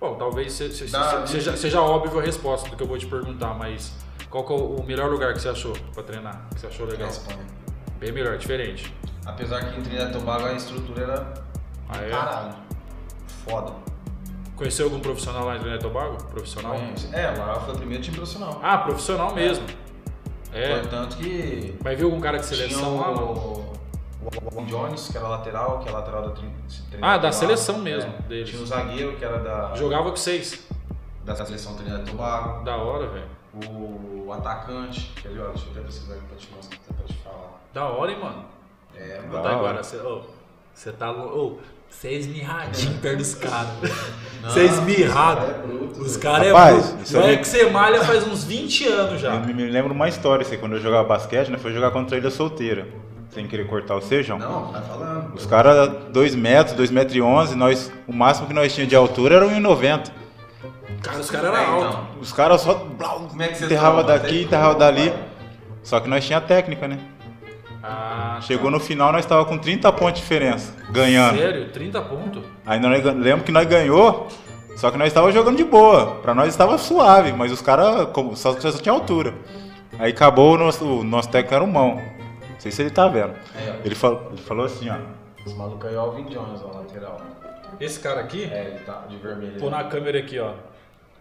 Bom, 0.00 0.14
talvez 0.16 0.52
se- 0.52 0.70
se- 0.72 0.86
se- 0.86 0.92
Dá- 0.92 1.26
seja, 1.26 1.56
seja 1.56 1.80
óbvio 1.80 2.18
a 2.18 2.22
resposta 2.22 2.68
do 2.70 2.76
que 2.76 2.82
eu 2.82 2.86
vou 2.86 2.96
te 2.98 3.06
perguntar, 3.06 3.54
mas 3.54 3.92
qual 4.30 4.44
que 4.44 4.52
é 4.52 4.56
o 4.56 4.82
melhor 4.84 5.10
lugar 5.10 5.32
que 5.32 5.40
você 5.40 5.48
achou 5.48 5.72
pra 5.94 6.02
treinar? 6.02 6.46
Que 6.54 6.60
você 6.60 6.66
achou 6.68 6.86
É 6.86 6.88
a 6.88 6.92
legal? 6.92 7.08
Espanha. 7.08 7.44
Bem 7.98 8.12
melhor, 8.12 8.36
diferente. 8.38 8.94
Apesar 9.24 9.60
que 9.64 9.78
em 9.78 9.82
Trinidad 9.82 10.10
e 10.10 10.12
Tobago 10.12 10.46
a 10.46 10.52
estrutura 10.52 11.02
era 11.02 11.34
Ah, 11.88 12.02
é? 12.02 12.10
caralho. 12.10 12.54
Foda. 13.48 13.72
Conheceu 14.56 14.86
algum 14.86 15.00
profissional 15.00 15.44
lá 15.44 15.56
em 15.56 15.58
Trinidad 15.58 15.80
e 15.80 15.82
Tobago? 15.86 16.16
Profissional? 16.24 16.74
É, 17.12 17.26
lá 17.38 17.60
foi 17.60 17.74
o 17.74 17.76
primeiro 17.76 18.02
time 18.02 18.16
profissional. 18.16 18.58
Ah, 18.62 18.78
profissional 18.78 19.34
mesmo. 19.34 19.66
É. 20.52 20.78
Portanto 20.80 21.16
que 21.18 21.76
Mas 21.84 21.98
viu 21.98 22.06
algum 22.08 22.20
cara 22.20 22.38
de 22.38 22.46
seleção 22.46 22.96
lá? 22.98 23.10
não? 23.12 23.32
o, 23.34 23.76
o 24.60 24.64
Jones, 24.64 25.08
que 25.10 25.16
era 25.18 25.28
lateral, 25.28 25.80
que 25.80 25.88
é 25.88 25.92
lateral 25.92 26.22
da 26.22 26.30
Trin- 26.30 26.50
Trinidad 26.88 27.00
Ah, 27.14 27.18
da 27.18 27.30
seleção 27.30 27.78
mesmo, 27.78 28.12
É. 28.18 28.22
deles. 28.22 28.48
Tinha 28.48 28.62
o 28.62 28.66
zagueiro, 28.66 29.16
que 29.16 29.24
era 29.24 29.38
da... 29.38 29.74
Jogava 29.74 30.08
com 30.10 30.16
seis. 30.16 30.66
da 31.24 31.36
seleção 31.36 31.74
Trinidad 31.76 32.02
e 32.08 32.10
Tobago. 32.10 32.64
Da 32.64 32.76
hora, 32.76 33.06
velho. 33.08 33.36
O 33.70 34.32
atacante, 34.32 35.12
quer 35.22 35.28
ver? 35.28 35.40
ó, 35.42 35.48
Deixa 35.48 35.66
eu 35.66 35.70
até 35.72 35.80
pesquisar 35.82 36.14
aqui 36.14 36.24
pra 36.26 36.36
te 36.38 36.48
mostrar, 36.54 36.78
pra 36.96 37.04
te 37.06 37.14
falar. 37.22 37.60
Da 37.74 37.84
hora, 37.86 38.10
hein, 38.12 38.18
mano. 38.20 38.44
É, 38.94 39.20
Da 39.30 39.40
Tá 39.42 39.50
agora, 39.50 39.82
você 39.82 39.96
ô, 39.98 40.22
você 40.74 40.92
tá 40.92 41.10
louco. 41.10 41.60
Você 41.90 42.08
é 42.08 42.12
esmirradinho 42.14 42.98
perto 42.98 43.18
dos 43.18 43.34
caras. 43.34 43.68
Você 44.42 44.60
é 44.60 44.64
esmirrado. 44.64 45.46
é 45.50 45.54
bruto. 45.66 46.00
Os 46.02 46.16
caras 46.16 46.46
é 46.46 46.52
bruto. 46.52 47.02
isso 47.02 47.18
aí- 47.18 47.38
que 47.38 47.48
você 47.48 47.70
malha 47.70 48.04
faz 48.04 48.26
uns 48.26 48.44
20 48.44 48.86
anos 48.86 49.20
já. 49.20 49.34
Eu 49.34 49.40
me, 49.40 49.54
me 49.54 49.66
lembro 49.66 49.92
uma 49.94 50.08
história, 50.08 50.42
assim, 50.44 50.58
quando 50.58 50.72
eu 50.76 50.80
jogava 50.80 51.04
basquete, 51.08 51.48
né? 51.50 51.58
Foi 51.58 51.72
jogar 51.72 51.90
contra 51.90 52.16
a 52.16 52.18
Ilha 52.18 52.30
Solteira. 52.30 52.86
Sem 53.30 53.46
querer 53.46 53.66
cortar 53.66 53.96
o 53.96 54.00
sejão. 54.00 54.38
Não, 54.38 54.72
tá 54.72 54.80
falando. 54.82 55.34
Os 55.34 55.44
caras, 55.46 55.90
2 56.10 56.34
metros, 56.34 56.76
2 56.76 56.90
metros 56.90 57.14
e 57.16 57.20
11, 57.20 57.54
nós, 57.56 57.92
o 58.06 58.12
máximo 58.12 58.46
que 58.46 58.54
nós 58.54 58.72
tínhamos 58.72 58.88
de 58.90 58.96
altura 58.96 59.36
era 59.36 59.46
1,90. 59.46 60.10
Cara, 61.02 61.18
os 61.18 61.30
caras 61.30 61.50
É, 61.50 61.62
eram 61.62 61.76
então. 61.78 61.86
altos. 61.88 62.06
Os 62.22 62.32
caras 62.32 62.60
só 62.60 62.74
blau, 62.74 63.26
Como 63.28 63.42
é 63.42 63.48
que 63.48 63.58
você 63.58 63.64
enterrava 63.66 64.02
daqui, 64.04 64.42
enterrava 64.42 64.74
dali. 64.74 65.12
Só 65.82 66.00
que 66.00 66.08
nós 66.08 66.24
tinha 66.24 66.40
técnica, 66.40 66.86
né? 66.88 66.98
Ah, 67.88 68.38
Chegou 68.42 68.70
no 68.70 68.80
final, 68.80 69.12
nós 69.12 69.24
tava 69.24 69.44
com 69.44 69.56
30 69.56 69.92
pontos 69.92 70.14
de 70.14 70.20
diferença, 70.22 70.74
ganhando. 70.90 71.38
Sério? 71.38 71.68
30 71.70 72.00
pontos? 72.02 72.42
Aí 72.66 72.80
nós 72.80 73.02
lembro 73.04 73.44
que 73.44 73.52
nós 73.52 73.66
ganhou, 73.66 74.26
só 74.76 74.90
que 74.90 74.98
nós 74.98 75.08
estava 75.08 75.30
jogando 75.30 75.56
de 75.56 75.64
boa. 75.64 76.16
Pra 76.16 76.34
nós 76.34 76.48
estava 76.48 76.76
suave, 76.78 77.32
mas 77.32 77.52
os 77.52 77.60
caras 77.62 78.08
só, 78.34 78.58
só 78.58 78.72
tinha 78.72 78.92
altura. 78.92 79.34
Aí 79.98 80.10
acabou 80.10 80.54
o 80.54 80.58
nosso, 80.58 80.84
o 80.84 81.04
nosso 81.04 81.30
técnico 81.30 81.54
era 81.54 81.64
o 81.64 81.66
mão. 81.68 81.94
Não 81.96 82.60
sei 82.60 82.72
se 82.72 82.82
ele 82.82 82.90
tá 82.90 83.06
vendo. 83.08 83.32
Ó. 83.32 83.76
Ele 83.84 83.94
falou, 83.94 84.28
ele 84.32 84.42
falou 84.42 84.66
assim, 84.66 84.90
ó. 84.90 84.96
Esse 85.46 85.54
maluco 85.54 85.86
aí 85.86 85.94
é 85.94 85.96
o 85.96 86.00
Alvin 86.00 86.24
Jones, 86.24 86.60
ó, 86.64 86.76
lateral. 86.78 87.20
Esse 87.80 88.00
cara 88.00 88.20
aqui, 88.20 88.44
É, 88.44 88.72
ele 88.74 88.78
tá 88.84 89.04
de 89.08 89.16
vermelho. 89.16 89.60
pô 89.60 89.70
na 89.70 89.84
câmera 89.84 90.18
aqui, 90.18 90.38
ó. 90.40 90.52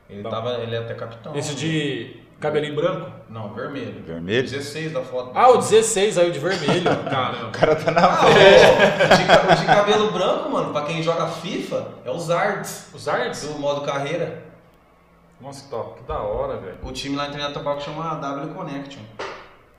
Ele 0.09 0.23
tava, 0.23 0.53
ele 0.61 0.75
é 0.75 0.79
até 0.79 0.93
capitão. 0.93 1.35
Esse 1.35 1.55
de 1.55 2.17
cabelinho 2.45 2.75
branco? 2.75 3.09
Não, 3.29 3.53
vermelho. 3.53 4.03
Vermelho? 4.03 4.43
16 4.43 4.91
da 4.93 5.01
foto. 5.01 5.31
Ah, 5.33 5.49
o 5.49 5.57
16 5.57 6.17
aí, 6.17 6.29
o 6.29 6.31
de 6.31 6.39
vermelho. 6.39 6.83
Caramba. 7.09 7.47
O 7.47 7.51
cara 7.51 7.75
tá 7.75 7.91
na 7.91 8.01
Ah, 8.05 8.25
o, 8.25 8.33
de, 8.33 9.53
o 9.53 9.55
de 9.61 9.65
cabelo 9.65 10.11
branco, 10.11 10.49
mano, 10.49 10.71
pra 10.71 10.83
quem 10.83 11.01
joga 11.01 11.27
FIFA, 11.27 11.87
é 12.05 12.11
o 12.11 12.19
Zards, 12.19 12.89
Os 12.93 13.07
arts? 13.07 13.41
do 13.47 13.59
modo 13.59 13.81
carreira. 13.81 14.43
Nossa, 15.41 15.63
que 15.63 15.69
top. 15.69 15.99
Que 15.99 16.07
da 16.07 16.19
hora, 16.19 16.57
velho. 16.57 16.77
O 16.83 16.91
time 16.91 17.15
lá 17.15 17.25
em 17.25 17.29
Trinidad 17.31 17.51
e 17.51 17.53
Tobago 17.53 17.81
chama 17.81 18.15
W 18.15 18.53
Connection. 18.53 19.01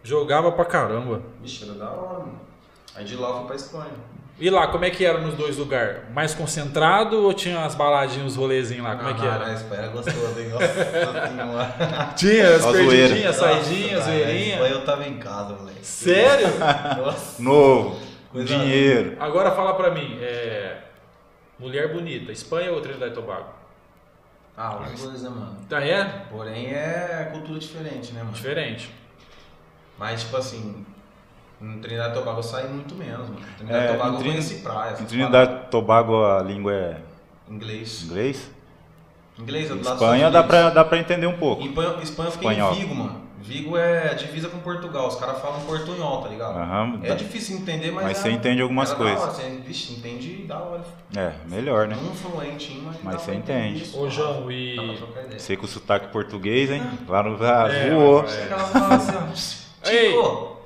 Jogava 0.02 0.52
pra 0.52 0.64
caramba. 0.64 1.22
Vixe, 1.40 1.64
era 1.64 1.74
da 1.74 1.90
hora, 1.90 2.18
mano. 2.20 2.40
Aí 2.94 3.04
de 3.04 3.16
lá 3.16 3.28
eu 3.28 3.36
fui 3.38 3.46
pra 3.46 3.56
Espanha. 3.56 3.90
E 4.38 4.50
lá, 4.50 4.66
como 4.66 4.84
é 4.84 4.90
que 4.90 5.02
era 5.04 5.18
nos 5.18 5.34
dois 5.34 5.56
lugares? 5.56 6.02
Mais 6.12 6.34
concentrado 6.34 7.22
ou 7.22 7.32
tinha 7.32 7.64
as 7.64 7.74
baladinhas, 7.74 8.32
os 8.32 8.36
rolezinhos 8.36 8.84
lá? 8.84 8.94
Como 8.96 9.08
é 9.08 9.14
que 9.14 9.26
Ah, 9.26 9.34
era? 9.34 9.52
Espanha 9.54 9.80
era 9.82 9.90
gostoso, 9.92 10.38
hein? 10.40 10.48
Nossa. 10.50 12.12
Tinha 12.16 12.56
as 12.56 12.66
perdidinhas, 12.66 13.36
saidinhas. 13.36 14.06
Espanha 14.06 14.56
eu 14.72 14.84
tava 14.84 15.08
em 15.08 15.16
casa, 15.16 15.54
moleque. 15.54 15.78
Sério? 15.82 16.48
Nossa. 16.98 17.42
Novo, 17.42 17.98
Coisa 18.30 18.46
dinheiro. 18.46 19.16
Agora 19.18 19.52
fala 19.52 19.72
pra 19.74 19.90
mim, 19.90 20.18
é... 20.20 20.82
Mulher 21.58 21.90
bonita, 21.94 22.30
Espanha 22.30 22.70
ou 22.72 22.82
Trinidad 22.82 23.10
e 23.10 23.14
Tobago? 23.14 23.48
Ah, 24.54 24.80
os 24.92 25.00
dois, 25.02 25.22
né, 25.22 25.30
mano? 25.30 25.56
Tá, 25.66 25.82
é? 25.82 26.04
Porém 26.30 26.66
é 26.72 27.30
cultura 27.32 27.58
diferente, 27.58 28.12
né, 28.12 28.20
mano? 28.20 28.34
Diferente. 28.34 28.90
Mas, 29.98 30.22
tipo 30.22 30.36
assim, 30.36 30.84
em 31.60 31.78
Trinidad 31.80 32.10
e 32.10 32.14
Tobago 32.14 32.38
eu 32.38 32.42
saí 32.42 32.68
muito 32.68 32.94
menos, 32.94 33.28
mano. 33.28 33.40
Trinidad 33.56 33.82
É, 33.84 33.92
Tobago 33.92 34.10
em 34.10 34.12
eu 34.14 34.18
Trin- 34.20 34.30
conheci 34.30 34.54
praia. 34.56 34.96
Em 35.00 35.04
Trinidad 35.04 35.50
e 35.50 35.70
Tobago 35.70 36.24
a 36.24 36.42
língua 36.42 36.72
é. 36.72 36.96
Inglês. 37.48 38.02
inglês. 38.04 38.50
Inglês 39.38 39.66
é 39.66 39.68
do 39.68 39.74
lado 39.76 39.82
dos 39.84 39.92
Espanha 39.92 40.30
dá 40.30 40.42
pra, 40.42 40.70
dá 40.70 40.84
pra 40.84 40.98
entender 40.98 41.26
um 41.26 41.36
pouco. 41.36 41.62
Em 41.62 41.66
Espanha, 41.68 41.96
Espanha 42.02 42.28
eu 42.28 42.32
fiquei 42.32 42.50
Espanhol. 42.50 42.72
em 42.72 42.76
Vigo, 42.78 42.94
mano. 42.94 43.26
Vigo 43.38 43.76
é 43.76 44.14
divisa 44.14 44.48
com 44.48 44.58
Portugal. 44.58 45.06
Os 45.06 45.14
caras 45.16 45.40
falam 45.40 45.60
portunhol, 45.60 46.22
tá 46.22 46.28
ligado? 46.28 46.56
Aham, 46.58 46.98
É 47.02 47.08
dá- 47.10 47.14
difícil 47.14 47.58
entender, 47.58 47.92
mas. 47.92 48.04
Mas 48.04 48.18
é- 48.18 48.22
você 48.22 48.30
entende 48.30 48.62
algumas 48.62 48.88
era 48.90 48.98
da 48.98 49.04
coisas. 49.04 49.22
hora, 49.22 49.32
Você, 49.32 49.62
vixe, 49.64 49.92
entende 49.92 50.44
da 50.48 50.58
hora. 50.58 50.82
É, 51.14 51.32
melhor, 51.48 51.86
né? 51.86 51.96
Não 52.02 52.12
fluente, 52.14 52.82
mas. 52.84 52.96
Mas 53.02 53.20
você 53.22 53.34
entende. 53.34 53.82
isso, 53.82 54.00
Ô, 54.00 54.08
João, 54.10 54.50
e-. 54.50 54.98
Sei 55.38 55.56
com 55.56 55.66
o 55.66 55.68
sotaque 55.68 56.08
português, 56.08 56.70
hein? 56.70 56.82
Lá 57.06 57.22
no 57.22 57.36
ah, 57.44 57.68
É, 57.70 57.90
voou. 57.90 58.24
fala 58.26 58.94
assim. 58.94 59.58
Ei. 59.84 60.14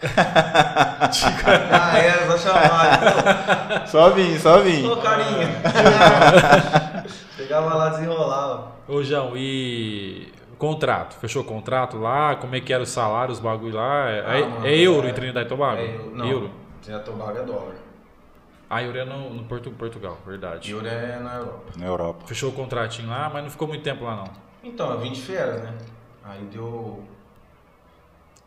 Ah, 0.02 1.98
é, 1.98 2.26
só 2.26 2.38
chamar. 2.38 3.86
Só 3.86 4.10
vim, 4.10 4.38
só 4.38 4.58
vim. 4.60 4.86
Ô, 4.88 4.96
carinha. 4.96 5.48
Chegava 7.36 7.74
lá, 7.74 7.88
desenrolava. 7.90 8.72
Ô, 8.88 9.02
João, 9.02 9.32
e 9.36 10.32
contrato? 10.58 11.14
Fechou 11.16 11.42
o 11.42 11.44
contrato 11.44 11.96
lá? 11.98 12.36
Como 12.36 12.54
é 12.54 12.60
que 12.60 12.72
era 12.72 12.82
o 12.82 12.86
salário, 12.86 13.32
os 13.32 13.40
bagulho 13.40 13.76
lá? 13.76 14.08
É, 14.10 14.24
Ah, 14.26 14.38
é- 14.38 14.46
mano, 14.46 14.66
é 14.66 14.76
euro 14.78 15.06
é- 15.06 15.10
em 15.10 15.14
Trinidad 15.14 15.44
e 15.46 15.48
Tobago? 15.48 15.80
É, 15.80 15.98
não. 16.12 16.26
Euro. 16.26 16.50
Trinidad 16.82 17.06
e 17.06 17.10
Tobago 17.10 17.38
é 17.38 17.42
dólar. 17.42 17.74
Ah, 18.68 18.82
euro 18.82 18.98
é 18.98 19.04
no, 19.04 19.30
no 19.34 19.42
Portu- 19.44 19.70
Portugal, 19.72 20.16
verdade. 20.24 20.70
Euro 20.70 20.86
é 20.86 21.18
na 21.18 21.34
Europa. 21.34 21.64
Na 21.76 21.86
Europa. 21.86 22.26
Fechou 22.26 22.50
o 22.50 22.52
contratinho 22.52 23.08
lá, 23.08 23.28
mas 23.32 23.42
não 23.42 23.50
ficou 23.50 23.66
muito 23.66 23.82
tempo 23.82 24.04
lá 24.04 24.16
não. 24.16 24.24
Então, 24.62 24.90
eu 24.92 25.00
vim 25.00 25.10
de 25.12 25.20
férias, 25.20 25.62
né? 25.62 25.72
Aí 26.24 26.40
deu 26.52 27.02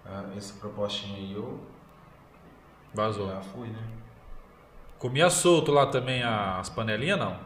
ah, 0.05 0.23
essa 0.37 0.53
propostinha 0.59 1.17
aí, 1.17 1.33
eu 1.33 1.59
Vazou. 2.93 3.27
já 3.27 3.41
fui, 3.41 3.69
né? 3.69 3.79
Comia 4.99 5.29
solto 5.29 5.71
lá 5.71 5.87
também 5.87 6.23
as 6.23 6.69
panelinhas, 6.69 7.19
não? 7.19 7.37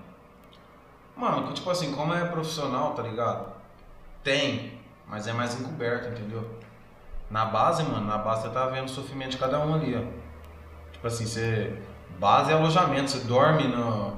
Mano, 1.16 1.52
tipo 1.54 1.70
assim, 1.70 1.92
como 1.94 2.14
é 2.14 2.24
profissional, 2.26 2.94
tá 2.94 3.02
ligado? 3.02 3.52
Tem, 4.24 4.80
mas 5.08 5.28
é 5.28 5.34
mais 5.34 5.60
encoberto, 5.60 6.10
entendeu? 6.10 6.48
Na 7.30 7.46
base, 7.46 7.84
mano, 7.84 8.06
na 8.06 8.18
base 8.18 8.44
você 8.44 8.50
tá 8.50 8.68
vendo 8.68 8.86
o 8.86 8.90
sofrimento 8.90 9.32
de 9.32 9.38
cada 9.38 9.60
um 9.60 9.74
ali, 9.74 9.96
ó. 9.96 10.92
Tipo 10.92 11.08
assim, 11.08 11.26
você. 11.26 11.82
Base 12.20 12.52
é 12.52 12.56
alojamento, 12.56 13.12
você 13.12 13.28
dorme 13.28 13.68
no, 13.68 14.16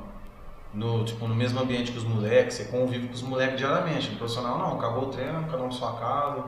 no, 0.74 1.04
tipo, 1.04 1.28
no 1.28 1.36
mesmo 1.36 1.60
ambiente 1.60 1.92
que 1.92 1.98
os 1.98 2.04
moleques, 2.04 2.56
você 2.56 2.66
convive 2.66 3.08
com 3.08 3.14
os 3.14 3.22
moleques 3.22 3.58
diariamente. 3.58 4.12
No 4.12 4.18
profissional 4.18 4.58
não, 4.58 4.78
acabou 4.78 5.06
o 5.06 5.12
treino, 5.12 5.46
cada 5.50 5.64
um 5.64 5.66
na 5.66 5.72
sua 5.72 5.94
casa, 6.00 6.44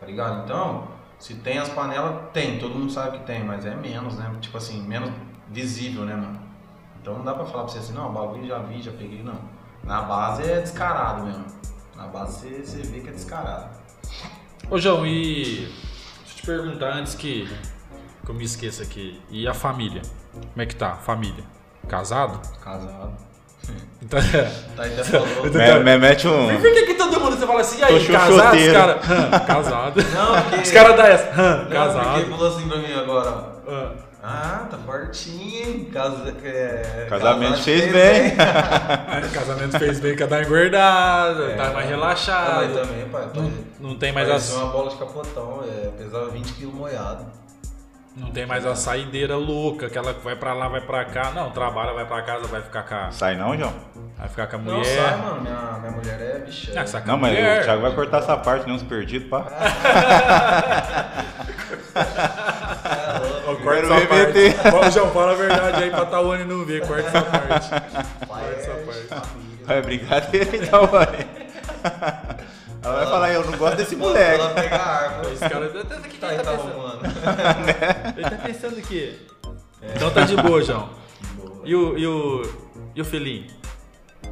tá 0.00 0.06
ligado? 0.06 0.44
Então, 0.44 0.88
se 1.18 1.34
tem 1.36 1.58
as 1.58 1.68
panelas, 1.68 2.30
tem, 2.32 2.58
todo 2.58 2.74
mundo 2.74 2.92
sabe 2.92 3.18
que 3.18 3.24
tem, 3.24 3.44
mas 3.44 3.64
é 3.64 3.74
menos, 3.74 4.16
né? 4.16 4.30
Tipo 4.40 4.58
assim, 4.58 4.82
menos 4.82 5.10
visível, 5.48 6.04
né, 6.04 6.14
mano? 6.14 6.40
Então 7.00 7.14
não 7.14 7.24
dá 7.24 7.34
pra 7.34 7.46
falar 7.46 7.64
pra 7.64 7.72
você 7.72 7.78
assim, 7.78 7.94
não, 7.94 8.10
o 8.10 8.12
bagulho 8.12 8.46
já 8.46 8.58
vi, 8.58 8.82
já 8.82 8.92
peguei, 8.92 9.22
não. 9.22 9.38
Na 9.84 10.02
base 10.02 10.42
é 10.42 10.60
descarado 10.60 11.24
mesmo. 11.24 11.46
Na 11.94 12.06
base 12.08 12.48
você, 12.48 12.64
você 12.64 12.82
vê 12.82 13.00
que 13.00 13.08
é 13.08 13.12
descarado. 13.12 13.70
Ô, 14.70 14.78
João, 14.78 15.06
e... 15.06 15.72
Deixa 16.24 16.32
eu 16.32 16.36
te 16.36 16.42
perguntar 16.46 16.94
antes 16.94 17.14
que, 17.14 17.48
que 18.24 18.30
eu 18.30 18.34
me 18.34 18.44
esqueça 18.44 18.82
aqui. 18.82 19.22
E 19.30 19.46
a 19.46 19.54
família? 19.54 20.02
Como 20.32 20.60
é 20.60 20.66
que 20.66 20.74
tá? 20.74 20.96
Família? 20.96 21.44
Casado? 21.88 22.40
Casado. 22.58 23.16
Então, 24.02 24.20
Tá 24.76 24.84
até 24.84 25.02
falou. 25.04 25.26
Me, 25.44 25.78
me 25.84 25.98
mete 25.98 26.28
um. 26.28 26.48
Por 26.60 26.72
que, 26.72 26.82
que 26.86 26.94
todo 26.94 27.18
mundo 27.20 27.36
você 27.36 27.46
fala 27.46 27.60
assim, 27.60 27.80
e 27.80 27.84
aí, 27.84 28.06
Tô 28.06 28.12
casado? 28.12 28.56
Os 28.56 28.72
caras. 28.72 29.10
"Hã, 29.10 29.38
Casado. 29.40 30.02
Não, 30.14 30.42
porque. 30.42 30.60
Os 30.62 30.70
caras 30.70 30.96
dão 30.96 31.06
essa. 31.06 31.30
"Hã, 31.40 31.56
Não, 31.64 31.70
Casado. 31.70 32.12
porque 32.14 32.30
falou 32.30 32.48
assim 32.48 32.68
pra 32.68 32.78
mim 32.78 32.92
agora, 32.94 33.30
ó. 33.66 34.06
Ah, 34.28 34.66
tá 34.68 34.76
fortinho, 34.78 35.68
hein? 35.68 35.90
Casa, 35.92 36.34
é, 36.44 37.06
Casamento 37.08 37.50
casado 37.50 37.62
fez 37.64 37.92
bem. 37.92 38.22
Aí, 39.06 39.28
Casamento 39.32 39.78
fez 39.78 40.00
bem 40.00 40.16
que 40.16 40.26
dar 40.26 40.42
engordada, 40.42 41.50
tá 41.56 41.70
mais 41.70 41.86
Ah, 41.86 41.88
relaxado. 41.88 42.74
também, 42.74 43.04
pai. 43.08 43.28
Não, 43.34 43.52
não 43.80 43.94
tem 43.96 44.10
mais 44.12 44.28
Parecia 44.28 44.56
as, 44.56 44.62
uma 44.62 44.72
bola 44.72 44.90
de 44.90 44.96
capotão, 44.96 45.62
é, 45.68 45.88
pesava 45.96 46.28
20 46.30 46.52
kg 46.54 46.66
moiado. 46.66 47.24
Não 48.16 48.30
tem 48.30 48.46
mais 48.46 48.64
a 48.64 48.74
saideira 48.74 49.36
louca, 49.36 49.86
aquela 49.86 50.14
que 50.14 50.24
vai 50.24 50.34
pra 50.36 50.52
lá, 50.54 50.68
vai 50.68 50.80
pra 50.80 51.04
cá. 51.04 51.30
Não, 51.32 51.50
trabalha, 51.50 51.92
vai 51.92 52.06
pra 52.06 52.22
casa, 52.22 52.46
vai 52.46 52.62
ficar 52.62 52.82
com 52.84 52.94
a, 52.94 53.10
Sai 53.10 53.36
não, 53.36 53.56
João? 53.56 53.74
vai 54.18 54.28
ficar 54.28 54.46
com 54.46 54.56
a 54.56 54.58
Não, 54.58 54.78
mulher. 54.78 54.84
sai, 54.86 55.16
mano. 55.16 55.40
Minha, 55.42 55.78
minha 55.80 55.90
mulher 55.92 56.20
é 56.20 56.38
bicha. 56.40 56.80
Ah, 56.80 56.86
sai 56.86 57.02
com 57.02 57.08
a 57.08 57.12
Não, 57.12 57.18
mas 57.18 57.32
mulher. 57.32 57.60
o 57.60 57.64
Thiago 57.64 57.82
vai 57.82 57.92
cortar 57.94 58.18
essa 58.18 58.36
parte, 58.36 58.66
nem 58.66 58.74
uns 58.74 58.82
perdidos, 58.82 59.28
pá. 59.28 59.46
É 61.96 63.54
corta 63.62 63.94
essa 63.94 64.06
parte. 64.06 64.76
Ó, 64.76 64.90
João, 64.90 65.10
fala 65.12 65.32
a 65.32 65.34
verdade 65.34 65.84
aí 65.84 65.90
pra 65.90 66.04
Tawane 66.06 66.44
não 66.44 66.64
ver, 66.64 66.86
corta 66.86 67.08
essa 67.08 67.22
parte. 67.22 67.70
Pai 68.28 68.54
essa 68.58 68.70
é 68.70 68.84
parte. 69.08 69.32
É 69.68 69.80
brincadeira 69.82 70.56
então, 70.56 70.82
mãe. 70.92 71.26
Ela 72.86 72.94
vai 72.94 73.06
falar, 73.06 73.32
eu 73.32 73.44
não 73.44 73.58
gosto 73.58 73.76
desse 73.78 73.96
moleque. 73.96 74.40
Ela 74.40 74.50
pega 74.50 74.76
a 74.76 74.86
arma. 74.86 75.30
Esse 75.32 75.48
cara 75.48 75.68
tá, 75.68 75.84
tá, 75.84 75.96
Tá 76.20 76.28
aí, 76.28 76.38
tá 76.38 76.50
arrumando. 76.52 77.00
Ele 78.16 78.30
tá 78.30 78.36
pensando 78.36 78.80
que. 78.80 79.26
Então 79.82 80.08
tá 80.12 80.20
de 80.20 80.36
boa, 80.36 80.62
João. 80.62 80.88
Boa. 81.34 81.62
E 81.64 81.74
o, 81.74 81.98
e 81.98 82.06
o, 82.06 82.42
e 82.94 83.00
o 83.00 83.04
filhinho? 83.04 83.48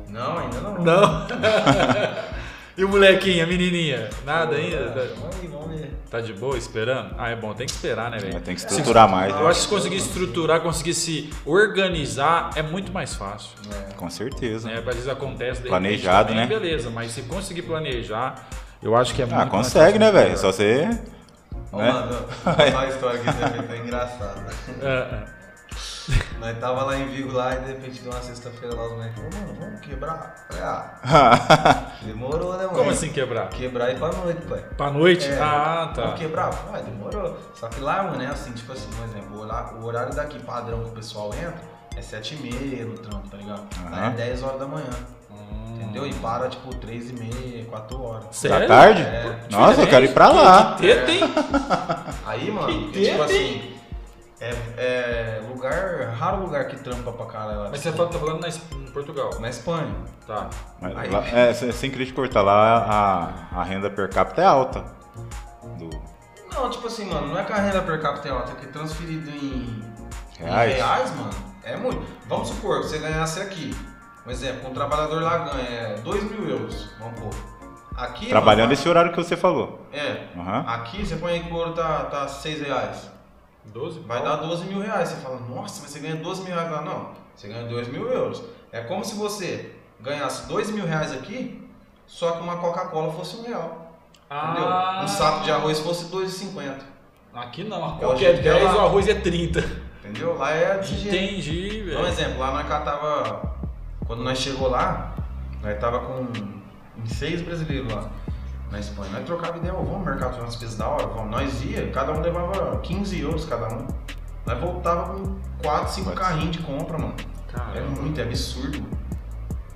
Não, 0.09 0.39
ainda 0.39 0.61
não. 0.61 0.85
Não. 0.85 1.27
E 2.77 2.85
o 2.85 2.89
molequinho, 2.89 3.45
a 3.45 3.47
menininha? 3.47 4.11
Nada 4.25 4.57
ainda? 4.57 5.13
Vamos 5.21 5.81
ver. 5.81 5.93
Tá 6.11 6.21
de 6.21 6.33
boa, 6.33 6.57
esperando? 6.59 7.15
Ah, 7.17 7.29
é 7.31 7.37
bom, 7.37 7.55
tem 7.55 7.67
que 7.67 7.73
esperar, 7.73 8.11
né, 8.11 8.19
velho? 8.19 8.41
Tem 8.41 8.55
que 8.55 8.61
estruturar 8.61 9.09
mais. 9.09 9.33
Eu 9.33 9.43
né? 9.43 9.47
acho 9.49 9.61
que 9.61 9.65
se 9.65 9.69
conseguir 9.69 9.97
estruturar, 9.97 10.61
conseguir 10.61 10.95
se 10.95 11.31
organizar, 11.47 12.51
é 12.57 12.63
muito 12.63 12.93
mais 12.93 13.15
fácil. 13.15 13.51
Com 13.97 14.11
certeza. 14.11 14.69
Né? 14.69 14.79
Às 14.79 14.85
vezes 14.85 15.09
acontece 15.09 15.63
de 15.63 15.69
Planejado, 15.69 16.33
repente 16.33 16.49
também, 16.49 16.59
né? 16.59 16.67
beleza, 16.69 16.91
mas 16.91 17.13
se 17.13 17.23
conseguir 17.23 17.63
planejar, 17.63 18.45
eu 18.83 18.97
acho 18.97 19.15
que 19.15 19.23
é 19.23 19.25
muito 19.25 19.35
Ah, 19.37 19.47
mais 19.47 19.51
consegue, 19.51 19.99
né, 19.99 20.11
velho? 20.11 20.37
Só 20.37 20.51
você. 20.53 20.89
Ó, 21.73 21.79
Né? 21.79 21.93
mano, 21.93 22.27
uma 22.45 22.87
história 22.87 23.21
aqui 23.21 23.33
também, 23.39 23.63
foi 23.69 23.79
engraçada. 23.79 24.45
É, 24.83 24.87
é. 25.31 25.35
Nós 26.39 26.59
tava 26.59 26.85
lá 26.85 26.99
em 26.99 27.09
Vigo 27.09 27.33
lá 27.33 27.55
e 27.55 27.61
de 27.61 27.67
repente 27.69 28.03
deu 28.03 28.13
uma 28.13 28.21
sexta-feira 28.21 28.75
lá 28.77 28.85
os 28.85 28.93
moleques 28.93 29.15
falaram, 29.17 29.39
mano, 29.47 29.59
vamos 29.59 29.81
quebrar? 29.81 30.47
Falei, 30.51 30.63
ah, 30.63 31.93
demorou, 32.05 32.44
né? 32.44 32.44
Como 32.75 32.91
assim 32.91 33.11
quebrar? 33.11 33.49
Quebrar 33.49 33.91
e 33.91 33.95
ir 33.95 33.99
pra 33.99 34.13
noite, 34.13 34.43
pai. 34.43 34.65
Pra 34.77 34.91
noite? 34.91 35.29
É, 35.29 35.39
ah, 35.41 35.93
tá. 35.95 36.13
Quebrar? 36.13 36.51
Vai, 36.51 36.83
demorou. 36.83 37.37
Só 37.55 37.69
que 37.69 37.81
lá, 37.81 38.03
mano, 38.03 38.23
é 38.23 38.27
assim, 38.27 38.53
tipo 38.53 38.73
assim, 38.73 38.89
por 38.97 39.05
exemplo, 39.05 39.39
o 39.81 39.85
horário, 39.85 40.15
daqui 40.15 40.39
padrão 40.41 40.83
que 40.83 40.91
o 40.91 40.93
pessoal 40.93 41.31
entra 41.35 41.55
é 41.97 42.03
7 42.03 42.35
e 42.35 42.39
meia 42.39 42.85
no 42.85 42.99
trampo, 42.99 43.29
tá 43.29 43.37
ligado? 43.37 43.63
Lá 43.91 43.99
é 43.99 44.01
Aham. 44.07 44.11
10 44.17 44.43
horas 44.43 44.61
da 44.61 44.67
manhã. 44.67 44.91
Entendeu? 45.75 46.07
E 46.07 46.15
para, 46.15 46.49
tipo, 46.49 46.75
3 46.75 47.11
e 47.11 47.13
meia, 47.13 47.65
4 47.67 48.03
horas. 48.03 48.25
Sério? 48.33 48.61
Da 48.61 48.67
tarde? 48.67 49.03
É. 49.03 49.39
Nossa, 49.51 49.81
eu 49.83 49.87
quero 49.87 50.05
ir 50.05 50.13
pra 50.13 50.29
lá. 50.29 50.75
Que 50.75 50.83
teta, 50.83 51.11
hein? 51.11 51.21
Aí, 52.27 52.51
mano, 52.51 52.67
Que 52.67 52.79
porque, 52.85 53.01
tipo 53.01 53.13
teta, 53.13 53.25
assim, 53.25 53.74
é, 54.41 54.51
é 54.77 55.43
lugar, 55.49 56.09
raro 56.19 56.43
lugar 56.43 56.67
que 56.67 56.77
trampa 56.77 57.13
pra 57.13 57.27
caralho. 57.27 57.71
Mas 57.71 57.81
você 57.81 57.93
tá 57.93 58.07
falando 58.09 58.41
na, 58.41 58.49
em 58.49 58.91
Portugal. 58.93 59.31
Na 59.41 59.49
Espanha. 59.49 59.95
Tá. 60.27 60.49
Mas 60.81 60.97
Aí- 60.97 61.11
lá- 61.11 61.27
é, 61.29 61.53
sem 61.55 61.71
sem 61.73 61.91
querer 61.91 62.07
te 62.07 62.13
cortar, 62.13 62.43
lá 62.43 62.79
a, 63.53 63.61
a 63.61 63.65
renda 63.65 63.91
per 63.91 64.09
capita 64.11 64.43
é 64.43 64.47
alta. 64.47 64.85
Do 65.79 65.91
Não, 66.53 66.71
tipo 66.71 66.87
assim, 66.87 67.07
mano, 67.07 67.29
não 67.29 67.39
é 67.39 67.45
que 67.45 67.53
a 67.53 67.57
renda 67.57 67.83
per 67.83 68.01
capita 68.01 68.29
é 68.29 68.31
alta, 68.33 68.53
é 68.53 68.55
que 68.57 68.67
transferido 68.69 69.31
em 69.31 69.83
em 70.41 70.45
reais. 70.45 70.75
reais, 70.77 71.15
mano, 71.17 71.31
é 71.63 71.77
muito. 71.77 72.03
Vamos 72.29 72.49
supor 72.49 72.81
que 72.81 72.89
você 72.89 72.99
ganhasse 72.99 73.41
aqui. 73.41 73.75
Um 74.27 74.31
exemplo, 74.31 74.71
um 74.71 74.75
trabalhador 74.75 75.23
lá 75.23 75.39
ganha 75.39 75.97
2 75.99 76.25
mil 76.31 76.49
euros, 76.49 76.91
vamos 76.99 77.21
pôr. 77.21 77.35
Aqui, 77.97 78.27
Trabalhando 78.29 78.63
mano, 78.65 78.73
esse 78.73 78.89
horário 78.89 79.13
que 79.13 79.17
você 79.17 79.37
falou. 79.37 79.87
É. 79.93 80.27
Aham. 80.37 80.65
Aqui 80.67 81.07
você 81.07 81.15
põe 81.17 81.35
aí 81.35 81.41
que 81.45 81.53
o 81.53 81.55
ouro 81.55 81.75
tá, 81.75 82.05
tá 82.07 82.27
6 82.27 82.61
reais. 82.63 83.11
12? 83.67 84.01
Vai 84.01 84.23
dar 84.23 84.37
12 84.37 84.65
mil 84.67 84.81
reais. 84.81 85.09
Você 85.09 85.17
fala, 85.17 85.41
nossa, 85.41 85.83
mas 85.83 85.91
você 85.91 86.01
ganha 86.01 86.17
12 86.17 86.43
mil 86.43 86.55
reais 86.55 86.71
lá. 86.71 86.83
Não, 86.83 87.11
você 87.35 87.49
ganha 87.49 87.67
2 87.67 87.89
mil 87.89 88.09
euros. 88.09 88.43
É 88.71 88.81
como 88.81 89.05
se 89.05 89.15
você 89.15 89.75
ganhasse 90.01 90.47
2 90.49 90.71
mil 90.71 90.87
reais 90.87 91.13
aqui, 91.13 91.69
só 92.07 92.33
que 92.33 92.43
uma 92.43 92.57
Coca-Cola 92.57 93.13
fosse 93.13 93.37
um 93.37 93.43
real. 93.43 93.93
Entendeu? 94.31 94.69
Ah. 94.69 95.03
Um 95.05 95.09
saco 95.09 95.45
de 95.45 95.51
arroz 95.51 95.79
fosse 95.81 96.07
2,50. 96.07 96.79
Aqui 97.33 97.65
não. 97.65 97.99
Que 98.17 98.27
é 98.27 98.33
10, 98.35 98.65
lá. 98.65 98.77
o 98.77 98.87
arroz 98.87 99.09
é 99.09 99.15
30. 99.15 99.61
Entendeu? 100.05 100.37
Lá 100.37 100.53
é 100.53 100.83
jeito. 100.83 101.17
Entendi, 101.17 101.79
Dá 101.91 101.99
um 101.99 102.03
velho. 102.03 102.07
exemplo, 102.07 102.39
lá 102.39 102.53
nós 102.53 102.69
catava. 102.69 103.55
Quando 104.07 104.23
nós 104.23 104.39
chegou 104.39 104.69
lá, 104.69 105.15
nós 105.63 105.79
tava 105.81 106.01
com 106.01 106.27
seis 107.07 107.41
brasileiros 107.41 107.93
lá 107.93 108.11
na 108.75 108.81
Espanha. 108.81 109.11
Nós 109.13 109.25
trocava 109.25 109.57
ideia, 109.57 109.73
"Ô, 109.73 109.85
vamos 109.85 110.01
no 110.01 110.05
mercado 110.05 110.39
umas 110.41 110.57
coisas 110.57 110.77
da 110.77 110.89
hora, 110.89 111.07
vamos. 111.07 111.31
Nós 111.31 111.65
ia, 111.65 111.91
cada 111.93 112.13
um 112.13 112.21
levava 112.21 112.77
15 112.81 113.21
euros 113.21 113.45
cada 113.45 113.69
um. 113.73 113.87
Nós 114.45 114.59
voltava 114.61 115.15
com 115.15 115.37
4, 115.63 115.93
5 115.95 116.11
Quatro. 116.11 116.21
carrinhos 116.21 116.57
de 116.57 116.63
compra, 116.63 116.99
mano. 116.99 117.15
É 117.19 117.53
Caramba. 117.53 118.01
muito, 118.01 118.21
é 118.21 118.25
absurdo. 118.25 118.85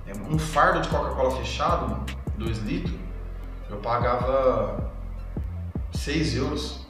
É 0.05 0.11
um 0.13 0.37
fardo 0.37 0.81
de 0.81 0.89
Coca-Cola 0.89 1.31
fechado, 1.37 1.87
mano, 1.89 2.05
2 2.37 2.57
litros, 2.59 2.93
eu 3.69 3.77
pagava 3.77 4.91
6 5.93 6.35
euros. 6.35 6.85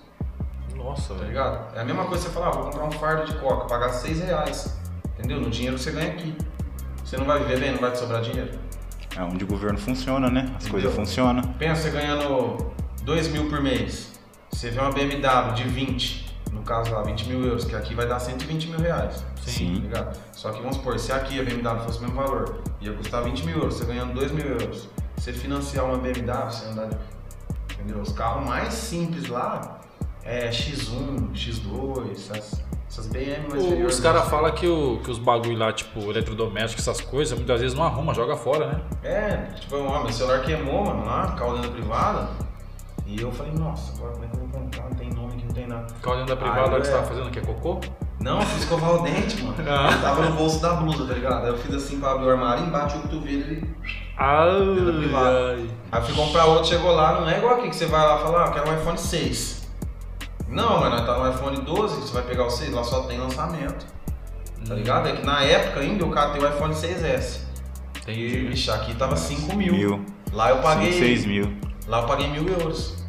Nossa, 0.76 1.14
Tá 1.14 1.26
ligado? 1.26 1.76
É 1.76 1.82
a 1.82 1.86
mesma 1.86 2.06
coisa 2.06 2.24
que 2.26 2.30
você 2.30 2.34
falar, 2.34 2.48
ah, 2.48 2.52
vou 2.52 2.64
comprar 2.72 2.84
um 2.86 2.92
fardo 2.92 3.26
de 3.26 3.38
coca, 3.40 3.66
pagar 3.68 3.90
6 3.90 4.22
reais. 4.22 4.78
Entendeu? 5.18 5.40
No 5.42 5.50
dinheiro 5.50 5.76
que 5.76 5.84
você 5.84 5.92
ganha 5.92 6.12
aqui. 6.14 6.36
Você 7.04 7.18
não 7.18 7.26
vai 7.26 7.40
viver 7.40 7.60
bem, 7.60 7.72
não 7.74 7.80
vai 7.80 7.92
te 7.92 8.00
sobrar 8.00 8.22
dinheiro. 8.22 8.58
É 9.20 9.24
onde 9.24 9.44
o 9.44 9.48
governo 9.48 9.78
funciona, 9.78 10.30
né? 10.30 10.50
As 10.56 10.66
coisas 10.70 10.96
funcionam. 10.96 11.44
Pensa 11.60 11.90
ganhando 11.90 12.72
2 13.04 13.28
mil 13.28 13.50
por 13.50 13.62
mês. 13.62 14.18
Você 14.50 14.70
vê 14.70 14.80
uma 14.80 14.94
BMW 14.94 15.54
de 15.56 15.64
20, 15.64 16.36
no 16.54 16.62
caso 16.62 16.94
lá, 16.94 17.04
20 17.04 17.28
mil 17.28 17.44
euros, 17.44 17.66
que 17.66 17.76
aqui 17.76 17.94
vai 17.94 18.08
dar 18.08 18.18
120 18.18 18.68
mil 18.68 18.80
reais. 18.80 19.26
Sim. 19.46 19.76
Tá 19.76 19.82
ligado? 19.82 20.20
Só 20.32 20.54
que 20.54 20.62
vamos 20.62 20.78
supor, 20.78 20.98
se 20.98 21.12
aqui 21.12 21.38
a 21.38 21.44
BMW 21.44 21.84
fosse 21.84 21.98
o 21.98 22.02
mesmo 22.04 22.16
valor, 22.16 22.62
ia 22.80 22.94
custar 22.94 23.22
20 23.22 23.44
mil 23.44 23.58
euros, 23.58 23.74
você 23.74 23.84
ganhando 23.84 24.14
2 24.14 24.32
mil 24.32 24.46
euros. 24.46 24.88
Você 25.18 25.34
financiar 25.34 25.84
uma 25.84 25.98
BMW, 25.98 26.46
você 26.46 26.66
andar 26.68 26.86
de. 26.86 26.96
Entendeu? 27.74 28.00
Os 28.00 28.14
carros 28.14 28.48
mais 28.48 28.74
simples 28.74 29.28
lá 29.28 29.82
é 30.24 30.50
X1, 30.50 31.34
X2, 31.34 32.12
essas, 32.14 32.64
essas 32.90 33.08
BM 33.08 33.48
mais 33.50 33.64
O-. 33.64 33.86
Os 33.86 34.00
caras 34.00 34.28
falam 34.28 34.52
que, 34.52 34.68
o- 34.68 35.00
que 35.04 35.12
os 35.12 35.18
bagulho 35.20 35.58
lá, 35.58 35.72
tipo, 35.72 36.00
eletrodomésticos, 36.10 36.88
essas 36.88 37.02
coisas, 37.02 37.38
muitas 37.38 37.62
vezes 37.62 37.78
não 37.78 37.84
arruma, 37.86 38.14
joga 38.14 38.36
fora, 38.36 38.66
né? 38.68 38.82
É, 39.04 39.38
tipo, 39.60 39.78
ó, 39.78 40.02
meu 40.04 40.12
celular 40.12 40.42
queimou, 40.42 40.86
mano, 40.86 41.06
lá, 41.06 41.32
carro 41.38 41.54
dentro 41.54 41.70
da 41.70 41.76
privada. 41.76 42.28
E 43.06 43.20
eu 43.22 43.32
falei, 43.32 43.54
nossa, 43.54 43.94
agora 43.96 44.12
como 44.14 44.26
é 44.26 44.28
que 44.28 44.36
eu 44.36 44.40
vou 44.42 44.50
comprar? 44.50 44.84
Não 44.84 44.92
tem 44.96 45.10
nome 45.10 45.34
aqui, 45.34 45.46
não 45.46 45.54
tem 45.54 45.68
nada. 45.68 45.88
Carro 46.02 46.18
dentro 46.18 46.36
da 46.36 46.42
privada, 46.42 46.62
Ah, 46.62 46.72
lá 46.74 46.80
que 46.80 46.86
você 46.86 46.92
é. 46.92 46.96
tava 46.96 47.08
fazendo, 47.08 47.32
que 47.32 47.40
é 47.40 47.42
cocô? 47.42 47.80
Não, 48.20 48.40
eu 48.40 48.46
fui 48.46 48.60
escovar 48.60 48.92
o 48.96 49.00
dente, 49.04 49.42
mano. 49.44 49.56
Ah. 49.68 49.98
Tava 50.02 50.30
no 50.30 50.36
bolso 50.36 50.62
da 50.62 50.74
blusa, 50.74 51.08
tá 51.08 51.14
ligado? 51.14 51.44
Aí 51.44 51.50
eu 51.50 51.58
fiz 51.58 51.74
assim 51.74 52.00
pra 52.00 52.12
abrir 52.12 52.26
o 52.28 52.30
armário, 52.32 52.66
bati 52.68 52.98
o 52.98 53.02
cotovelo 53.02 53.52
e. 53.54 53.64
Ai, 54.18 54.86
da 54.86 54.92
privada. 54.94 55.38
ai. 55.56 55.70
Aí 55.92 56.02
eu 56.02 56.06
fui 56.06 56.14
comprar 56.16 56.46
outro, 56.46 56.66
chegou 56.68 56.92
lá, 56.92 57.20
não 57.22 57.30
é 57.30 57.38
igual 57.38 57.56
aqui 57.56 57.70
que 57.70 57.76
você 57.76 57.86
vai 57.88 58.06
lá 58.06 58.18
e 58.20 58.24
fala, 58.24 58.44
ah, 58.44 58.48
eu 58.48 58.52
quero 58.52 58.70
um 58.70 58.80
iPhone 58.80 58.98
6. 58.98 59.59
Não, 60.50 60.80
mas 60.80 60.90
nós 60.90 61.06
tá 61.06 61.18
no 61.18 61.30
iPhone 61.30 61.62
12, 61.62 62.02
você 62.02 62.14
vai 62.14 62.24
pegar 62.24 62.46
o 62.46 62.50
6, 62.50 62.74
lá 62.74 62.84
só 62.84 63.04
tem 63.04 63.20
lançamento. 63.20 63.86
Tá 64.68 64.74
ligado? 64.74 65.08
É 65.08 65.16
que 65.16 65.26
na 65.26 65.44
época 65.44 65.80
ainda 65.80 66.06
o 66.06 66.10
cara 66.10 66.32
tem 66.32 66.42
o 66.42 66.48
iPhone 66.48 66.74
6S. 66.74 67.42
E, 68.08 68.12
Entendi. 68.12 68.50
bicho, 68.50 68.72
aqui 68.72 68.96
tava 68.96 69.16
5 69.16 69.56
mil. 69.56 69.74
Mil. 69.74 70.06
Lá 70.34 70.50
eu 70.50 70.58
paguei. 70.58 70.92
6 70.92 71.26
mil. 71.26 71.54
Lá 71.88 72.02
eu 72.02 72.08
paguei 72.08 72.28
mil 72.30 72.48
euros. 72.48 73.04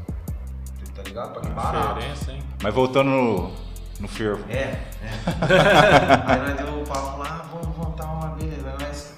Tá 0.94 1.02
ligado? 1.02 1.34
Paguei 1.34 1.50
barato. 1.50 1.94
Diferença, 1.94 2.32
hein? 2.32 2.42
Mas 2.62 2.74
voltando 2.74 3.08
no, 3.08 3.52
no 3.98 4.08
fervo. 4.08 4.44
É, 4.50 4.54
é. 4.54 4.82
aí 6.26 6.40
nós 6.40 6.56
deu 6.56 6.80
o 6.80 6.84
papo 6.86 7.18
lá, 7.18 7.46
vamos 7.50 7.76
montar 7.76 8.04
uma 8.04 8.28
beleza, 8.28 8.68
aí 8.68 8.86
nós 8.86 9.14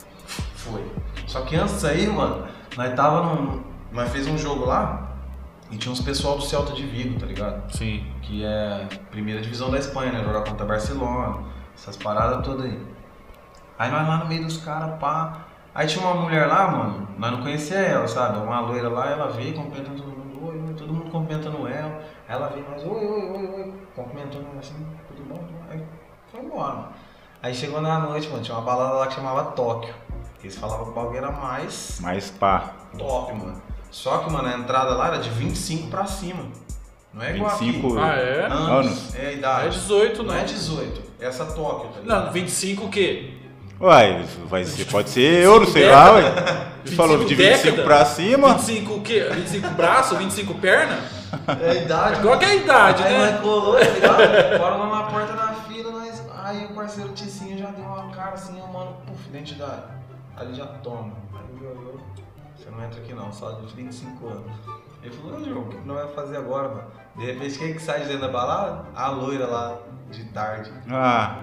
foi. 0.54 0.84
Só 1.26 1.42
que 1.42 1.56
antes 1.56 1.74
disso 1.74 1.86
aí, 1.88 2.06
mano, 2.06 2.46
nós 2.76 2.94
tava 2.94 3.22
num. 3.22 3.62
Nós 3.90 4.10
fez 4.10 4.26
um 4.26 4.38
jogo 4.38 4.64
lá 4.64 5.11
e 5.72 5.78
tinha 5.78 5.90
uns 5.90 6.02
pessoal 6.02 6.36
do 6.36 6.44
Celta 6.44 6.74
de 6.74 6.86
Vigo, 6.86 7.18
tá 7.18 7.24
ligado? 7.24 7.74
Sim. 7.74 8.06
Que 8.20 8.44
é 8.44 8.86
primeira 9.10 9.40
divisão 9.40 9.70
da 9.70 9.78
Espanha, 9.78 10.12
né? 10.12 10.22
Jogar 10.22 10.44
contra 10.44 10.66
Barcelona, 10.66 11.44
essas 11.74 11.96
paradas 11.96 12.44
todas 12.44 12.66
aí. 12.66 12.78
Aí 13.78 13.90
nós 13.90 14.06
lá 14.06 14.18
no 14.18 14.26
meio 14.26 14.44
dos 14.44 14.58
caras, 14.58 14.98
pá. 15.00 15.46
Aí 15.74 15.86
tinha 15.86 16.04
uma 16.06 16.22
mulher 16.22 16.46
lá, 16.46 16.70
mano, 16.70 17.08
nós 17.16 17.32
não 17.32 17.40
conhecia 17.40 17.78
ela, 17.78 18.06
sabe? 18.06 18.38
Uma 18.38 18.60
loira 18.60 18.90
lá, 18.90 19.10
ela 19.10 19.28
veio 19.28 19.54
cumprimentando 19.54 20.02
todo 20.02 20.14
mundo, 20.14 20.46
oi, 20.46 20.62
oi, 20.62 20.74
todo 20.74 20.92
mundo 20.92 21.10
cumprimentando 21.10 21.66
ela. 21.66 22.02
Ela 22.28 22.48
veio 22.48 22.68
mais, 22.68 22.82
oi, 22.84 23.06
oi, 23.06 23.30
oi, 23.30 23.46
oi, 23.46 23.74
cumprimentando 23.96 24.46
ela 24.50 24.60
assim, 24.60 24.86
tudo 25.08 25.24
bom? 25.26 25.38
tudo 25.38 25.52
bom? 25.52 25.64
Aí 25.70 25.82
foi 26.30 26.40
embora, 26.40 26.74
mano. 26.74 26.88
Aí 27.42 27.54
chegou 27.54 27.80
na 27.80 27.98
noite, 27.98 28.28
mano, 28.28 28.42
tinha 28.42 28.58
uma 28.58 28.64
balada 28.64 28.92
lá 28.96 29.06
que 29.06 29.14
chamava 29.14 29.44
Tóquio. 29.52 29.94
Eles 30.42 30.56
falavam 30.56 30.84
que 30.84 30.90
o 30.90 30.94
bagulho 30.94 31.16
era 31.16 31.30
mais 31.30 31.98
Mais 32.00 32.30
pá. 32.30 32.74
top, 32.98 33.32
mano. 33.32 33.71
Só 33.92 34.18
que, 34.18 34.32
mano, 34.32 34.48
a 34.48 34.54
entrada 34.54 34.94
lá 34.94 35.06
era 35.08 35.18
de 35.18 35.30
25 35.30 35.88
pra 35.88 36.04
cima. 36.06 36.44
Não 37.12 37.22
é 37.22 37.36
igual 37.36 37.56
25 37.58 37.88
aqui. 37.98 37.98
Ah, 38.00 38.16
é? 38.16 38.46
Anos. 38.46 38.86
anos. 38.86 39.14
É 39.14 39.20
a 39.20 39.24
Não 39.24 39.32
idade. 39.32 39.66
é 39.66 39.68
18, 39.68 40.22
Não 40.22 40.34
não. 40.34 40.40
é 40.40 40.44
18. 40.44 41.02
É 41.20 41.26
essa 41.26 41.44
Tóquio, 41.44 41.90
tá 41.90 42.00
ligado? 42.00 42.24
Não, 42.24 42.32
25 42.32 42.84
o 42.86 42.88
quê? 42.88 43.34
Uai, 43.78 44.24
vai 44.48 44.64
ser, 44.64 44.84
pode 44.86 45.10
ser 45.10 45.42
euro, 45.42 45.66
sei 45.66 45.88
lá, 45.88 46.12
ué. 46.14 46.22
Você 46.84 46.94
falou 46.96 47.24
de 47.24 47.34
25 47.34 47.64
década? 47.64 47.82
pra 47.84 48.04
cima. 48.04 48.54
25 48.54 48.94
o 48.94 49.00
quê? 49.02 49.28
25 49.30 49.68
braço? 49.70 50.16
25 50.16 50.54
perna? 50.54 50.98
É 51.60 51.70
a 51.70 51.74
idade. 51.74 52.20
Qual 52.22 52.38
que 52.38 52.44
é 52.44 52.48
a 52.48 52.54
idade, 52.54 53.02
aí 53.04 53.12
né? 53.12 53.30
nós 53.32 53.40
colou, 53.40 53.74
tá 53.74 53.84
ligado? 53.84 54.58
Bora 54.58 54.76
lá 54.76 54.86
na 54.96 55.02
porta 55.10 55.32
da 55.34 55.48
fila, 55.68 55.90
nós... 55.92 56.22
aí 56.44 56.64
o 56.66 56.74
parceiro 56.74 57.10
Ticinho 57.10 57.58
já 57.58 57.66
deu 57.70 57.84
uma 57.84 58.10
cara 58.10 58.32
assim, 58.32 58.58
mano, 58.72 58.96
puf, 59.06 59.28
identidade. 59.28 59.82
Aí 60.36 60.46
ele 60.46 60.54
já 60.54 60.66
toma. 60.66 61.12
Aí 61.34 61.66
olhou, 61.66 62.00
você 62.62 62.70
não 62.70 62.84
entra 62.84 63.00
aqui 63.00 63.12
não, 63.14 63.32
só 63.32 63.50
de 63.52 63.66
25 63.74 64.26
anos. 64.28 64.52
Ele 65.02 65.14
falou, 65.16 65.44
João, 65.44 65.62
o 65.62 65.68
que 65.68 65.76
que 65.78 65.86
nós 65.86 65.98
vamos 65.98 66.14
fazer 66.14 66.36
agora, 66.36 66.68
mano? 66.68 66.84
De 67.16 67.26
repente, 67.26 67.58
quem 67.58 67.74
que 67.74 67.82
sai 67.82 68.00
de 68.02 68.06
dentro 68.06 68.22
da 68.22 68.28
balada? 68.28 68.84
A 68.94 69.08
loira 69.10 69.46
lá, 69.46 69.78
de 70.10 70.24
tarde. 70.26 70.72
Ah, 70.90 71.38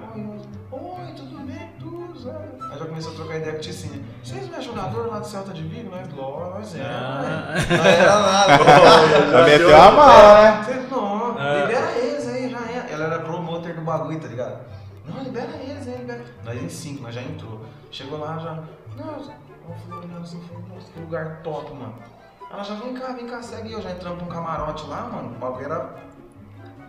Oi, 0.72 1.14
tudo 1.16 1.40
bem? 1.46 1.70
Tudo, 1.80 2.20
sabe? 2.20 2.46
Aí 2.72 2.80
já 2.80 2.86
começou 2.86 3.12
a 3.12 3.16
trocar 3.16 3.36
ideia 3.38 3.52
com 3.54 3.58
o 3.58 3.62
Ticinho. 3.62 4.04
Vocês 4.24 4.48
não 4.50 4.58
é 4.58 4.62
jogador 4.62 5.08
lá 5.08 5.20
do 5.20 5.28
Celta 5.28 5.52
de 5.52 5.64
Vigo? 5.64 5.90
Nós, 5.94 6.08
Glória, 6.08 6.54
nós 6.54 6.76
é, 6.76 6.82
Ah. 6.84 7.56
Não 7.70 7.86
era 7.86 8.20
nada. 8.22 9.32
já 9.32 9.44
meteu 9.46 9.76
a 9.82 9.92
mala, 9.92 10.52
né? 10.52 10.88
Não, 10.90 11.38
Ah. 11.38 11.54
libera 11.66 11.92
eles 11.98 12.28
aí, 12.28 12.50
já 12.50 12.60
é. 12.60 12.88
Ela 12.94 13.06
era 13.06 13.20
promoter 13.20 13.74
do 13.76 13.82
bagulho, 13.82 14.20
tá 14.20 14.28
ligado? 14.28 14.60
Não, 15.06 15.24
libera 15.24 15.52
eles 15.58 15.88
aí, 15.88 15.98
libera. 15.98 16.24
Nós 16.46 16.62
em 16.64 16.70
cinco, 16.70 17.04
nós 17.04 17.14
já 17.16 17.22
entrou. 17.22 17.66
Chegou 17.92 18.20
lá, 18.20 18.38
já. 18.38 18.60
Não, 18.96 19.20
eu 19.70 19.76
fui 19.76 19.98
olhando 19.98 20.22
assim, 20.24 20.42
nossa, 20.70 20.92
que 20.92 21.00
lugar 21.00 21.42
top, 21.44 21.74
mano. 21.74 21.94
Ela 22.52 22.64
já, 22.64 22.74
vem 22.76 22.94
cá, 22.96 23.08
vem 23.14 23.28
cá, 23.28 23.42
segue 23.42 23.72
eu. 23.72 23.82
Já 23.82 23.92
entramos 23.92 24.18
pra 24.18 24.28
um 24.28 24.30
camarote 24.30 24.88
lá, 24.88 25.02
mano. 25.04 25.36
O 25.36 25.40
bagulho 25.40 25.66
era 25.66 25.96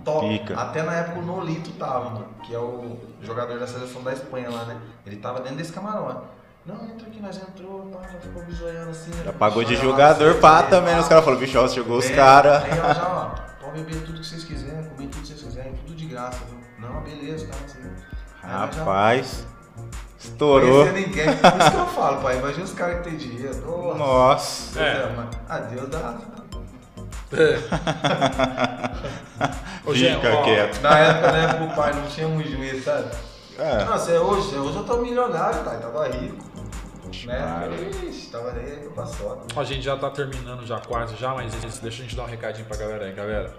top. 0.04 0.26
Pica. 0.28 0.58
Até 0.58 0.82
na 0.82 0.94
época 0.94 1.18
o 1.18 1.22
Nolito 1.22 1.70
tava, 1.72 2.10
mano. 2.10 2.28
Que 2.42 2.54
é 2.54 2.58
o 2.58 2.96
jogador 3.20 3.58
da 3.58 3.66
seleção 3.66 4.02
da 4.02 4.12
Espanha 4.12 4.50
lá, 4.50 4.64
né? 4.64 4.80
Ele 5.04 5.16
tava 5.16 5.40
dentro 5.40 5.58
desse 5.58 5.72
camarote. 5.72 6.22
Não, 6.64 6.76
entra 6.84 7.06
aqui, 7.06 7.20
nós 7.20 7.36
entrou, 7.36 7.86
pá, 7.90 8.06
já 8.10 8.18
ficou 8.20 8.42
bisoiando 8.44 8.90
assim. 8.90 9.10
Já 9.24 9.32
pagou 9.32 9.64
de 9.64 9.76
jogador 9.76 10.34
pá 10.40 10.62
vê, 10.62 10.68
também, 10.68 10.94
né? 10.94 11.00
Os 11.00 11.08
caras 11.08 11.24
falaram, 11.24 11.40
bicho, 11.40 11.58
ó, 11.58 11.66
chegou 11.68 11.98
os 11.98 12.04
É, 12.06 12.14
caras. 12.14 12.62
Aí 12.64 12.70
ela 12.78 12.94
já, 12.94 13.08
ó, 13.08 13.64
pode 13.64 13.82
beber 13.82 14.02
tudo 14.04 14.20
que 14.20 14.26
vocês 14.26 14.44
quiserem, 14.44 14.84
comer 14.84 15.08
tudo 15.08 15.22
que 15.22 15.28
vocês 15.28 15.42
quiserem, 15.42 15.72
tudo 15.86 15.94
de 15.94 16.06
graça, 16.06 16.38
viu? 16.48 16.58
Não, 16.78 17.00
beleza, 17.02 17.46
tá? 17.48 17.56
Assim. 17.64 17.78
Ela 18.42 18.70
já- 18.72 18.84
Estourou. 20.40 20.86
Conhecer 20.86 21.06
ninguém. 21.06 21.26
Por 21.36 21.60
isso 21.60 21.70
que 21.70 21.76
eu 21.76 21.86
falo, 21.88 22.22
pai. 22.22 22.38
Imagina 22.38 22.64
os 22.64 22.72
caras 22.72 22.96
que 22.98 23.02
tem 23.10 23.16
dinheiro. 23.18 23.54
Nossa. 23.66 23.98
Nossa. 23.98 24.78
Deus 24.80 24.86
É. 24.86 25.02
ama. 25.02 25.30
Ah, 25.46 25.58
Deus 25.58 25.88
dá. 25.90 26.14
Ô, 29.86 29.94
Jean, 29.94 30.16
Fica 30.16 30.34
ó, 30.34 30.42
quieto. 30.42 30.80
Na 30.80 30.98
época, 30.98 31.32
né, 31.32 31.52
pro 31.54 31.76
pai 31.76 31.92
não 31.92 32.06
tinha 32.06 32.26
muito 32.26 32.50
juízo, 32.50 32.82
sabe? 32.84 33.04
É. 33.58 33.84
Nossa, 33.84 34.10
é 34.12 34.18
hoje, 34.18 34.56
hoje 34.56 34.76
eu 34.78 34.84
tô 34.84 34.96
milionário, 34.96 35.62
pai. 35.62 35.78
Tava 35.78 36.08
rico. 36.08 36.48
Né? 37.26 37.68
Ixi, 38.08 38.28
tava 38.30 38.52
nem 38.52 38.64
aí 38.64 38.88
pra 38.94 39.02
passota. 39.04 39.60
A 39.60 39.64
gente 39.64 39.82
já 39.82 39.94
tá 39.96 40.08
terminando 40.10 40.64
já 40.66 40.78
quase 40.80 41.16
já, 41.16 41.34
mas 41.34 41.52
deixa 41.80 42.00
a 42.02 42.04
gente 42.04 42.16
dar 42.16 42.22
um 42.22 42.26
recadinho 42.26 42.66
pra 42.66 42.76
galera 42.78 43.04
aí, 43.04 43.12
galera. 43.12 43.52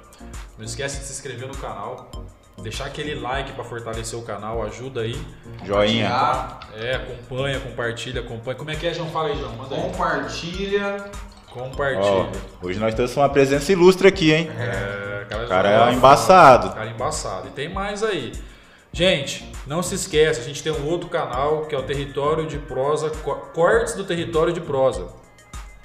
Não 0.57 0.65
esquece 0.65 0.99
de 0.99 1.05
se 1.05 1.13
inscrever 1.13 1.47
no 1.47 1.55
canal, 1.57 2.09
deixar 2.61 2.85
aquele 2.85 3.15
like 3.15 3.51
pra 3.53 3.63
fortalecer 3.63 4.17
o 4.17 4.21
canal, 4.23 4.61
ajuda 4.63 5.01
aí. 5.01 5.19
Joinha. 5.65 6.09
É, 6.75 6.95
acompanha, 6.95 7.59
compartilha, 7.59 8.21
acompanha. 8.21 8.57
Como 8.57 8.71
é 8.71 8.75
que 8.75 8.87
é, 8.87 8.93
João? 8.93 9.09
Fala 9.09 9.29
aí, 9.29 9.37
João. 9.39 9.51
Manda 9.55 9.75
aí. 9.75 9.81
compartilha. 9.81 11.05
Compartilha. 11.51 12.29
Ó, 12.61 12.65
hoje 12.67 12.79
nós 12.79 12.93
temos 12.95 13.15
uma 13.17 13.27
presença 13.29 13.71
ilustre 13.71 14.07
aqui, 14.07 14.31
hein? 14.33 14.49
É, 14.57 15.25
cara, 15.29 15.43
O 15.43 15.47
cara 15.47 15.89
é 15.89 15.93
embaçado. 15.93 16.69
Cara 16.73 16.89
embaçado. 16.89 17.47
E 17.47 17.51
tem 17.51 17.67
mais 17.69 18.03
aí. 18.03 18.31
Gente, 18.93 19.49
não 19.67 19.81
se 19.83 19.95
esqueça, 19.95 20.41
a 20.41 20.43
gente 20.43 20.61
tem 20.63 20.71
um 20.71 20.85
outro 20.87 21.07
canal 21.09 21.65
que 21.65 21.73
é 21.75 21.77
o 21.77 21.83
Território 21.83 22.45
de 22.45 22.57
Prosa, 22.57 23.09
co- 23.09 23.35
Cortes 23.53 23.93
do 23.95 24.03
Território 24.03 24.51
de 24.53 24.59
Prosa. 24.61 25.07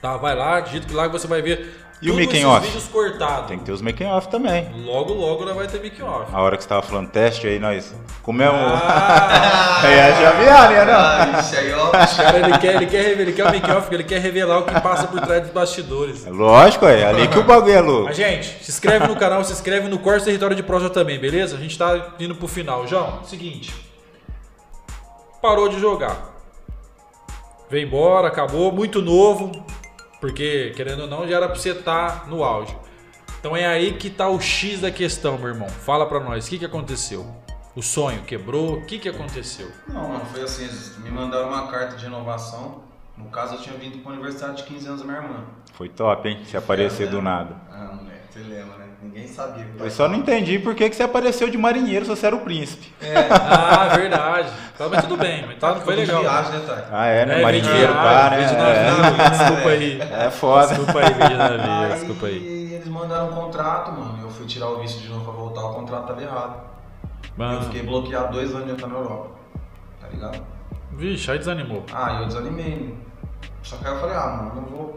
Tá, 0.02 0.16
vai 0.16 0.34
lá, 0.36 0.60
digita 0.60 0.86
que 0.86 0.94
lá 0.94 1.08
você 1.08 1.26
vai 1.26 1.40
ver 1.40 1.74
E 2.02 2.10
o 2.10 2.14
making 2.14 2.44
off? 2.44 2.66
vídeos 2.66 2.88
cortados. 2.88 3.46
Tem 3.46 3.58
que 3.58 3.64
ter 3.64 3.72
os 3.72 3.80
making 3.80 4.04
off 4.04 4.28
também. 4.28 4.70
Logo, 4.84 5.14
logo 5.14 5.42
ela 5.44 5.54
vai 5.54 5.66
ter 5.66 5.82
making 5.82 6.02
off. 6.02 6.30
A 6.30 6.42
hora 6.42 6.56
que 6.56 6.62
você 6.62 6.68
tava 6.68 6.82
falando 6.82 7.08
teste 7.08 7.46
aí, 7.46 7.58
nós 7.58 7.94
comemos. 8.22 8.60
Ah, 8.60 9.80
Aí 9.82 9.94
é 9.94 10.12
né? 10.12 10.84
Não? 10.84 10.94
Ah, 10.94 11.40
isso 11.40 11.56
aí, 11.56 11.72
ó. 11.72 11.90
cara, 11.90 12.38
ele 12.38 12.58
quer, 12.58 12.74
ele 12.76 12.86
quer, 12.86 13.02
revelar, 13.02 13.22
ele 13.22 13.32
quer 13.32 13.42
o 13.44 13.46
making 13.46 13.70
off, 13.70 13.80
porque 13.82 13.94
ele 13.94 14.04
quer 14.04 14.20
revelar 14.20 14.58
o 14.58 14.64
que 14.64 14.80
passa 14.80 15.06
por 15.06 15.20
trás 15.20 15.42
dos 15.42 15.52
bastidores. 15.52 16.26
É 16.26 16.30
Lógico, 16.30 16.86
é 16.86 17.04
ali 17.06 17.28
que 17.28 17.38
o 17.38 17.44
bagulho 17.44 17.72
é 17.72 17.80
louco. 17.80 18.04
Mas, 18.06 18.16
gente, 18.16 18.62
se 18.62 18.70
inscreve 18.70 19.06
no 19.06 19.16
canal, 19.16 19.42
se 19.42 19.52
inscreve 19.52 19.88
no 19.88 19.98
Cortes 19.98 20.24
Território 20.24 20.54
de 20.54 20.62
Prosa 20.62 20.90
também, 20.90 21.18
beleza? 21.18 21.56
A 21.56 21.60
gente 21.60 21.78
tá 21.78 22.14
indo 22.20 22.34
pro 22.34 22.46
final. 22.46 22.86
João, 22.86 23.24
seguinte. 23.24 23.72
Parou 25.40 25.68
de 25.68 25.80
jogar. 25.80 26.34
Veio 27.70 27.86
embora, 27.86 28.28
acabou, 28.28 28.70
muito 28.70 29.00
novo. 29.00 29.50
Porque, 30.26 30.72
querendo 30.74 31.02
ou 31.02 31.06
não, 31.06 31.24
já 31.28 31.36
era 31.36 31.48
pra 31.48 31.56
você 31.56 31.70
estar 31.70 32.26
no 32.26 32.42
auge. 32.42 32.76
Então 33.38 33.56
é 33.56 33.64
aí 33.64 33.92
que 33.92 34.10
tá 34.10 34.28
o 34.28 34.40
X 34.40 34.80
da 34.80 34.90
questão, 34.90 35.38
meu 35.38 35.46
irmão. 35.46 35.68
Fala 35.68 36.04
pra 36.04 36.18
nós, 36.18 36.48
o 36.48 36.50
que, 36.50 36.58
que 36.58 36.64
aconteceu? 36.64 37.24
O 37.76 37.80
sonho 37.80 38.22
quebrou? 38.22 38.78
O 38.78 38.84
que, 38.84 38.98
que 38.98 39.08
aconteceu? 39.08 39.70
Não, 39.86 40.08
mano, 40.08 40.24
foi 40.24 40.42
assim, 40.42 40.64
eles 40.64 40.98
me 40.98 41.10
mandaram 41.12 41.46
uma 41.50 41.68
carta 41.68 41.96
de 41.96 42.02
renovação. 42.02 42.82
No 43.16 43.26
caso, 43.26 43.54
eu 43.54 43.60
tinha 43.60 43.76
vindo 43.76 43.98
pro 43.98 44.14
aniversário 44.14 44.56
de 44.56 44.64
15 44.64 44.88
anos 44.88 45.00
da 45.02 45.06
minha 45.06 45.18
irmã. 45.18 45.44
Foi 45.74 45.88
top, 45.88 46.28
hein? 46.28 46.42
Se 46.44 46.56
aparecer 46.56 47.08
do 47.08 47.22
nada. 47.22 47.54
Ah, 47.70 47.92
moleque, 47.94 48.05
você 48.30 48.40
lembra, 48.40 48.78
né? 48.78 48.86
Ninguém 49.02 49.28
sabia. 49.28 49.66
Eu 49.78 49.90
só 49.90 50.08
não 50.08 50.16
entendi 50.16 50.58
por 50.58 50.74
que, 50.74 50.88
que 50.88 50.96
você 50.96 51.02
apareceu 51.02 51.48
de 51.48 51.56
marinheiro 51.58 52.04
se 52.04 52.10
você 52.10 52.26
era 52.26 52.36
o 52.36 52.40
príncipe. 52.40 52.92
Ah, 53.30 53.96
verdade. 53.96 54.48
Tá, 54.76 54.88
mas 54.88 55.02
tudo 55.02 55.16
bem, 55.16 55.46
mas 55.46 55.58
tá, 55.58 55.74
foi 55.76 55.94
de 55.94 56.00
legal. 56.02 56.20
viagem, 56.20 56.52
né? 56.60 56.84
Ah, 56.90 57.06
é, 57.06 57.26
né? 57.26 57.40
É, 57.40 57.42
marinheiro, 57.42 57.92
pá, 57.92 58.30
né? 58.30 58.52
navio, 58.52 59.30
desculpa 59.30 59.68
aí. 59.68 60.00
É, 60.00 60.26
é 60.26 60.30
foda. 60.30 60.66
Desculpa 60.68 60.98
aí, 60.98 61.14
veio 61.14 61.28
de 61.30 61.36
navio, 61.36 61.96
desculpa 61.96 62.26
aí. 62.26 62.36
Aí 62.36 62.74
eles 62.74 62.88
mandaram 62.88 63.28
um 63.30 63.32
contrato, 63.32 63.92
mano. 63.92 64.18
Eu 64.22 64.30
fui 64.30 64.46
tirar 64.46 64.68
o 64.68 64.80
visto 64.80 65.00
de 65.00 65.08
novo 65.08 65.24
pra 65.24 65.32
voltar, 65.32 65.64
o 65.64 65.74
contrato 65.74 66.06
tava 66.08 66.22
errado. 66.22 66.60
Eu 67.24 67.30
Mano, 67.36 67.62
fiquei 67.62 67.82
bloqueado 67.82 68.32
dois 68.32 68.54
anos 68.54 68.66
de 68.66 68.72
entrar 68.72 68.88
na 68.88 68.96
Europa. 68.98 69.30
Tá 70.00 70.08
ligado? 70.08 70.42
vixe, 70.92 71.30
aí 71.30 71.38
desanimou. 71.38 71.84
Ah, 71.92 72.20
eu 72.20 72.26
desanimei. 72.26 72.96
Só 73.62 73.76
que 73.76 73.86
aí 73.86 73.92
eu 73.92 74.00
falei, 74.00 74.16
ah, 74.16 74.26
mano, 74.26 74.54
não 74.62 74.62
vou 74.62 74.96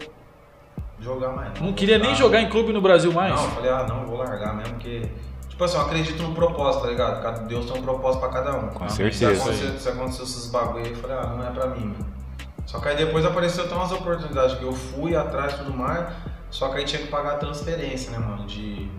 jogar 1.02 1.30
mais. 1.30 1.54
Não 1.60 1.68
vou 1.68 1.74
queria 1.74 1.98
nem 1.98 2.16
jogar 2.16 2.42
em 2.42 2.50
clube 2.50 2.72
no 2.74 2.82
Brasil 2.82 3.12
mais? 3.14 3.34
Não, 3.36 3.44
eu 3.44 3.50
falei, 3.52 3.72
ah, 3.72 3.86
não, 3.88 4.06
vou 4.06 4.18
largar 4.18 4.56
mesmo, 4.56 4.74
porque. 4.76 5.10
Tipo 5.50 5.64
assim, 5.66 5.76
eu 5.76 5.82
acredito 5.82 6.24
no 6.24 6.34
propósito, 6.34 6.84
tá 6.84 6.88
ligado? 6.90 7.22
Cada- 7.22 7.42
Deus 7.42 7.70
tem 7.70 7.78
um 7.82 7.84
propósito 7.84 8.22
pra 8.22 8.30
cada 8.30 8.56
um. 8.56 8.68
Com 8.70 8.88
Se 8.88 8.96
certeza. 8.96 9.42
aconteceu, 9.44 9.78
se 9.80 9.90
aconteceu 9.90 10.24
esses 10.24 10.46
bagulho 10.50 10.86
aí, 10.86 10.92
eu 10.92 10.96
falei, 10.98 11.18
ah, 11.18 11.28
não 11.38 11.46
é 11.48 11.52
pra 11.52 11.68
mim, 11.68 11.86
mano. 11.88 12.06
Só 12.66 12.80
que 12.80 12.88
aí 12.88 12.96
depois 12.96 13.26
apareceu 13.26 13.66
até 13.66 13.76
umas 13.76 13.92
oportunidades 13.92 14.56
que 14.58 14.64
eu 14.64 14.72
fui 14.72 15.16
atrás 15.16 15.54
e 15.54 15.58
tudo 15.58 15.74
mais, 15.76 16.08
só 16.50 16.70
que 16.70 16.78
aí 16.78 16.86
tinha 16.86 17.02
que 17.02 17.08
pagar 17.10 17.34
a 17.34 17.38
transferência, 17.38 18.12
né, 18.12 18.20
mano, 18.20 18.46
de, 18.46 18.90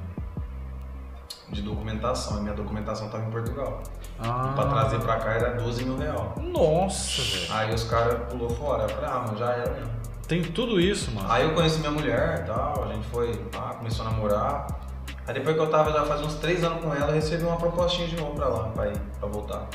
de 1.49 1.63
documentação. 1.63 2.39
E 2.39 2.41
minha 2.43 2.55
documentação 2.55 3.09
tava 3.09 3.25
em 3.25 3.31
Portugal. 3.31 3.83
Ah. 4.19 4.51
E 4.53 4.55
pra 4.55 4.67
trazer 4.67 4.99
pra 5.01 5.17
cá 5.17 5.31
era 5.31 5.51
12 5.55 5.85
mil 5.85 5.97
real. 5.97 6.35
Nossa, 6.37 7.23
velho. 7.23 7.53
Aí 7.55 7.75
os 7.75 7.85
caras 7.85 8.19
pulou 8.29 8.51
fora. 8.51 8.83
Eu 8.83 8.89
falei, 8.91 9.09
ah, 9.11 9.23
mano, 9.27 9.39
já 9.39 9.51
era 9.53 9.71
mesmo. 9.73 9.91
Tem 10.31 10.41
tudo 10.45 10.81
isso, 10.81 11.11
mano. 11.11 11.27
Aí 11.29 11.43
eu 11.43 11.51
conheci 11.55 11.81
minha 11.81 11.91
mulher 11.91 12.43
e 12.45 12.47
tal, 12.47 12.85
a 12.85 12.93
gente 12.95 13.05
foi, 13.09 13.33
ah, 13.59 13.75
começou 13.77 14.07
a 14.07 14.11
namorar. 14.11 14.67
Aí 15.27 15.35
depois 15.35 15.57
que 15.57 15.61
eu 15.63 15.67
tava 15.69 15.91
já 15.91 16.05
faz 16.05 16.21
uns 16.23 16.37
três 16.37 16.63
anos 16.63 16.81
com 16.85 16.95
ela, 16.95 17.09
eu 17.09 17.15
recebi 17.15 17.43
uma 17.43 17.57
propostinha 17.57 18.07
de 18.07 18.15
novo 18.15 18.37
pra 18.37 18.47
lá, 18.47 18.63
pra 18.69 18.87
ir, 18.87 18.97
pra 19.19 19.29
voltar. 19.29 19.67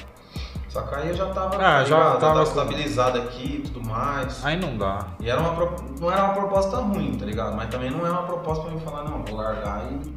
Só 0.70 0.82
que 0.84 0.96
aí 0.96 1.10
eu 1.10 1.14
já 1.14 1.26
tava, 1.34 1.58
Ah, 1.58 1.84
já 1.84 1.98
ligado? 1.98 2.20
tava 2.22 2.36
com- 2.38 2.44
estabilizado 2.44 3.18
aqui 3.20 3.58
e 3.66 3.70
tudo 3.70 3.86
mais. 3.86 4.46
Aí 4.46 4.56
não 4.58 4.78
dá. 4.78 5.08
E 5.20 5.30
era 5.30 5.42
uma, 5.42 5.52
não 6.00 6.10
era 6.10 6.24
uma 6.24 6.34
proposta 6.34 6.78
ruim, 6.78 7.18
tá 7.18 7.26
ligado? 7.26 7.54
Mas 7.58 7.68
também 7.70 7.92
não 7.92 8.08
é 8.08 8.10
uma 8.10 8.24
proposta 8.24 8.64
pra 8.64 8.74
mim 8.74 8.80
falar, 8.80 9.04
não, 9.04 9.24
vou 9.26 9.36
largar 9.36 9.82
e. 9.92 10.16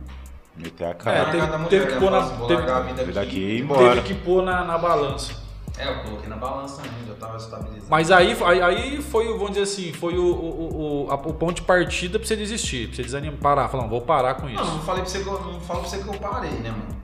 Meter 0.57 0.85
a 0.85 0.91
É, 0.91 0.95
cara. 0.95 1.17
largar 1.19 1.33
teve- 1.33 1.47
mulher, 1.57 1.69
teve 1.69 1.87
que 1.87 1.93
né? 1.95 1.99
pôr 2.01 2.11
na- 2.13 2.23
teve- 2.47 2.55
largar 2.55 2.77
a 2.77 2.81
vida 2.93 3.21
aqui. 3.21 3.39
E 3.41 3.61
embora. 3.61 3.89
Teve 3.97 4.03
que 4.03 4.15
pôr 4.15 4.45
na, 4.45 4.65
na 4.65 4.79
balança. 4.79 5.48
É, 5.77 5.87
eu 5.89 6.03
coloquei 6.03 6.29
na 6.29 6.37
balança 6.37 6.83
ainda, 6.83 7.11
eu 7.13 7.17
tava 7.17 7.37
estabilizado. 7.37 7.87
Mas 7.91 8.11
aí, 8.11 8.37
aí, 8.63 9.03
foi, 9.03 9.29
o- 9.29 9.35
vamos 9.35 9.51
dizer 9.51 9.63
assim, 9.63 9.93
foi 9.93 10.17
o, 10.17 10.25
o, 10.25 11.05
o, 11.07 11.11
a- 11.11 11.15
o 11.15 11.35
ponto 11.35 11.57
de 11.57 11.63
partida 11.63 12.19
pra 12.19 12.27
você 12.27 12.35
desistir, 12.37 12.89
pra 12.89 12.97
você 12.97 13.03
desanimar, 13.03 13.39
parar, 13.39 13.69
falar, 13.69 13.83
não, 13.85 13.91
vou 13.91 14.01
parar 14.01 14.35
com 14.35 14.47
Não, 14.49 14.55
isso. 14.55 14.65
não 14.65 14.81
falei 14.83 15.03
pra 15.03 15.11
você 15.11 15.21
que 15.23 15.29
eu, 15.29 15.41
não 15.41 15.61
falo 15.61 15.81
pra 15.81 15.89
você 15.89 15.99
que 16.03 16.09
eu 16.09 16.15
parei, 16.15 16.51
né, 16.51 16.71
mano? 16.71 16.97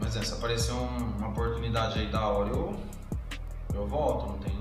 Mas 0.00 0.16
é, 0.16 0.22
se 0.22 0.32
aparecer 0.34 0.72
um- 0.72 1.14
uma 1.18 1.28
oportunidade 1.28 1.98
aí 1.98 2.06
da 2.06 2.26
hora, 2.26 2.48
eu, 2.50 2.74
eu 3.74 3.86
volto, 3.86 4.26
não 4.32 4.38
tem. 4.38 4.52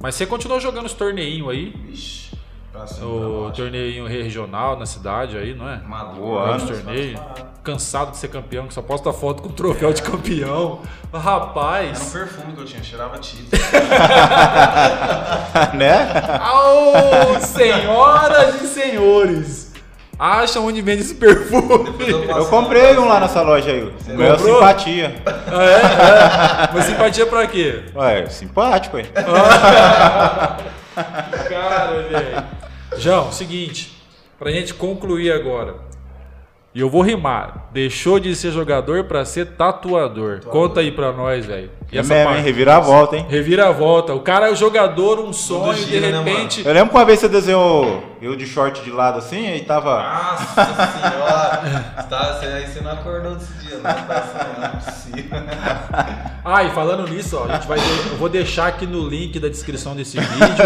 Mas 0.00 0.14
você 0.14 0.26
continuou 0.26 0.60
jogando 0.60 0.86
os 0.86 0.92
torneinhos 0.92 1.48
aí, 1.48 1.70
Vixe. 1.70 2.27
O 3.02 3.50
torneio 3.54 4.06
regional 4.06 4.78
na 4.78 4.86
cidade 4.86 5.36
aí, 5.36 5.54
não 5.54 5.68
é? 5.68 5.80
Maduro, 5.86 6.20
Voando. 6.20 6.56
Os 6.64 6.70
faz 6.70 6.82
torneios. 6.82 7.18
parada. 7.20 7.48
Cansado 7.62 8.10
de 8.12 8.16
ser 8.16 8.28
campeão, 8.28 8.66
que 8.66 8.72
só 8.74 8.80
posta 8.80 9.12
foto 9.12 9.42
com 9.42 9.48
o 9.50 9.52
troféu 9.52 9.92
de 9.92 10.00
campeão. 10.02 10.80
Era 11.12 11.18
um 11.18 11.20
Rapaz. 11.20 12.10
perfume 12.12 12.52
que 12.54 12.60
eu 12.60 12.64
tinha, 12.64 12.82
cheirava 12.82 13.18
título. 13.18 13.50
né? 15.74 16.08
Au, 16.40 17.38
senhoras 17.40 18.62
e 18.62 18.68
senhores. 18.68 19.68
Acham 20.18 20.66
onde 20.66 20.80
vende 20.82 21.02
esse 21.02 21.14
perfume? 21.14 21.94
Eu 22.28 22.46
comprei 22.46 22.98
um 22.98 23.06
lá 23.06 23.20
nessa 23.20 23.40
loja 23.42 23.70
aí. 23.70 23.92
É 24.08 24.30
comprou? 24.32 24.54
simpatia. 24.56 25.14
Ah, 25.26 25.64
é? 25.64 25.74
é? 25.74 26.70
Mas 26.74 26.84
simpatia 26.86 27.26
pra 27.26 27.46
quê? 27.46 27.84
Ué, 27.94 28.26
simpático, 28.28 28.96
aí. 28.96 29.04
Cara, 31.48 32.02
velho. 32.10 32.57
João, 32.98 33.32
seguinte. 33.32 33.96
Pra 34.38 34.50
gente 34.50 34.74
concluir 34.74 35.32
agora. 35.32 35.76
E 36.74 36.80
eu 36.80 36.90
vou 36.90 37.02
rimar. 37.02 37.70
Deixou 37.72 38.20
de 38.20 38.34
ser 38.34 38.52
jogador 38.52 39.04
pra 39.04 39.24
ser 39.24 39.56
tatuador. 39.56 40.40
Conta 40.40 40.80
aí 40.80 40.92
pra 40.92 41.12
nós, 41.12 41.46
velho. 41.46 41.70
E 41.90 41.96
É 41.96 42.00
essa 42.00 42.12
mesmo, 42.12 42.28
hein? 42.28 42.34
parte? 42.36 42.44
Reviravolta, 42.46 43.16
hein? 43.16 43.26
Reviravolta. 43.30 44.12
O 44.14 44.20
cara 44.20 44.48
é 44.48 44.52
o 44.52 44.54
jogador, 44.54 45.20
um 45.20 45.32
sonho, 45.32 45.72
de 45.86 45.98
né, 45.98 46.10
repente. 46.18 46.62
Eu 46.66 46.72
lembro 46.74 46.90
que 46.90 46.96
uma 46.96 47.04
vez 47.06 47.18
você 47.18 47.28
desenhou 47.28 48.02
eu 48.20 48.36
de 48.36 48.44
short 48.46 48.82
de 48.84 48.90
lado 48.90 49.18
assim, 49.18 49.46
aí 49.48 49.60
tava. 49.62 50.02
Nossa 50.02 50.64
senhora! 50.64 51.94
Você, 51.96 52.08
tá, 52.08 52.32
você, 52.40 52.46
aí 52.46 52.66
você 52.66 52.80
não 52.82 52.90
acordou 52.92 53.36
desse 53.36 53.52
dia, 53.54 53.76
não 53.76 53.82
tá 53.82 54.22
sonhando, 54.22 54.58
não 54.58 54.64
é 54.64 54.68
possível. 54.68 55.38
Ah, 56.44 56.64
e 56.64 56.70
falando 56.70 57.08
nisso, 57.08 57.38
ó, 57.40 57.50
a 57.50 57.54
gente 57.56 57.66
vai 57.66 57.78
eu 57.78 58.16
vou 58.18 58.28
deixar 58.28 58.66
aqui 58.68 58.86
no 58.86 59.08
link 59.08 59.38
da 59.38 59.48
descrição 59.48 59.94
desse 59.96 60.18
vídeo 60.18 60.64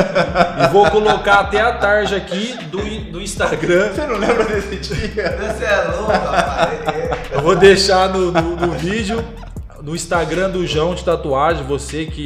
e 0.65 0.69
vou 0.73 0.91
colocar 0.91 1.41
até 1.41 1.61
a 1.61 1.73
tarja 1.75 2.17
aqui 2.17 2.57
do, 2.67 2.79
do 3.13 3.21
Instagram. 3.21 3.93
Você 3.93 4.07
não 4.07 4.17
lembra 4.19 4.45
desse 4.45 4.77
dia? 4.77 5.37
Você 5.39 5.65
é 5.65 5.83
louco, 5.97 6.11
rapaz. 6.13 6.73
É- 6.89 7.19
Eu 7.33 7.41
vou 7.43 7.55
deixar 7.57 8.09
no, 8.09 8.31
no- 8.33 8.57
no 8.57 8.73
vídeo, 8.73 9.25
no 9.83 9.95
Instagram 9.97 10.49
do 10.51 10.65
João 10.67 10.95
de 10.95 11.05
tatuagem, 11.05 11.65
você 11.65 12.07
que 12.07 12.25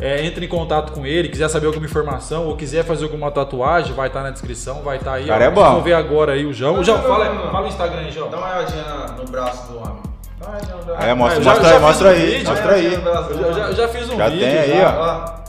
é, 0.00 0.24
entre 0.24 0.46
em 0.46 0.48
contato 0.48 0.92
com 0.92 1.04
ele, 1.06 1.28
quiser 1.28 1.48
saber 1.50 1.66
alguma 1.66 1.84
informação 1.84 2.46
ou 2.46 2.56
quiser 2.56 2.82
fazer 2.84 3.04
alguma 3.04 3.30
tatuagem, 3.30 3.92
vai 3.92 4.08
estar 4.08 4.22
na 4.22 4.30
descrição, 4.30 4.80
vai 4.82 4.96
estar 4.96 5.12
aí. 5.14 5.26
Cara, 5.26 5.44
ó. 5.44 5.46
é 5.46 5.50
bom. 5.50 5.62
Vão 5.72 5.82
ver 5.82 5.92
agora 5.94 6.32
aí 6.32 6.46
o 6.46 6.52
João. 6.54 6.80
O 6.80 6.84
João, 6.84 6.98
Não, 6.98 7.04
fala, 7.08 7.32
não, 7.34 7.50
fala 7.52 7.64
o 7.66 7.68
Instagram 7.68 7.98
aí, 8.00 8.10
João. 8.10 8.30
Dá 8.30 8.38
uma 8.38 8.46
olhadinha 8.56 8.84
no 9.18 9.24
braço 9.26 9.70
do 9.70 9.78
homem. 9.78 10.02
Dá 10.40 10.46
uma 10.46 10.56
olhadinha 10.56 10.76
no 10.76 10.84
braço. 10.84 11.02
É, 11.06 11.14
mostra, 11.14 11.42
já- 11.42 11.50
mostra 11.50 11.68
já 11.68 11.80
mostra 11.80 12.08
um 12.08 12.10
aí, 12.12 12.26
vídeo, 12.26 12.48
mostra 12.50 12.72
aí. 12.74 12.94
Eu 12.94 13.54
já, 13.54 13.72
já- 13.72 13.88
fiz 13.88 14.08
um 14.10 14.16
Já 14.16 14.28
vídeo. 14.28 14.46
tem 14.46 14.58
aí, 14.58 14.78
já. 14.80 14.96
Ó, 14.98 15.46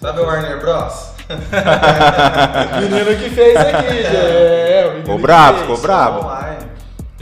Sabe 0.00 0.20
o 0.20 0.24
Warner 0.26 0.60
Bros? 0.60 1.14
Menino 2.80 3.16
que 3.18 3.30
fez 3.30 3.56
aqui, 3.56 4.02
já. 4.02 4.18
É, 4.74 4.84
o 4.86 4.88
menino 4.88 5.04
Ficou 5.06 5.18
brabo, 5.18 5.52
fez. 5.58 5.60
ficou 5.62 5.78
brabo. 5.82 6.20
Online. 6.26 6.63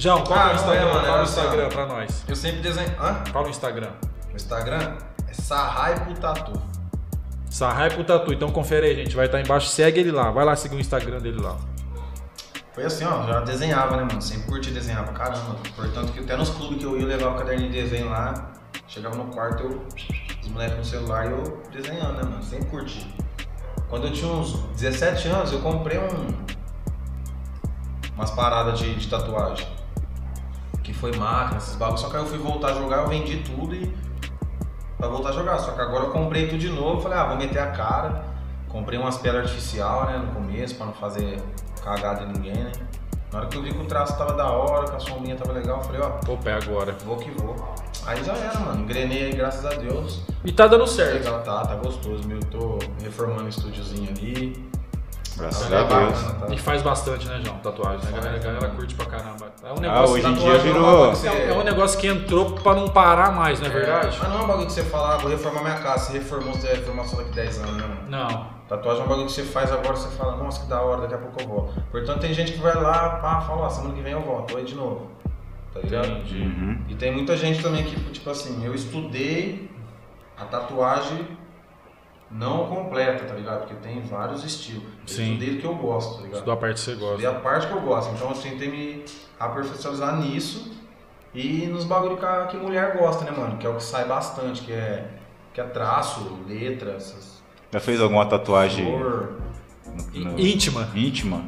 João, 0.02 0.24
qual 0.24 0.36
Ah, 0.36 0.42
é 0.42 0.44
o 0.44 0.48
não 0.48 0.54
Instagram? 0.56 0.80
é, 0.80 0.92
mano, 0.94 1.06
Fala 1.06 1.20
o 1.20 1.24
Instagram 1.24 1.68
pra 1.68 1.86
nós. 1.86 2.24
Eu 2.26 2.34
sempre 2.34 2.60
desenho. 2.60 2.90
Hã? 3.00 3.22
Fala 3.32 3.46
o 3.46 3.50
Instagram. 3.50 3.90
O 4.32 4.36
Instagram 4.36 4.96
é 5.28 5.32
Sarraipo 5.32 6.12
Tatu. 6.14 6.60
Sarrai 7.48 7.88
pro 7.90 8.02
Tatu. 8.02 8.32
Então 8.32 8.50
confere 8.50 8.86
aí, 8.88 8.96
gente. 8.96 9.14
Vai 9.14 9.26
estar 9.26 9.40
embaixo. 9.40 9.68
Segue 9.68 10.00
ele 10.00 10.10
lá. 10.10 10.30
Vai 10.32 10.44
lá 10.44 10.56
seguir 10.56 10.74
o 10.74 10.80
Instagram 10.80 11.18
dele 11.20 11.40
lá. 11.40 11.56
Foi 12.72 12.84
assim, 12.84 13.04
ó, 13.04 13.24
já 13.26 13.40
desenhava, 13.40 13.96
né, 13.96 14.02
mano? 14.04 14.20
Sempre 14.20 14.48
curti 14.48 14.70
desenhar 14.72 15.04
pra 15.04 15.12
caramba. 15.12 15.56
Portanto, 15.76 16.10
que 16.12 16.18
até 16.20 16.34
nos 16.36 16.48
clubes 16.50 16.78
que 16.78 16.84
eu 16.84 16.98
ia 16.98 17.06
levar 17.06 17.28
o 17.28 17.34
caderninho 17.36 17.70
de 17.70 17.82
desenho 17.82 18.08
lá, 18.10 18.50
chegava 18.88 19.14
no 19.14 19.26
quarto, 19.26 19.62
eu. 19.62 19.86
Os 20.40 20.48
moleques 20.48 20.78
no 20.78 20.84
celular 20.84 21.26
e 21.26 21.30
eu 21.30 21.62
desenhando, 21.70 22.14
né, 22.16 22.22
mano? 22.24 22.42
Sempre 22.42 22.64
curti. 22.66 23.14
Quando 23.88 24.06
eu 24.08 24.12
tinha 24.12 24.32
uns 24.32 24.54
17 24.80 25.28
anos, 25.28 25.52
eu 25.52 25.60
comprei 25.60 25.98
um. 25.98 26.34
umas 28.16 28.30
paradas 28.32 28.78
de, 28.80 28.94
de 28.96 29.06
tatuagem. 29.08 29.68
Foi 31.02 31.10
máquina, 31.16 31.58
esses 31.58 31.74
bagulhos. 31.74 32.00
Só 32.00 32.08
que 32.08 32.16
aí 32.16 32.22
eu 32.22 32.28
fui 32.28 32.38
voltar 32.38 32.68
a 32.68 32.74
jogar, 32.74 32.98
eu 32.98 33.08
vendi 33.08 33.38
tudo 33.38 33.74
e. 33.74 33.92
pra 34.96 35.08
voltar 35.08 35.30
a 35.30 35.32
jogar. 35.32 35.58
Só 35.58 35.72
que 35.72 35.80
agora 35.80 36.04
eu 36.04 36.10
comprei 36.12 36.46
tudo 36.46 36.60
de 36.60 36.68
novo, 36.68 37.00
falei, 37.00 37.18
ah, 37.18 37.24
vou 37.24 37.36
meter 37.36 37.58
a 37.58 37.72
cara. 37.72 38.24
Comprei 38.68 39.00
umas 39.00 39.18
pedras 39.18 39.46
artificial, 39.46 40.06
né, 40.06 40.16
no 40.18 40.28
começo, 40.28 40.76
pra 40.76 40.86
não 40.86 40.92
fazer 40.92 41.42
cagada 41.82 42.22
em 42.22 42.28
ninguém, 42.28 42.54
né. 42.54 42.72
Na 43.32 43.40
hora 43.40 43.48
que 43.48 43.56
eu 43.56 43.62
vi 43.62 43.72
que 43.72 43.78
o 43.80 43.84
traço 43.84 44.16
tava 44.16 44.34
da 44.34 44.46
hora, 44.46 44.88
que 44.88 44.94
a 44.94 45.00
sombrinha 45.00 45.34
tava 45.34 45.52
legal, 45.52 45.78
eu 45.78 45.84
falei, 45.84 46.00
ó, 46.00 46.08
Pô, 46.24 46.36
pé 46.36 46.52
agora. 46.52 46.96
vou 47.04 47.16
que 47.16 47.32
vou. 47.32 47.56
Aí 48.06 48.22
já 48.22 48.34
era, 48.34 48.60
mano. 48.60 48.82
Engrenei 48.82 49.24
aí, 49.24 49.32
graças 49.32 49.66
a 49.66 49.70
Deus. 49.70 50.22
E 50.44 50.52
tá 50.52 50.68
dando 50.68 50.86
certo. 50.86 51.14
legal, 51.14 51.42
tá, 51.42 51.66
tá 51.66 51.74
gostoso, 51.74 52.28
meu. 52.28 52.38
Tô 52.38 52.78
reformando 53.02 53.42
um 53.42 53.48
estúdiozinho 53.48 54.08
ali. 54.08 54.70
Graças 55.42 55.68
Tá 55.68 55.80
a 55.80 55.82
Deus. 55.82 56.22
tá? 56.22 56.46
E 56.54 56.58
faz 56.58 56.82
bastante, 56.82 57.26
né, 57.28 57.40
João? 57.44 57.58
Tatuagem, 57.58 57.98
né? 58.04 58.08
A 58.08 58.20
galera, 58.20 58.36
a 58.36 58.40
galera 58.40 58.68
curte 58.68 58.94
pra 58.94 59.06
caramba. 59.06 59.46
É 59.64 59.72
um 59.72 59.80
negócio, 59.80 60.04
Ah, 60.04 60.10
hoje 60.10 60.26
em 60.26 60.34
dia 60.34 60.58
virou. 60.58 61.12
é 61.12 61.26
é, 61.26 61.48
é 61.50 61.52
um 61.52 61.64
negócio 61.64 61.98
que 61.98 62.06
entrou 62.06 62.52
pra 62.52 62.74
não 62.74 62.88
parar 62.88 63.32
mais, 63.32 63.58
não 63.60 63.66
é 63.66 63.70
verdade? 63.70 64.16
Mas 64.20 64.28
não 64.30 64.38
é 64.40 64.42
um 64.42 64.46
bagulho 64.46 64.66
que 64.66 64.72
você 64.72 64.84
fala, 64.84 65.14
ah, 65.14 65.18
vou 65.18 65.30
reformar 65.30 65.62
minha 65.62 65.78
casa. 65.78 66.06
Você 66.06 66.12
reformou, 66.18 66.54
você 66.54 66.66
vai 66.68 66.76
reformar 66.76 67.04
só 67.04 67.16
daqui 67.16 67.30
10 67.32 67.58
anos, 67.58 67.76
né, 67.76 67.82
mano? 67.82 68.00
Não. 68.08 68.46
Tatuagem 68.68 69.02
é 69.02 69.04
um 69.04 69.08
bagulho 69.08 69.26
que 69.26 69.32
você 69.32 69.42
faz 69.42 69.70
agora, 69.72 69.96
você 69.96 70.08
fala, 70.16 70.36
nossa, 70.36 70.60
que 70.62 70.66
da 70.68 70.80
hora, 70.80 71.02
daqui 71.02 71.14
a 71.14 71.18
pouco 71.18 71.40
eu 71.42 71.46
volto. 71.48 71.82
Portanto, 71.90 72.20
tem 72.20 72.32
gente 72.32 72.52
que 72.52 72.58
vai 72.60 72.74
lá, 72.74 73.10
pá, 73.20 73.40
fala, 73.40 73.68
semana 73.68 73.92
que 73.94 74.00
vem 74.00 74.12
eu 74.12 74.22
volto, 74.22 74.54
oi 74.54 74.62
de 74.64 74.74
novo. 74.74 75.10
Tá 75.74 75.80
ligado? 75.80 76.06
Entendi. 76.06 76.42
Uhum. 76.42 76.82
E 76.88 76.94
tem 76.94 77.10
muita 77.12 77.36
gente 77.36 77.62
também 77.62 77.84
que, 77.84 77.96
tipo 78.10 78.28
assim, 78.30 78.64
eu 78.64 78.74
estudei 78.74 79.70
a 80.38 80.44
tatuagem 80.44 81.26
não 82.32 82.66
completa, 82.66 83.24
tá 83.24 83.34
ligado? 83.34 83.60
Porque 83.60 83.74
tem 83.74 84.00
vários 84.02 84.42
estilos. 84.44 84.82
Eu 84.84 84.90
Sim. 85.06 85.32
estudei 85.34 85.56
o 85.56 85.60
que 85.60 85.66
eu 85.66 85.74
gosto, 85.74 86.14
tá 86.14 86.16
ligado? 86.18 86.32
Estudou 86.34 86.54
a 86.54 86.56
parte 86.56 86.74
que 86.74 86.80
você 86.80 86.92
Estudei 86.92 87.10
gosta. 87.26 87.30
a 87.30 87.40
parte 87.40 87.66
que 87.66 87.72
eu 87.74 87.80
gosto. 87.80 88.14
Então 88.14 88.28
eu 88.30 88.34
tentei 88.36 88.70
me 88.70 89.04
aperfeiçoar 89.38 90.16
nisso 90.20 90.72
e 91.34 91.66
nos 91.66 91.84
bagulho 91.84 92.16
que 92.16 92.24
a 92.24 92.46
que 92.46 92.56
mulher 92.56 92.96
gosta, 92.96 93.24
né, 93.24 93.30
mano? 93.36 93.56
Que 93.58 93.66
é 93.66 93.70
o 93.70 93.76
que 93.76 93.82
sai 93.82 94.04
bastante, 94.06 94.62
que 94.62 94.72
é, 94.72 95.08
que 95.52 95.60
é 95.60 95.64
traço, 95.64 96.38
letra, 96.48 96.92
essas 96.92 97.42
Já 97.72 97.80
fez 97.80 98.00
alguma 98.00 98.24
tatuagem 98.26 98.84
cor. 98.86 99.32
no- 100.14 100.20
no- 100.32 100.38
Íntima. 100.40 100.88
íntima? 100.94 101.44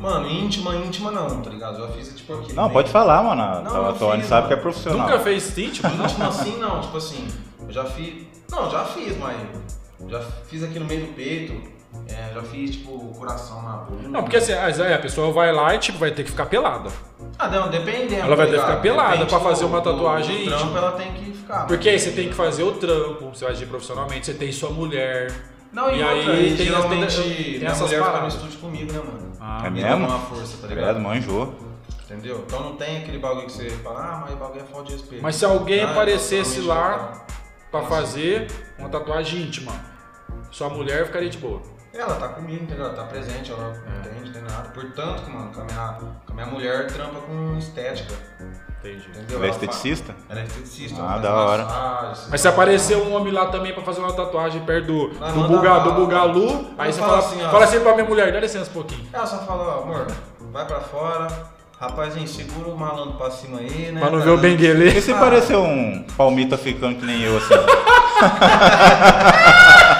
Mano, 0.00 0.28
íntima, 0.28 0.74
íntima 0.76 1.10
não, 1.12 1.42
tá 1.42 1.50
ligado? 1.50 1.78
Já 1.78 1.88
fiz 1.88 2.14
tipo 2.16 2.32
aqui. 2.34 2.52
Não, 2.54 2.70
pode 2.70 2.90
falar, 2.90 3.22
mano. 3.22 3.42
A 3.42 3.60
Não, 3.60 3.84
a 3.86 3.88
eu 3.90 3.92
Tony 3.94 4.24
sabe 4.24 4.48
que 4.48 4.54
é 4.54 4.56
profissional. 4.56 5.06
Nunca 5.06 5.20
fez 5.20 5.56
íntima? 5.56 5.90
Íntima 5.90 6.28
assim 6.28 6.56
não, 6.58 6.80
tipo 6.80 6.96
assim, 6.96 7.28
eu 7.60 7.70
já 7.72 7.84
fiz. 7.84 8.26
Não, 8.50 8.70
já 8.70 8.84
fiz, 8.84 9.16
mas. 9.18 9.81
Já 10.08 10.20
fiz 10.48 10.62
aqui 10.62 10.78
no 10.78 10.84
meio 10.86 11.06
do 11.06 11.12
peito. 11.14 11.72
é, 12.08 12.32
já 12.34 12.42
fiz, 12.42 12.70
tipo, 12.72 12.98
coração 13.18 13.62
na 13.62 13.72
bunda. 13.76 14.08
Não, 14.08 14.22
porque 14.22 14.36
assim, 14.38 14.52
a 14.52 14.94
a 14.94 14.98
pessoa 14.98 15.30
vai 15.32 15.52
lá 15.52 15.74
e 15.74 15.78
tipo, 15.78 15.98
vai 15.98 16.10
ter 16.10 16.24
que 16.24 16.30
ficar 16.30 16.46
pelada. 16.46 16.90
Ah, 17.38 17.48
não, 17.48 17.68
dependendo. 17.68 18.14
Ela 18.22 18.34
vai 18.36 18.46
ter 18.46 18.52
que 18.52 18.56
ligado? 18.58 18.68
ficar 18.70 18.80
pelada 18.80 19.10
Depende 19.12 19.28
pra 19.28 19.38
do- 19.38 19.44
fazer 19.44 19.64
uma 19.66 19.80
do- 19.80 19.90
tatuagem 19.92 20.38
do 20.38 20.44
trampo, 20.46 20.64
íntima. 20.64 20.78
ela 20.78 20.92
tem 20.92 21.12
que 21.12 21.32
ficar. 21.32 21.66
Porque 21.66 21.88
aí 21.88 21.98
você 21.98 22.10
tem 22.12 22.28
que 22.28 22.34
fazer 22.34 22.62
o 22.62 22.72
trampo, 22.72 23.28
você 23.34 23.44
vai 23.44 23.52
agir 23.54 23.66
profissionalmente, 23.66 24.26
você 24.26 24.34
tem 24.34 24.50
sua 24.52 24.70
mulher. 24.70 25.30
Não, 25.72 25.90
e, 25.90 25.98
E 26.00 26.02
outra, 26.02 26.32
aí 26.32 26.52
e 26.52 26.56
tem 26.56 26.66
geralmente 26.66 27.04
as- 27.04 27.14
tem 27.16 27.58
minha 27.58 27.70
essas 27.70 27.82
mulher 27.90 28.04
fica 28.04 28.20
no 28.20 28.28
estúdio 28.28 28.58
comigo, 28.58 28.92
né, 28.92 28.98
mano? 28.98 29.32
Ah, 29.40 29.62
É 29.66 29.70
Me 29.70 29.82
mesmo? 29.82 30.06
uma 30.06 30.18
força, 30.18 30.56
tá 30.60 30.66
ligado? 30.68 30.84
Credo, 30.84 31.00
manjou. 31.00 31.54
Entendeu? 32.04 32.44
Então 32.46 32.60
não 32.62 32.76
tem 32.76 32.98
aquele 32.98 33.18
bagulho 33.18 33.46
que 33.46 33.52
você 33.52 33.70
fala, 33.70 34.00
ah, 34.00 34.18
mas 34.22 34.32
o 34.34 34.36
bagulho 34.36 34.60
é 34.60 34.64
falta 34.64 34.86
de 34.88 34.92
respeito. 34.92 35.22
Mas 35.22 35.36
se 35.36 35.44
alguém 35.44 35.80
Ah, 35.82 35.90
aparecesse 35.92 36.60
lá 36.60 37.24
pra 37.70 37.82
fazer 37.82 38.48
uma 38.78 38.88
tatuagem 38.90 39.42
íntima, 39.42 39.72
sua 40.52 40.68
mulher 40.68 41.06
ficaria 41.06 41.30
de 41.30 41.38
boa. 41.38 41.60
Ela 41.94 42.14
tá 42.14 42.28
comigo, 42.28 42.62
entendeu? 42.62 42.86
Ela 42.86 42.94
tá 42.94 43.02
presente, 43.04 43.52
ela 43.52 43.64
É. 43.64 43.66
não 43.90 44.00
entende, 44.00 44.24
não 44.26 44.32
tem 44.32 44.42
nada. 44.42 44.68
Portanto, 44.70 45.28
mano, 45.30 45.52
com 45.52 45.60
a 45.60 45.64
minha, 45.64 45.88
com 45.98 46.32
a 46.32 46.34
minha 46.34 46.46
mulher 46.46 46.86
trampa 46.86 47.20
com 47.20 47.58
estética, 47.58 48.14
Entendi. 48.80 49.08
entendeu? 49.10 49.36
Ela 49.38 49.46
é 49.46 49.50
esteticista? 49.50 50.14
Ela 50.30 50.40
é 50.40 50.44
esteticista. 50.44 51.02
Ah, 51.02 51.18
da 51.18 51.34
hora. 51.34 51.64
massagem, 51.64 52.24
Mas 52.30 52.40
se 52.40 52.48
aparecer 52.48 52.96
um 52.96 53.14
homem 53.14 53.30
lá 53.32 53.46
também 53.46 53.74
pra 53.74 53.82
fazer 53.82 54.00
uma 54.00 54.12
tatuagem 54.14 54.62
perto 54.64 54.86
do, 54.86 55.08
do, 55.08 55.48
buga, 55.48 55.78
do 55.80 55.92
Bugalu, 55.92 56.70
aí 56.78 56.88
Eu 56.88 56.92
você 56.94 57.00
fala 57.00 57.18
assim, 57.18 57.44
ó. 57.44 57.50
fala 57.50 57.64
assim 57.64 57.80
pra 57.80 57.92
minha 57.94 58.06
mulher, 58.08 58.32
dá 58.32 58.40
licença 58.40 58.70
um 58.70 58.74
pouquinho. 58.74 59.06
Ela 59.12 59.26
só 59.26 59.38
fala, 59.44 59.62
ó, 59.62 59.82
amor, 59.82 60.06
vai 60.50 60.64
pra 60.64 60.80
fora, 60.80 61.28
rapazinho, 61.78 62.26
segura 62.26 62.70
o 62.70 62.76
malandro 62.76 63.18
pra 63.18 63.30
cima 63.30 63.58
aí, 63.58 63.92
né? 63.92 64.00
Pra 64.00 64.10
não 64.10 64.18
Tá 64.20 64.24
ver 64.24 64.30
o 64.30 64.36
dando- 64.36 64.46
E 64.46 64.50
Benguele. 64.56 64.98
se 65.02 65.12
parecer 65.12 65.56
um 65.56 66.04
palmito 66.16 66.54
africano 66.54 66.94
que 66.96 67.04
nem 67.04 67.20
eu, 67.20 67.36
assim? 67.36 67.52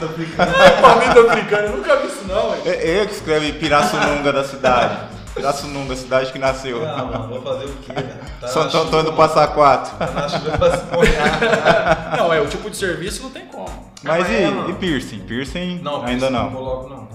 Palmito 0.00 0.06
africano. 0.06 0.52
Palmito 0.80 1.20
africano, 1.20 1.62
eu 1.68 1.76
nunca 1.76 1.96
vi 1.96 2.06
isso 2.08 2.24
não, 2.26 2.50
velho. 2.50 2.62
É 2.66 3.00
eu 3.02 3.06
que 3.06 3.12
escreve 3.14 3.52
Pirassununga 3.54 4.32
da 4.32 4.44
cidade. 4.44 4.98
Pirassununga, 5.34 5.94
cidade 5.94 6.32
que 6.32 6.38
nasceu. 6.38 6.84
Ah, 6.86 7.04
mano, 7.04 7.28
vou 7.28 7.42
fazer 7.42 7.66
o 7.66 7.76
quê, 7.76 7.92
né? 7.92 8.18
Tá 8.40 8.48
Santo 8.48 8.72
chuva, 8.72 8.84
Antônio 8.84 9.10
do. 9.12 9.16
Passa 9.16 9.46
Quatro. 9.48 9.96
Tá 9.96 10.06
na 10.06 10.28
chuva 10.28 10.58
pra 10.58 10.76
se 10.76 10.84
molhar. 10.92 12.16
Não, 12.18 12.32
é, 12.34 12.40
o 12.40 12.46
tipo 12.48 12.68
de 12.68 12.76
serviço 12.76 13.22
não 13.22 13.30
tem 13.30 13.46
como. 13.46 13.90
Mas 14.02 14.28
é, 14.28 14.48
e, 14.48 14.50
mano. 14.50 14.70
e 14.70 14.74
piercing? 14.74 15.20
Piercing 15.20 15.80
Não, 15.82 16.04
ainda 16.04 16.26
isso 16.26 16.30
não. 16.30 16.50
coloco, 16.50 16.88
não. 16.88 17.08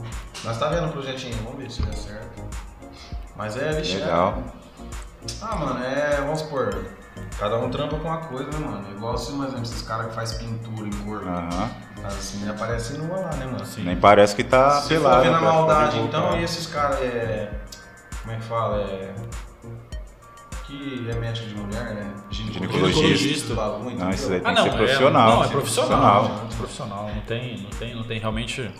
Nós 0.43 0.57
tá 0.57 0.69
vendo 0.69 0.87
o 0.87 0.91
projetinho, 0.91 1.35
vamos 1.43 1.57
ver 1.57 1.71
se 1.71 1.81
der 1.81 1.93
certo. 1.95 2.41
Mas 3.35 3.57
é, 3.57 3.71
vixe, 3.73 3.97
Legal. 3.97 4.37
Ah, 5.41 5.55
mano, 5.55 5.83
é, 5.83 6.17
vamos 6.21 6.39
supor, 6.41 6.85
cada 7.39 7.57
um 7.57 7.69
trampa 7.69 7.97
com 7.97 8.07
uma 8.07 8.17
coisa, 8.17 8.49
né, 8.51 8.59
mano? 8.59 8.85
Igual 8.95 9.15
assim, 9.15 9.35
por 9.35 9.45
exemplo, 9.47 9.63
esses 9.63 9.81
caras 9.81 10.07
que 10.07 10.13
faz 10.13 10.33
pintura 10.33 10.87
em 10.87 10.91
corpo. 10.91 11.27
Aham. 11.27 11.69
As 12.07 12.33
meninas 12.33 12.55
aparecem 12.55 12.97
nua 12.97 13.17
lá, 13.17 13.29
né, 13.35 13.45
mano? 13.45 13.63
Nem 13.77 13.95
parece 13.97 14.35
que 14.35 14.43
tá 14.43 14.81
Se 14.81 14.89
pelado. 14.89 15.23
for 15.23 15.31
na 15.31 15.39
tá- 15.39 15.45
tá 15.45 15.49
de 15.51 15.55
maldade, 15.57 15.99
então, 15.99 16.39
e 16.39 16.43
esses 16.43 16.67
caras, 16.67 16.99
é... 17.01 17.51
Como 18.21 18.33
é 18.33 18.37
que 18.37 18.43
fala? 18.43 18.77
É... 18.81 19.15
Que 20.65 21.07
é 21.09 21.13
médico 21.15 21.47
de 21.47 21.55
mulher, 21.55 21.93
né? 21.93 22.11
Ginecologista. 22.31 23.53
bagulho, 23.53 23.97
Não, 23.97 24.09
isso 24.09 24.25
entendeu? 24.25 24.43
daí 24.43 24.55
tem 24.55 24.55
que 24.55 24.69
ser 24.71 24.77
profissional. 24.77 25.21
Ah, 25.29 25.35
não, 25.35 25.35
é 25.35 25.35
tem 25.35 25.41
que 25.41 25.47
ser 25.47 25.51
profissional. 25.53 26.31
Profissional, 26.57 27.11
não 27.13 27.21
tem, 27.21 27.57
não 27.61 27.69
tem, 27.69 27.95
não 27.95 28.03
tem 28.03 28.19
realmente. 28.19 28.71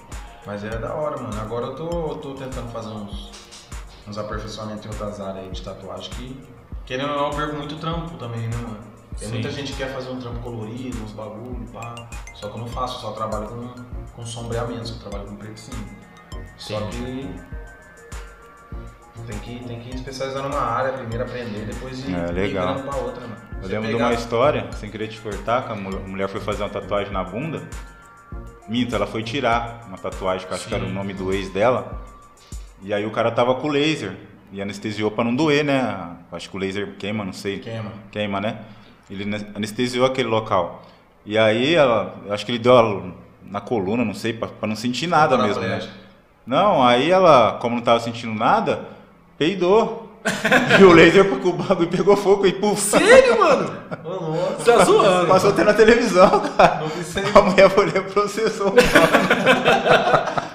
Mas 0.48 0.64
é 0.64 0.70
da 0.70 0.94
hora, 0.94 1.18
mano. 1.22 1.40
Agora 1.40 1.68
eu 1.68 1.76
tô, 1.76 1.84
eu 2.12 2.16
tô 2.16 2.34
tentando 2.34 2.72
fazer 2.72 2.90
uns, 2.90 3.32
uns 4.08 4.18
aperfeiçoamentos 4.18 4.86
em 4.86 4.90
outras 4.90 5.20
áreas 5.22 5.46
aí 5.46 5.52
de 5.52 5.62
tatuagem 5.62 6.10
que, 6.12 6.44
querendo 6.86 7.12
ou 7.12 7.18
não, 7.18 7.30
eu 7.30 7.36
perco 7.36 7.56
muito 7.56 7.76
trampo 7.76 8.18
também, 8.18 8.42
né, 8.48 8.58
mano? 8.58 8.78
Tem 9.18 9.28
Sim. 9.30 9.34
muita 9.36 9.50
gente 9.52 9.72
que 9.72 9.78
quer 9.78 9.94
fazer 9.94 10.10
um 10.10 10.20
trampo 10.20 10.40
colorido, 10.40 11.02
uns 11.04 11.12
bagulho, 11.14 11.66
pá. 11.72 11.96
Só 12.34 12.50
que 12.50 12.56
eu 12.56 12.60
não 12.62 12.68
faço, 12.68 13.00
só 13.00 13.12
trabalho 13.12 13.48
com, 13.48 13.68
com 14.14 14.26
sombreamento, 14.26 14.88
só 14.88 15.00
trabalho 15.00 15.30
com 15.30 15.36
preto 15.38 15.58
sim. 15.60 15.72
Só 16.58 16.80
que 16.88 17.30
tem 19.28 19.40
que, 19.40 19.64
tem 19.66 19.80
que 19.80 19.96
especializar 19.96 20.44
numa 20.44 20.60
área 20.60 20.94
primeiro, 20.94 21.24
aprender, 21.24 21.66
depois 21.66 22.00
ir 22.08 22.14
É, 22.14 22.32
legal. 22.32 22.76
pra 22.84 22.96
outra, 22.98 23.22
mano. 23.22 23.36
Eu 23.54 23.62
Você 23.62 23.68
lembro 23.74 23.88
de 23.88 23.94
pegar- 23.94 24.06
uma 24.08 24.14
história, 24.14 24.70
sem 24.74 24.92
querer 24.92 25.08
te 25.08 25.20
cortar, 25.20 25.66
que 25.66 25.72
a 25.72 25.76
mu- 25.76 25.96
a 25.96 26.00
mulher 26.08 26.28
foi 26.28 26.42
fazer 26.42 26.64
uma 26.64 26.70
tatuagem 26.70 27.12
na 27.14 27.24
bunda. 27.24 27.68
Minto, 28.68 28.94
ela 28.96 29.08
foi 29.08 29.24
tirar 29.24 29.86
uma 29.88 29.98
tatuagem, 29.98 30.46
que 30.46 30.52
eu 30.52 30.58
acho 30.58 30.68
que 30.68 30.74
era 30.76 30.84
o 30.84 30.88
Sim. 30.88 30.94
nome 30.94 31.14
do 31.14 31.32
ex 31.34 31.50
dela. 31.50 32.02
E 32.82 32.94
aí 32.94 33.06
o 33.06 33.12
cara 33.12 33.32
tava 33.32 33.56
com 33.56 33.68
laser 33.70 34.16
e 34.52 34.62
anestesiou 34.62 35.10
pra 35.10 35.24
não 35.24 35.34
doer, 35.36 35.64
né? 35.64 36.18
Acho 36.32 36.50
que 36.50 36.58
o 36.58 36.60
laser 36.60 36.96
queima, 36.98 37.24
não 37.24 37.34
sei. 37.34 37.60
Queima. 37.60 37.92
Queima, 38.12 38.42
né? 38.42 38.60
Ele 39.10 39.24
ane- 39.24 39.48
anestesiou 39.56 40.06
aquele 40.06 40.28
local. 40.28 40.84
E 41.26 41.38
aí 41.38 41.74
ela, 41.76 42.16
acho 42.30 42.46
que 42.46 42.52
ele 42.52 42.60
deu 42.60 42.78
ela 42.78 43.04
na 43.44 43.62
coluna, 43.62 44.04
não 44.06 44.14
sei, 44.14 44.34
pra, 44.34 44.48
pra 44.48 44.68
não 44.68 44.76
sentir 44.76 45.08
nada 45.08 45.38
mesmo, 45.38 45.62
né? 45.62 45.82
Não, 46.46 46.84
aí 46.84 47.10
ela, 47.12 47.58
como 47.60 47.76
não 47.76 47.82
tava 47.84 48.00
sentindo 48.00 48.34
nada, 48.34 48.82
peidou. 49.38 50.04
E 50.80 50.84
o 50.84 50.92
laser, 50.92 51.24
o 51.32 51.54
bagulho 51.54 51.88
pegou 51.88 52.18
fogo 52.18 52.48
e 52.48 52.52
puf. 52.54 52.82
Sério, 52.82 53.38
mano? 53.40 53.72
Ô. 54.04 54.32
Você 54.58 54.72
tá 54.74 54.84
zoando. 54.84 55.28
Passou 55.28 55.52
até 55.52 55.64
na 55.64 55.74
televisão, 55.74 56.40
cara. 56.58 56.80
Não 56.82 56.88
vi 56.88 57.02
isso 57.02 57.20
aí. 57.20 57.26
A 57.34 57.42
mulher 57.42 57.70
foi 57.70 57.86
lá 57.86 58.02
processou. 58.02 58.74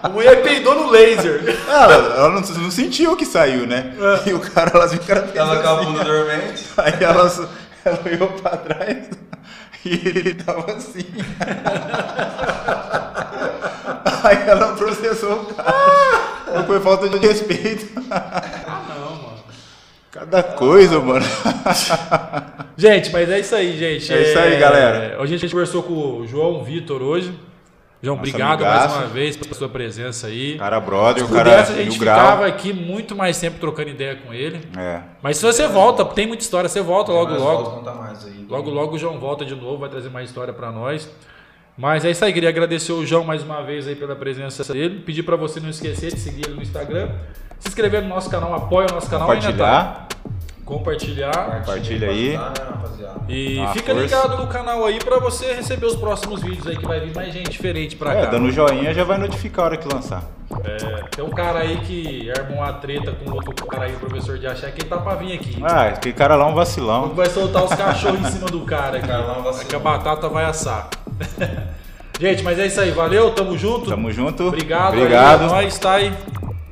A 0.03 0.09
mulher 0.09 0.43
peidou 0.43 0.75
no 0.75 0.91
laser. 0.91 1.57
Ela, 1.69 1.93
ela 2.17 2.29
não, 2.31 2.41
não 2.41 2.71
sentiu 2.71 3.15
que 3.17 3.27
saiu, 3.27 3.67
né? 3.67 3.95
E 4.27 4.33
o 4.33 4.41
cara, 4.41 4.71
elas 4.75 4.93
ficaram 4.93 5.29
Tava 5.29 5.61
com 5.63 5.69
a 5.69 5.75
assim. 5.77 5.85
bunda 5.85 6.05
dormente. 6.05 6.65
Aí 6.77 6.95
ela, 7.01 7.49
ela 7.91 8.01
olhou 8.05 8.29
pra 8.29 8.57
trás 8.57 9.11
e 9.85 9.95
ele 10.09 10.35
tava 10.35 10.73
assim. 10.73 11.07
Aí 14.23 14.49
ela 14.49 14.75
processou 14.75 15.43
o 15.43 15.55
cara. 15.55 15.75
Não 16.55 16.67
foi 16.67 16.81
falta 16.81 17.09
de 17.09 17.19
respeito. 17.19 17.87
Ah, 18.11 18.83
não, 18.89 19.17
mano. 19.17 19.39
Cada 20.11 20.43
coisa, 20.43 21.01
mano. 21.01 21.25
Gente, 22.77 23.11
mas 23.13 23.31
é 23.31 23.41
isso 23.41 23.55
aí, 23.55 23.79
gente. 23.79 24.13
É 24.13 24.23
isso 24.23 24.39
aí, 24.39 24.59
galera. 24.59 25.21
Hoje 25.21 25.35
a 25.35 25.39
gente 25.39 25.51
conversou 25.51 25.83
com 25.83 26.19
o 26.19 26.27
João 26.27 26.63
Vitor 26.65 27.01
hoje. 27.03 27.33
João, 28.03 28.17
obrigado 28.17 28.65
mais 28.65 28.93
uma 28.95 29.07
vez 29.07 29.37
pela 29.37 29.55
sua 29.55 29.69
presença 29.69 30.27
aí. 30.29 30.57
Cara 30.59 30.81
brother, 30.81 31.23
o 31.25 31.29
cara 31.29 31.61
a 31.61 31.71
e 31.73 31.85
gente 31.85 31.99
grau. 31.99 32.19
ficava 32.19 32.47
aqui 32.47 32.73
muito 32.73 33.15
mais 33.15 33.39
tempo 33.39 33.59
trocando 33.61 33.91
ideia 33.91 34.17
com 34.17 34.33
ele. 34.33 34.67
É. 34.77 35.01
Mas 35.23 35.37
se 35.37 35.45
você 35.45 35.69
volta, 35.69 36.03
tem 36.07 36.27
muita 36.27 36.43
história, 36.43 36.67
você 36.69 36.81
volta 36.81 37.13
logo, 37.13 37.33
Mas 37.33 37.41
logo. 37.43 37.63
volta, 37.65 37.77
conta 37.77 37.95
mais 37.95 38.25
aí. 38.25 38.47
Logo, 38.49 38.71
logo 38.71 38.95
o 38.95 38.99
João 38.99 39.19
volta 39.19 39.45
de 39.45 39.55
novo, 39.55 39.77
vai 39.79 39.91
trazer 39.91 40.09
mais 40.09 40.31
história 40.31 40.53
pra 40.55 40.73
nós. 40.73 41.11
Mas 41.77 42.03
é 42.05 42.11
isso 42.11 42.25
aí, 42.25 42.33
queria 42.33 42.49
agradecer 42.49 42.93
o 42.93 43.05
João 43.05 43.23
mais 43.23 43.43
uma 43.43 43.63
vez 43.63 43.87
aí 43.87 43.95
pela 43.95 44.17
presença 44.17 44.65
dele. 44.73 45.01
Pedir 45.05 45.23
pra 45.23 45.37
você 45.37 45.61
não 45.61 45.69
esquecer 45.69 46.13
de 46.13 46.21
seguir 46.21 46.47
ele 46.47 46.57
no 46.57 46.63
Instagram, 46.63 47.11
se 47.59 47.69
inscrever 47.69 48.01
no 48.03 48.09
nosso 48.09 48.31
canal, 48.31 48.55
apoia 48.55 48.87
o 48.91 48.95
nosso 48.95 49.11
canal 49.11 49.31
aí, 49.31 49.43
né, 49.43 49.53
tá? 49.53 50.09
Compartilhar. 50.71 51.61
Compartilha 51.61 52.09
aí. 52.09 52.39
E 53.29 53.57
fica 53.73 53.93
força. 53.93 54.01
ligado 54.03 54.37
no 54.39 54.47
canal 54.47 54.85
aí 54.87 55.01
pra 55.01 55.19
você 55.19 55.53
receber 55.53 55.87
os 55.87 55.97
próximos 55.97 56.41
vídeos 56.43 56.65
aí 56.69 56.77
que 56.77 56.87
vai 56.87 57.01
vir 57.01 57.13
mais 57.15 57.33
gente 57.33 57.51
diferente 57.51 57.97
pra 57.97 58.15
É, 58.15 58.23
cá. 58.25 58.31
dando 58.31 58.51
joinha 58.53 58.95
já 58.95 59.03
vai 59.03 59.19
notificar 59.19 59.65
a 59.65 59.69
hora 59.69 59.77
que 59.77 59.93
lançar. 59.93 60.23
É, 60.65 61.03
tem 61.15 61.25
um 61.25 61.31
cara 61.31 61.59
aí 61.61 61.77
que 61.79 62.31
armou 62.31 62.59
uma 62.59 62.73
treta 62.75 63.13
com 63.13 63.33
outro 63.33 63.67
cara 63.67 63.85
aí, 63.87 63.95
o 63.95 63.99
professor 63.99 64.39
de 64.39 64.47
achar 64.47 64.71
que 64.71 64.83
ele 64.83 64.89
tá 64.89 64.99
pra 64.99 65.15
vir 65.17 65.33
aqui. 65.33 65.59
Ah, 65.63 65.87
aquele 65.89 66.15
cara 66.15 66.37
lá 66.37 66.47
é 66.47 66.49
um 66.49 66.55
vacilão. 66.55 67.09
Vai 67.15 67.29
soltar 67.31 67.65
os 67.65 67.75
cachorros 67.75 68.21
em 68.21 68.31
cima 68.31 68.47
do 68.47 68.61
cara 68.61 68.99
aqui. 68.99 69.07
Cara, 69.11 69.23
vacilou. 69.23 69.61
É 69.61 69.65
que 69.65 69.75
a 69.75 69.79
batata 69.81 70.29
vai 70.29 70.45
assar. 70.45 70.89
Gente, 72.21 72.43
mas 72.45 72.59
é 72.59 72.67
isso 72.67 72.81
aí. 72.81 72.91
Valeu, 72.91 73.31
tamo 73.33 73.57
junto. 73.57 73.89
Tamo 73.91 74.13
junto. 74.13 74.47
Obrigado. 74.49 74.95
Obrigado. 74.97 75.41
Aí, 75.41 75.47
é 75.47 75.51
nóis, 75.51 75.79
tá 75.79 75.93
aí. 75.95 76.13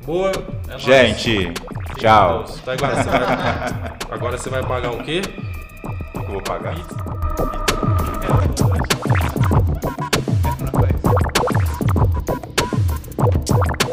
Boa. 0.05 0.31
É 0.67 0.77
Gente, 0.77 1.53
tchau. 1.97 2.45
Tá 2.65 2.73
agora, 2.73 2.95
você 2.95 3.09
vai... 3.09 3.97
agora 4.11 4.37
você 4.37 4.49
vai 4.49 4.63
pagar 4.63 4.91
o 4.91 5.03
quê? 5.03 5.21
Que 5.21 6.17
eu 6.17 6.27
vou 6.27 6.41
pagar? 6.41 6.75